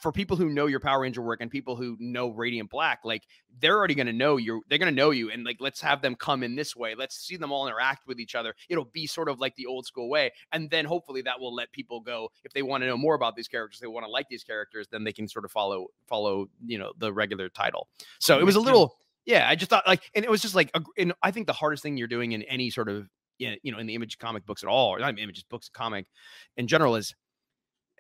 For 0.02 0.12
people 0.12 0.36
who 0.36 0.50
know 0.50 0.66
your 0.66 0.82
Power 0.82 1.00
Ranger 1.00 1.22
work 1.22 1.40
and 1.40 1.50
people 1.50 1.78
who 1.78 1.96
know 1.98 2.28
Radiant 2.28 2.70
Black, 2.70 3.00
like 3.06 3.24
they're 3.62 3.78
already 3.78 3.96
going 3.96 4.08
to 4.08 4.14
know 4.14 4.36
you. 4.36 4.62
They're 4.68 4.80
going 4.80 4.94
to 4.94 4.96
know 4.96 5.12
you, 5.12 5.32
and 5.32 5.46
like 5.46 5.58
let's 5.62 5.80
have 5.80 6.02
them 6.02 6.16
come 6.16 6.44
in 6.44 6.58
this 6.58 6.76
way. 6.76 6.94
Let's 6.94 7.16
see 7.16 7.38
them 7.38 7.54
all 7.54 7.66
interact 7.66 8.06
with 8.06 8.20
each 8.20 8.36
other. 8.36 8.54
It'll 8.68 8.84
be 8.84 9.08
sort 9.08 9.30
of 9.30 9.40
like 9.40 9.56
the 9.56 9.66
old 9.66 9.86
school 9.86 10.10
way, 10.10 10.34
and 10.52 10.70
then 10.70 10.84
hopefully 10.84 11.22
that 11.22 11.40
will 11.40 11.56
let 11.56 11.72
people 11.72 12.02
go 12.02 12.30
if 12.44 12.52
they 12.52 12.64
want 12.64 12.82
to 12.82 12.88
know 12.88 12.98
more 12.98 13.16
about 13.16 13.38
these 13.38 13.48
characters. 13.48 13.80
They 13.80 13.88
want 13.88 14.06
to 14.06 14.12
like 14.12 14.28
these 14.30 14.44
characters, 14.44 14.88
then 14.92 15.06
they 15.06 15.14
can 15.14 15.26
sort 15.26 15.46
of 15.46 15.52
follow 15.52 15.88
follow 16.06 16.48
you 16.66 16.78
know 16.78 16.92
the 16.98 17.14
regular 17.14 17.48
title. 17.48 17.88
So 18.20 18.40
it 18.40 18.46
was 18.46 18.58
a 18.58 18.60
little 18.60 18.98
yeah, 19.28 19.48
I 19.48 19.56
just 19.56 19.70
thought 19.70 19.86
like, 19.86 20.10
and 20.16 20.26
it 20.26 20.32
was 20.32 20.42
just 20.42 20.56
like, 20.56 20.72
and 20.98 21.14
I 21.22 21.32
think 21.32 21.46
the 21.46 21.54
hardest 21.54 21.84
thing 21.84 21.98
you're 21.98 22.08
doing 22.08 22.32
in 22.32 22.42
any 22.44 22.70
sort 22.72 22.90
of, 22.90 23.08
you 23.38 23.72
know, 23.72 23.78
in 23.78 23.86
the 23.86 23.94
image 23.94 24.18
comic 24.18 24.46
books 24.46 24.64
at 24.64 24.70
all, 24.70 24.96
or 24.96 25.00
not 25.00 25.20
images, 25.20 25.44
books, 25.44 25.70
comic 25.70 26.08
in 26.56 26.66
general 26.66 26.96
is 26.96 27.14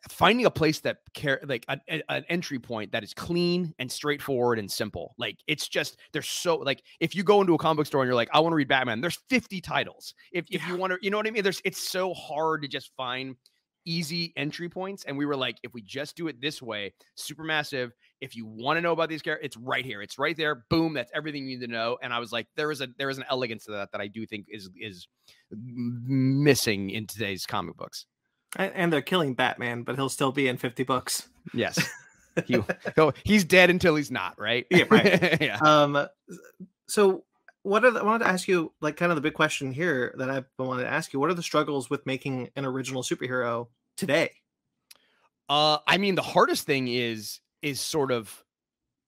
finding 0.09 0.45
a 0.45 0.51
place 0.51 0.79
that 0.79 0.97
care 1.13 1.41
like 1.47 1.65
a, 1.67 1.77
a, 1.89 2.01
an 2.09 2.25
entry 2.29 2.59
point 2.59 2.91
that 2.93 3.03
is 3.03 3.13
clean 3.13 3.73
and 3.77 3.91
straightforward 3.91 4.57
and 4.57 4.71
simple. 4.71 5.13
Like 5.17 5.37
it's 5.47 5.67
just 5.67 5.97
there's 6.13 6.27
so 6.29 6.57
like 6.57 6.81
if 7.01 7.13
you 7.13 7.23
go 7.23 7.41
into 7.41 7.53
a 7.53 7.57
comic 7.57 7.77
book 7.77 7.87
store 7.87 8.01
and 8.01 8.07
you're 8.07 8.15
like 8.15 8.29
i 8.33 8.39
want 8.39 8.51
to 8.51 8.55
read 8.55 8.67
batman 8.67 9.01
there's 9.01 9.19
50 9.29 9.59
titles. 9.61 10.13
If, 10.31 10.45
if 10.49 10.61
yeah. 10.61 10.69
you 10.69 10.77
want 10.77 10.93
to 10.93 10.99
you 11.01 11.09
know 11.09 11.17
what 11.17 11.27
i 11.27 11.31
mean? 11.31 11.43
There's 11.43 11.61
it's 11.65 11.79
so 11.79 12.13
hard 12.13 12.61
to 12.61 12.67
just 12.67 12.91
find 12.95 13.35
easy 13.85 14.33
entry 14.35 14.69
points 14.69 15.05
and 15.05 15.17
we 15.17 15.25
were 15.25 15.35
like 15.35 15.57
if 15.63 15.73
we 15.73 15.81
just 15.81 16.15
do 16.15 16.27
it 16.27 16.39
this 16.41 16.61
way 16.61 16.93
Supermassive 17.17 17.91
if 18.21 18.35
you 18.35 18.45
want 18.45 18.77
to 18.77 18.81
know 18.81 18.91
about 18.91 19.09
these 19.09 19.21
characters, 19.21 19.45
it's 19.45 19.57
right 19.57 19.85
here. 19.85 20.01
It's 20.01 20.17
right 20.17 20.35
there. 20.35 20.63
Boom. 20.69 20.93
That's 20.93 21.11
everything 21.13 21.43
you 21.47 21.57
need 21.57 21.65
to 21.65 21.71
know. 21.71 21.97
And 22.01 22.13
I 22.13 22.19
was 22.19 22.31
like, 22.31 22.47
there 22.55 22.71
is 22.71 22.81
a 22.81 22.87
there 22.97 23.09
is 23.09 23.17
an 23.17 23.25
elegance 23.29 23.65
to 23.65 23.71
that 23.73 23.91
that 23.91 24.01
I 24.01 24.07
do 24.07 24.25
think 24.25 24.47
is 24.49 24.69
is 24.79 25.07
missing 25.51 26.89
in 26.89 27.07
today's 27.07 27.45
comic 27.45 27.77
books. 27.77 28.05
And 28.55 28.91
they're 28.91 29.01
killing 29.01 29.33
Batman, 29.33 29.83
but 29.83 29.95
he'll 29.95 30.09
still 30.09 30.31
be 30.31 30.47
in 30.47 30.57
50 30.57 30.83
books. 30.83 31.27
Yes. 31.53 31.77
he, 32.45 32.57
he's 33.23 33.43
dead 33.43 33.69
until 33.69 33.95
he's 33.95 34.09
not, 34.09 34.39
right? 34.39 34.65
Yeah, 34.71 34.85
right. 34.89 35.41
yeah. 35.41 35.57
Um 35.61 36.07
so 36.87 37.23
what 37.63 37.83
are 37.83 37.91
the, 37.91 37.99
I 37.99 38.03
wanted 38.03 38.23
to 38.23 38.31
ask 38.31 38.47
you 38.47 38.71
like 38.79 38.95
kind 38.95 39.11
of 39.11 39.17
the 39.17 39.21
big 39.21 39.33
question 39.33 39.71
here 39.71 40.15
that 40.17 40.29
I 40.29 40.43
wanted 40.57 40.83
to 40.83 40.89
ask 40.89 41.11
you. 41.11 41.19
What 41.19 41.29
are 41.29 41.35
the 41.35 41.43
struggles 41.43 41.89
with 41.89 42.05
making 42.05 42.49
an 42.55 42.65
original 42.65 43.03
superhero 43.03 43.67
today? 43.95 44.31
Uh 45.49 45.79
I 45.85 45.97
mean 45.97 46.15
the 46.15 46.21
hardest 46.21 46.65
thing 46.65 46.87
is 46.87 47.39
is 47.61 47.79
sort 47.81 48.11
of 48.11 48.43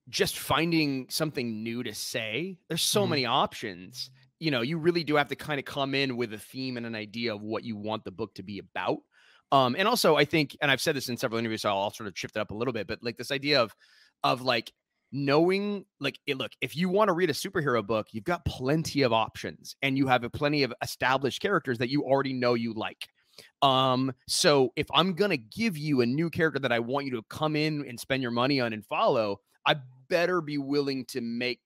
just 0.10 0.38
finding 0.40 1.08
something 1.10 1.64
new 1.64 1.84
to 1.84 1.94
say. 1.94 2.58
There's 2.68 2.82
so 2.82 3.02
mm-hmm. 3.02 3.10
many 3.12 3.26
options. 3.26 4.10
You 4.40 4.52
know, 4.52 4.62
you 4.62 4.78
really 4.78 5.04
do 5.04 5.16
have 5.16 5.28
to 5.30 5.36
kind 5.36 5.60
of 5.60 5.66
come 5.66 5.94
in 5.94 6.18
with 6.18 6.34
a 6.34 6.38
theme 6.38 6.78
and 6.78 6.86
an 6.86 6.96
idea 6.96 7.36
of 7.36 7.42
what 7.42 7.64
you 7.64 7.76
want 7.76 8.04
the 8.04 8.12
book 8.12 8.34
to 8.36 8.44
be 8.44 8.60
about. 8.60 9.00
Um, 9.52 9.76
and 9.78 9.88
also 9.88 10.16
I 10.16 10.26
think, 10.26 10.56
and 10.62 10.70
I've 10.70 10.82
said 10.82 10.96
this 10.96 11.10
in 11.10 11.18
several 11.18 11.40
interviews, 11.40 11.64
so 11.64 11.70
I'll 11.70 11.92
sort 11.92 12.08
of 12.08 12.18
shift 12.18 12.38
it 12.38 12.40
up 12.40 12.52
a 12.52 12.56
little 12.56 12.74
bit, 12.74 12.88
but 12.88 13.00
like 13.02 13.18
this 13.18 13.32
idea 13.32 13.62
of 13.62 13.74
of 14.24 14.42
like 14.42 14.72
knowing 15.12 15.86
like 16.00 16.20
it, 16.28 16.38
look 16.38 16.52
if 16.62 16.76
you 16.76 16.88
want 16.88 17.08
to 17.08 17.14
read 17.14 17.30
a 17.30 17.34
superhero 17.34 17.86
book 17.86 18.08
you've 18.12 18.24
got 18.24 18.46
plenty 18.46 19.02
of 19.02 19.12
options 19.12 19.76
and 19.82 19.98
you 19.98 20.08
have 20.08 20.24
a 20.24 20.30
plenty 20.30 20.62
of 20.62 20.74
established 20.84 21.42
characters 21.42 21.80
that 21.80 21.90
you 21.90 22.04
already 22.04 22.34
know 22.34 22.54
you 22.54 22.74
like 22.74 23.08
um, 23.62 24.14
so 24.28 24.72
if 24.76 24.88
I'm 24.94 25.14
gonna 25.14 25.38
give 25.38 25.78
you 25.78 26.02
a 26.02 26.06
new 26.06 26.30
character 26.30 26.60
that 26.60 26.72
I 26.72 26.80
want 26.80 27.06
you 27.06 27.12
to 27.14 27.24
come 27.30 27.56
in 27.56 27.86
and 27.88 28.00
spend 28.00 28.22
your 28.22 28.32
money 28.32 28.60
on 28.60 28.74
and 28.74 28.86
follow, 28.86 29.40
I 29.66 29.76
better 30.10 30.42
be 30.42 30.58
willing 30.58 31.06
to 31.06 31.22
make 31.22 31.60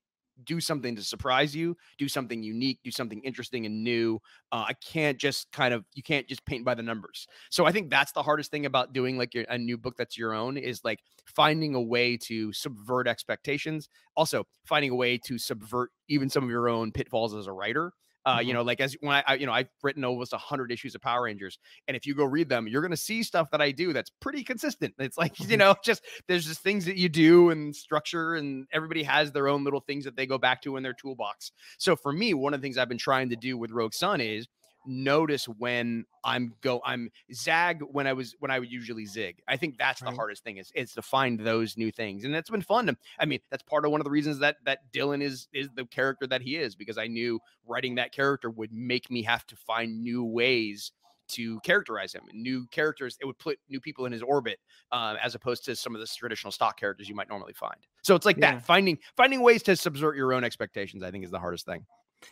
do 0.46 0.60
something 0.60 0.96
to 0.96 1.04
surprise 1.04 1.56
you, 1.56 1.78
do 1.98 2.08
something 2.08 2.42
unique, 2.44 2.80
do 2.84 2.92
something 2.92 3.22
interesting 3.22 3.66
and 3.66 3.84
new. 3.84 4.20
Uh, 4.52 4.66
I 4.68 4.74
can't 4.74 5.18
just 5.18 5.52
kind 5.52 5.74
of 5.74 5.86
you 5.94 6.04
can't 6.04 6.28
just 6.28 6.46
paint 6.46 6.66
by 6.66 6.74
the 6.74 6.84
numbers. 6.84 7.28
So 7.50 7.66
I 7.66 7.72
think 7.72 7.90
that's 7.90 8.12
the 8.12 8.24
hardest 8.24 8.52
thing 8.52 8.66
about 8.66 8.94
doing 8.94 9.18
like 9.18 9.34
a 9.50 9.58
new 9.58 9.78
book 9.78 9.96
that's 9.98 10.18
your 10.18 10.34
own 10.34 10.58
is 10.58 10.84
like 10.84 11.00
finding 11.26 11.76
a 11.76 11.82
way 11.82 12.18
to 12.18 12.52
subvert 12.54 13.08
expectations. 13.08 13.90
Also 14.16 14.46
finding 14.66 14.92
a 14.92 14.96
way 14.96 15.18
to 15.20 15.38
subvert 15.38 15.92
even 16.10 16.30
some 16.30 16.44
of 16.44 16.50
your 16.50 16.70
own 16.70 16.92
pitfalls 16.92 17.34
as 17.34 17.48
a 17.48 17.54
writer. 17.54 17.94
Uh, 18.26 18.38
mm-hmm. 18.38 18.48
you 18.48 18.54
know, 18.54 18.62
like 18.62 18.80
as 18.80 18.96
when 19.02 19.16
I, 19.16 19.24
I, 19.28 19.34
you 19.36 19.46
know, 19.46 19.52
I've 19.52 19.70
written 19.82 20.04
almost 20.06 20.34
a 20.34 20.38
hundred 20.38 20.72
issues 20.72 20.96
of 20.96 21.02
Power 21.02 21.24
Rangers, 21.24 21.60
and 21.88 21.98
if 21.98 22.06
you 22.06 22.16
go 22.16 22.26
read 22.26 22.50
them, 22.50 22.68
you're 22.68 22.82
going 22.82 22.92
to 22.92 22.98
see 22.98 23.24
stuff 23.24 23.52
that 23.52 23.62
I 23.62 23.72
do 23.72 23.94
that's 23.94 24.12
pretty 24.22 24.44
consistent. 24.44 24.94
It's 25.00 25.18
like 25.18 25.40
you 25.40 25.48
mm-hmm. 25.48 25.58
know, 25.58 25.76
just 25.84 26.04
there's 26.28 26.46
just 26.46 26.62
things 26.62 26.86
that 26.86 26.98
you 26.98 27.10
do 27.10 27.50
and 27.50 27.76
structure, 27.76 28.36
and 28.36 28.66
everybody 28.72 29.04
has 29.04 29.32
their 29.32 29.48
own 29.48 29.64
little 29.64 29.82
things 29.82 30.06
that 30.06 30.16
they 30.16 30.26
go 30.26 30.38
back 30.38 30.62
to 30.64 30.78
in 30.78 30.84
their 30.84 30.94
toolbox. 30.94 31.52
So 31.78 31.96
for 31.96 32.12
me, 32.12 32.34
one 32.34 32.54
of 32.54 32.62
the 32.62 32.66
things 32.66 32.78
I've 32.78 32.90
been 32.90 32.98
trying 32.98 33.30
to 33.30 33.36
do 33.36 33.58
with 33.58 33.72
Rogue 33.72 33.94
Sun 33.94 34.22
is 34.22 34.48
notice 34.86 35.46
when 35.46 36.06
I'm 36.24 36.54
go 36.62 36.82
I'm 36.86 37.10
zag 37.34 37.82
when 37.82 38.08
I 38.08 38.14
was 38.14 38.36
when 38.40 38.52
I 38.52 38.60
would 38.60 38.72
usually 38.72 39.06
zig. 39.06 39.42
I 39.48 39.58
think 39.58 39.78
that's 39.78 40.02
right. 40.02 40.12
the 40.12 40.16
hardest 40.16 40.44
thing 40.44 40.58
is 40.58 40.72
is 40.76 40.94
to 40.94 41.02
find 41.02 41.40
those 41.40 41.78
new 41.78 41.92
things. 41.92 42.24
And 42.24 42.36
it's 42.36 42.50
been 42.50 42.62
fun 42.62 42.96
I 43.20 43.26
mean, 43.26 43.40
that's 43.50 43.64
part 43.64 43.86
of 43.86 43.92
one 43.92 44.02
of 44.02 44.06
the 44.06 44.12
reasons 44.12 44.40
that 44.40 44.58
that 44.66 44.92
Dylan 44.92 45.22
is 45.22 45.48
is 45.54 45.70
the 45.76 45.86
character 45.86 46.28
that 46.28 46.42
he 46.42 46.58
is 46.58 46.76
because 46.76 46.98
I 46.98 47.08
knew 47.08 47.40
writing 47.66 47.96
that 47.96 48.12
character 48.12 48.50
would 48.50 48.74
make 48.74 49.10
me 49.10 49.24
have 49.24 49.46
to 49.48 49.56
find 49.56 50.04
new 50.04 50.24
ways 50.24 50.92
to 51.30 51.60
characterize 51.62 52.14
him 52.14 52.22
new 52.34 52.68
characters 52.68 53.18
it 53.22 53.26
would 53.26 53.38
put 53.40 53.58
new 53.70 53.80
people 53.80 54.06
in 54.06 54.12
his 54.12 54.22
orbit 54.22 54.60
uh, 54.92 55.16
as 55.24 55.36
opposed 55.36 55.64
to 55.64 55.76
some 55.76 55.96
of 55.96 56.02
the 56.02 56.08
traditional 56.08 56.52
stock 56.52 56.78
characters 56.78 57.08
you 57.08 57.16
might 57.16 57.30
normally 57.30 57.54
find 57.54 57.78
so 58.02 58.14
it's 58.14 58.26
like 58.26 58.36
yeah. 58.38 58.56
that 58.56 58.66
finding 58.66 58.98
finding 59.16 59.42
ways 59.42 59.64
to 59.64 59.74
subvert 59.76 60.18
your 60.18 60.34
own 60.34 60.44
expectations 60.44 61.02
i 61.02 61.10
think 61.10 61.24
is 61.24 61.32
the 61.32 61.40
hardest 61.40 61.66
thing 61.66 61.86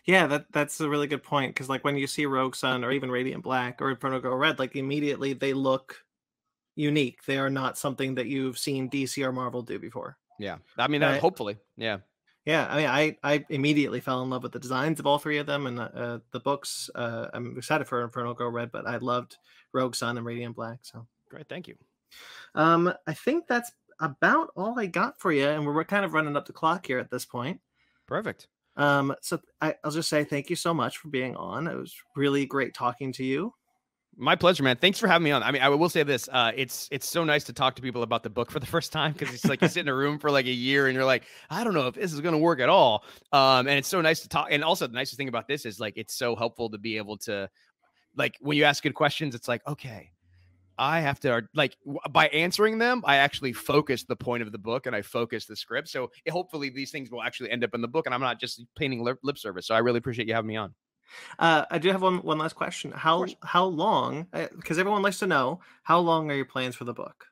yeah, 0.06 0.28
that 0.28 0.46
that's 0.52 0.80
a 0.80 0.90
really 0.90 1.08
good 1.08 1.24
point 1.24 1.54
because 1.54 1.70
like 1.70 1.84
when 1.84 1.98
you 1.98 2.08
see 2.08 2.26
Rogue 2.26 2.56
Sun 2.56 2.84
or 2.84 2.92
even 2.92 3.12
Radiant 3.12 3.44
Black 3.44 3.82
or 3.82 3.92
Inferno 3.92 4.20
Girl 4.20 4.36
Red, 4.36 4.60
like 4.60 4.76
immediately 4.76 5.34
they 5.34 5.54
look 5.54 6.04
unique. 6.76 7.24
They 7.26 7.38
are 7.38 7.50
not 7.50 7.78
something 7.78 8.16
that 8.16 8.28
you've 8.28 8.58
seen 8.58 8.90
DC 8.90 9.24
or 9.24 9.32
Marvel 9.32 9.62
do 9.62 9.80
before. 9.80 10.18
Yeah, 10.40 10.58
I 10.78 10.88
mean, 10.88 11.04
uh, 11.04 11.20
hopefully, 11.20 11.58
yeah, 11.78 12.00
yeah. 12.46 12.68
I 12.70 12.78
mean, 12.78 12.88
I 12.88 13.18
I 13.24 13.46
immediately 13.50 14.00
fell 14.00 14.22
in 14.24 14.30
love 14.30 14.44
with 14.44 14.52
the 14.54 14.60
designs 14.60 15.00
of 15.00 15.08
all 15.08 15.20
three 15.20 15.38
of 15.38 15.46
them 15.46 15.68
and 15.68 15.80
uh 15.80 16.20
the 16.32 16.40
books. 16.40 16.90
Uh, 16.96 17.28
I'm 17.34 17.58
excited 17.58 17.88
for 17.88 18.04
Inferno 18.04 18.34
Girl 18.34 18.50
Red, 18.50 18.72
but 18.72 18.88
I 18.88 18.98
loved 18.98 19.38
Rogue 19.74 19.96
Sun 19.96 20.18
and 20.18 20.26
Radiant 20.26 20.56
Black. 20.56 20.80
So 20.82 21.08
great, 21.30 21.48
thank 21.48 21.68
you. 21.68 21.76
Um, 22.56 22.94
I 23.08 23.14
think 23.14 23.48
that's 23.48 23.72
about 24.00 24.52
all 24.56 24.80
I 24.80 24.88
got 24.88 25.20
for 25.20 25.32
you, 25.32 25.48
and 25.48 25.66
we're 25.66 25.84
kind 25.86 26.04
of 26.04 26.14
running 26.14 26.36
up 26.36 26.46
the 26.46 26.54
clock 26.54 26.88
here 26.88 27.00
at 27.00 27.12
this 27.12 27.26
point. 27.26 27.62
Perfect. 28.08 28.48
Um, 28.78 29.14
so 29.22 29.40
I, 29.60 29.76
will 29.84 29.92
just 29.92 30.10
say 30.10 30.24
thank 30.24 30.50
you 30.50 30.56
so 30.56 30.74
much 30.74 30.98
for 30.98 31.10
being 31.10 31.36
on. 31.36 31.68
It 31.68 31.76
was 31.76 31.96
really 32.16 32.46
great 32.46 32.74
talking 32.74 33.12
to 33.14 33.24
you. 33.24 33.54
My 34.18 34.36
pleasure, 34.36 34.62
man. 34.62 34.76
Thanks 34.76 35.00
for 35.00 35.08
having 35.08 35.24
me 35.24 35.32
on. 35.32 35.42
I 35.42 35.52
mean, 35.52 35.62
I 35.62 35.70
will 35.70 35.90
say 35.90 36.04
this: 36.04 36.28
uh, 36.32 36.52
it's 36.56 36.90
it's 36.92 37.08
so 37.08 37.24
nice 37.24 37.46
to 37.46 37.54
talk 37.54 37.76
to 37.78 37.82
people 37.82 38.04
about 38.04 38.24
the 38.24 38.30
book 38.30 38.52
for 38.52 38.60
the 38.60 38.66
first 38.66 38.92
time 38.92 39.14
because 39.14 39.34
it's 39.34 39.46
like 39.46 39.62
you 39.62 39.70
sit 39.70 39.82
in 39.82 39.88
a 39.88 39.96
room 39.96 40.20
for 40.20 40.30
like 40.30 40.48
a 40.48 40.52
year 40.52 40.88
and 40.88 40.96
you're 40.96 41.06
like, 41.06 41.24
I 41.50 41.64
don't 41.64 41.74
know 41.74 41.88
if 41.88 41.96
this 41.96 42.12
is 42.12 42.20
going 42.20 42.34
to 42.34 42.38
work 42.38 42.60
at 42.60 42.68
all. 42.68 43.06
Um, 43.32 43.68
and 43.68 43.78
it's 43.78 43.88
so 43.88 44.02
nice 44.02 44.20
to 44.22 44.28
talk. 44.28 44.48
And 44.52 44.64
also, 44.64 44.86
the 44.86 44.94
nicest 44.94 45.18
thing 45.18 45.30
about 45.30 45.48
this 45.48 45.66
is 45.66 45.80
like 45.80 45.94
it's 45.96 46.14
so 46.14 46.36
helpful 46.36 46.70
to 46.72 46.78
be 46.78 46.98
able 46.98 47.18
to, 47.20 47.50
like, 48.18 48.36
when 48.42 48.58
you 48.58 48.66
ask 48.66 48.84
good 48.84 48.96
questions, 48.96 49.34
it's 49.34 49.48
like, 49.48 49.66
okay, 49.66 50.12
I 50.78 51.02
have 51.02 51.20
to 51.22 51.44
like 51.54 51.76
by 52.12 52.28
answering 52.28 52.78
them, 52.78 53.04
I 53.06 53.18
actually 53.18 53.54
focus 53.54 54.04
the 54.04 54.16
point 54.16 54.44
of 54.44 54.52
the 54.52 54.58
book 54.58 54.86
and 54.86 54.96
I 54.96 55.02
focus 55.02 55.46
the 55.46 55.56
script. 55.56 55.90
So 55.90 56.12
it, 56.26 56.32
hopefully 56.32 56.70
these 56.70 56.92
things 56.92 57.12
will 57.12 57.22
actually 57.22 57.52
end 57.52 57.64
up 57.64 57.74
in 57.74 57.82
the 57.82 57.88
book, 57.88 58.06
and 58.06 58.16
I'm 58.16 58.22
not 58.22 58.40
just 58.40 58.64
painting 58.76 59.04
lip, 59.04 59.20
lip 59.24 59.38
service. 59.38 59.68
So 59.68 59.76
I 59.76 59.80
really 59.80 60.00
appreciate 60.00 60.28
you 60.28 60.34
having 60.34 60.48
me 60.48 60.58
on. 60.58 60.74
Uh, 61.40 61.66
I 61.70 61.78
do 61.78 61.92
have 61.92 62.02
one 62.02 62.18
one 62.18 62.38
last 62.38 62.56
question. 62.56 62.92
How 62.92 63.26
how 63.44 63.66
long? 63.66 64.28
Because 64.32 64.78
uh, 64.78 64.82
everyone 64.82 65.02
likes 65.02 65.20
to 65.20 65.28
know 65.28 65.60
how 65.84 66.00
long 66.00 66.32
are 66.32 66.36
your 66.36 66.46
plans 66.46 66.76
for 66.76 66.86
the 66.86 66.94
book? 66.94 67.26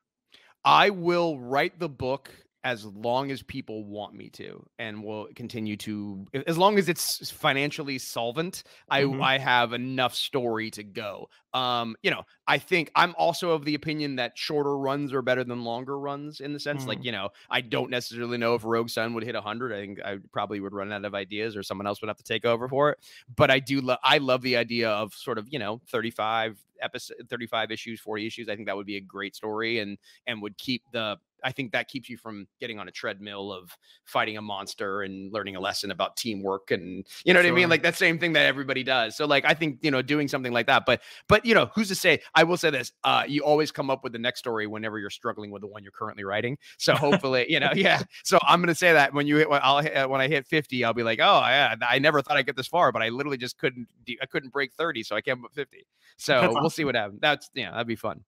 I 0.63 0.89
will 0.89 1.39
write 1.39 1.79
the 1.79 1.89
book 1.89 2.31
as 2.63 2.85
long 2.85 3.31
as 3.31 3.41
people 3.41 3.85
want 3.85 4.13
me 4.13 4.29
to 4.29 4.65
and 4.79 5.01
will 5.01 5.27
continue 5.35 5.77
to 5.77 6.25
as 6.45 6.57
long 6.57 6.77
as 6.77 6.89
it's 6.89 7.31
financially 7.31 7.97
solvent 7.97 8.63
i 8.89 9.03
mm-hmm. 9.03 9.21
i 9.21 9.37
have 9.37 9.71
enough 9.71 10.13
story 10.13 10.69
to 10.69 10.83
go 10.83 11.29
um 11.53 11.95
you 12.03 12.11
know 12.11 12.21
i 12.47 12.57
think 12.57 12.91
i'm 12.95 13.15
also 13.17 13.51
of 13.51 13.63
the 13.63 13.75
opinion 13.75 14.15
that 14.15 14.37
shorter 14.37 14.77
runs 14.77 15.13
are 15.13 15.21
better 15.21 15.43
than 15.43 15.63
longer 15.63 15.97
runs 15.97 16.41
in 16.41 16.51
the 16.51 16.59
sense 16.59 16.81
mm-hmm. 16.81 16.89
like 16.89 17.03
you 17.03 17.11
know 17.11 17.29
i 17.49 17.61
don't 17.61 17.89
necessarily 17.89 18.37
know 18.37 18.55
if 18.55 18.65
rogue 18.65 18.89
sun 18.89 19.13
would 19.13 19.23
hit 19.23 19.35
100 19.35 19.71
i 19.71 19.79
think 19.79 19.99
i 20.03 20.17
probably 20.33 20.59
would 20.59 20.73
run 20.73 20.91
out 20.91 21.05
of 21.05 21.15
ideas 21.15 21.55
or 21.55 21.63
someone 21.63 21.87
else 21.87 22.01
would 22.01 22.09
have 22.09 22.17
to 22.17 22.23
take 22.23 22.45
over 22.45 22.67
for 22.67 22.89
it 22.89 22.99
but 23.35 23.49
i 23.49 23.57
do 23.57 23.79
love 23.79 23.99
i 24.03 24.17
love 24.17 24.41
the 24.41 24.57
idea 24.57 24.89
of 24.89 25.13
sort 25.13 25.37
of 25.37 25.47
you 25.49 25.59
know 25.59 25.79
35 25.89 26.57
episode 26.81 27.17
35 27.29 27.71
issues 27.71 27.99
40 27.99 28.27
issues 28.27 28.49
i 28.49 28.55
think 28.55 28.67
that 28.67 28.75
would 28.75 28.85
be 28.85 28.97
a 28.97 29.01
great 29.01 29.35
story 29.35 29.79
and 29.79 29.97
and 30.27 30.41
would 30.41 30.57
keep 30.57 30.83
the 30.91 31.17
I 31.43 31.51
think 31.51 31.71
that 31.71 31.87
keeps 31.87 32.09
you 32.09 32.17
from 32.17 32.47
getting 32.59 32.79
on 32.79 32.87
a 32.87 32.91
treadmill 32.91 33.51
of 33.51 33.75
fighting 34.05 34.37
a 34.37 34.41
monster 34.41 35.01
and 35.01 35.31
learning 35.31 35.55
a 35.55 35.59
lesson 35.59 35.91
about 35.91 36.17
teamwork 36.17 36.71
and 36.71 37.05
you 37.23 37.33
know 37.33 37.41
sure. 37.41 37.51
what 37.51 37.57
I 37.57 37.61
mean 37.61 37.69
like 37.69 37.83
that 37.83 37.95
same 37.95 38.19
thing 38.19 38.33
that 38.33 38.45
everybody 38.45 38.83
does. 38.83 39.15
So 39.15 39.25
like 39.25 39.45
I 39.45 39.53
think 39.53 39.79
you 39.81 39.91
know 39.91 40.01
doing 40.01 40.27
something 40.27 40.53
like 40.53 40.67
that 40.67 40.85
but 40.85 41.01
but 41.27 41.45
you 41.45 41.53
know 41.53 41.69
who's 41.75 41.87
to 41.89 41.95
say 41.95 42.19
I 42.35 42.43
will 42.43 42.57
say 42.57 42.69
this 42.69 42.91
uh 43.03 43.23
you 43.27 43.43
always 43.43 43.71
come 43.71 43.89
up 43.89 44.03
with 44.03 44.13
the 44.13 44.19
next 44.19 44.39
story 44.39 44.67
whenever 44.67 44.99
you're 44.99 45.09
struggling 45.09 45.51
with 45.51 45.61
the 45.61 45.67
one 45.67 45.83
you're 45.83 45.91
currently 45.91 46.23
writing. 46.23 46.57
So 46.77 46.93
hopefully 46.95 47.45
you 47.49 47.59
know 47.59 47.71
yeah. 47.75 48.03
So 48.23 48.39
I'm 48.43 48.59
going 48.59 48.67
to 48.67 48.75
say 48.75 48.93
that 48.93 49.13
when 49.13 49.27
you 49.27 49.37
hit 49.37 49.49
when 49.49 49.61
I'll 49.63 49.81
hit, 49.81 49.95
uh, 49.95 50.07
when 50.07 50.21
I 50.21 50.27
hit 50.27 50.45
50 50.47 50.83
I'll 50.83 50.93
be 50.93 51.03
like 51.03 51.19
oh 51.21 51.39
yeah 51.41 51.75
I 51.81 51.99
never 51.99 52.21
thought 52.21 52.37
I'd 52.37 52.45
get 52.45 52.55
this 52.55 52.67
far 52.67 52.91
but 52.91 53.01
I 53.01 53.09
literally 53.09 53.37
just 53.37 53.57
couldn't 53.57 53.87
I 54.21 54.25
couldn't 54.25 54.51
break 54.51 54.73
30 54.73 55.03
so 55.03 55.15
I 55.15 55.21
came 55.21 55.43
up 55.43 55.53
50. 55.53 55.85
So 56.17 56.33
That's 56.33 56.47
we'll 56.47 56.57
awesome. 56.57 56.69
see 56.75 56.85
what 56.85 56.95
happens. 56.95 57.19
That's 57.21 57.49
yeah 57.53 57.71
that'd 57.71 57.87
be 57.87 57.95
fun. 57.95 58.23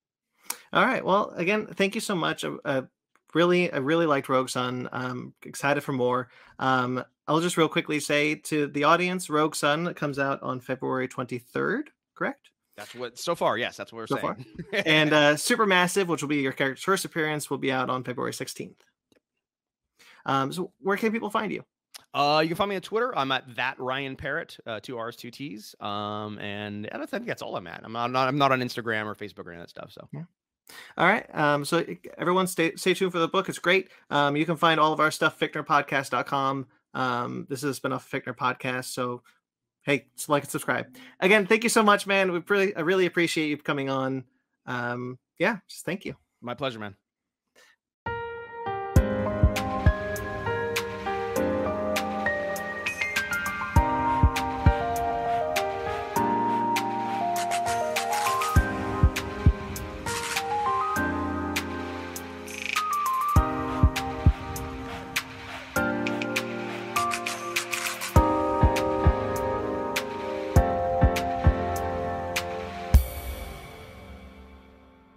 All 0.73 0.85
right. 0.85 1.03
Well, 1.03 1.31
again, 1.35 1.67
thank 1.67 1.95
you 1.95 2.01
so 2.01 2.15
much. 2.15 2.43
Uh, 2.43 2.83
really, 3.33 3.71
I 3.71 3.77
really 3.77 4.05
liked 4.05 4.29
Rogue 4.29 4.49
Sun. 4.49 4.89
I'm 4.91 5.33
excited 5.43 5.81
for 5.81 5.93
more. 5.93 6.29
Um, 6.59 7.03
I'll 7.27 7.41
just 7.41 7.57
real 7.57 7.69
quickly 7.69 7.99
say 7.99 8.35
to 8.35 8.67
the 8.67 8.83
audience, 8.83 9.29
Rogue 9.29 9.55
Sun 9.55 9.93
comes 9.93 10.19
out 10.19 10.41
on 10.43 10.59
February 10.59 11.07
23rd, 11.07 11.83
correct? 12.15 12.49
That's 12.77 12.95
what 12.95 13.17
so 13.19 13.35
far. 13.35 13.57
Yes, 13.57 13.77
that's 13.77 13.91
what 13.93 13.99
we're 13.99 14.07
so 14.07 14.17
saying. 14.17 14.45
and 14.85 15.13
uh, 15.13 15.33
Supermassive, 15.35 16.07
which 16.07 16.21
will 16.21 16.29
be 16.29 16.37
your 16.37 16.51
character's 16.51 16.83
first 16.83 17.05
appearance, 17.05 17.49
will 17.49 17.57
be 17.57 17.71
out 17.71 17.89
on 17.89 18.03
February 18.03 18.31
16th. 18.31 18.75
Um, 20.25 20.51
so 20.51 20.71
where 20.79 20.97
can 20.97 21.11
people 21.11 21.29
find 21.29 21.51
you? 21.51 21.63
Uh, 22.13 22.41
you 22.43 22.49
can 22.49 22.57
find 22.57 22.69
me 22.69 22.75
on 22.75 22.81
Twitter. 22.81 23.17
I'm 23.17 23.31
at 23.31 23.55
that 23.55 23.79
Ryan 23.79 24.15
Parrott, 24.15 24.57
uh, 24.65 24.79
two 24.81 24.97
R's, 24.97 25.15
two 25.15 25.31
T's. 25.31 25.75
Um, 25.79 26.37
and 26.39 26.89
I 26.91 27.05
think 27.05 27.25
that's 27.25 27.41
all 27.41 27.55
I'm 27.55 27.67
at. 27.67 27.81
I'm 27.83 27.93
not, 27.93 28.05
I'm 28.05 28.11
not, 28.11 28.27
I'm 28.27 28.37
not 28.37 28.51
on 28.51 28.59
Instagram 28.59 29.05
or 29.05 29.15
Facebook 29.15 29.45
or 29.45 29.51
any 29.51 29.61
of 29.61 29.67
that 29.67 29.69
stuff. 29.69 29.91
So 29.91 30.07
yeah. 30.11 30.23
All 30.97 31.07
right. 31.07 31.25
Um, 31.35 31.65
so 31.65 31.85
everyone 32.17 32.47
stay 32.47 32.75
stay 32.75 32.93
tuned 32.93 33.11
for 33.11 33.19
the 33.19 33.27
book. 33.27 33.49
It's 33.49 33.59
great. 33.59 33.89
Um, 34.09 34.35
you 34.35 34.45
can 34.45 34.57
find 34.57 34.79
all 34.79 34.93
of 34.93 34.99
our 34.99 35.11
stuff 35.11 35.39
fakenerdpodcast.com. 35.39 36.67
Um, 36.93 37.45
this 37.49 37.63
is 37.63 37.69
a 37.69 37.73
spin-off 37.73 38.05
Fake 38.05 38.25
Nerd 38.25 38.37
podcast. 38.37 38.85
So 38.85 39.23
hey, 39.83 40.07
like 40.27 40.43
and 40.43 40.51
subscribe. 40.51 40.87
Again, 41.19 41.45
thank 41.45 41.63
you 41.63 41.69
so 41.69 41.83
much, 41.83 42.05
man. 42.07 42.31
We 42.31 42.43
really 42.47 42.75
I 42.75 42.81
really 42.81 43.05
appreciate 43.05 43.47
you 43.47 43.57
coming 43.57 43.89
on. 43.89 44.25
Um, 44.65 45.17
yeah, 45.39 45.57
just 45.67 45.85
thank 45.85 46.05
you. 46.05 46.15
My 46.41 46.53
pleasure, 46.53 46.79
man. 46.79 47.00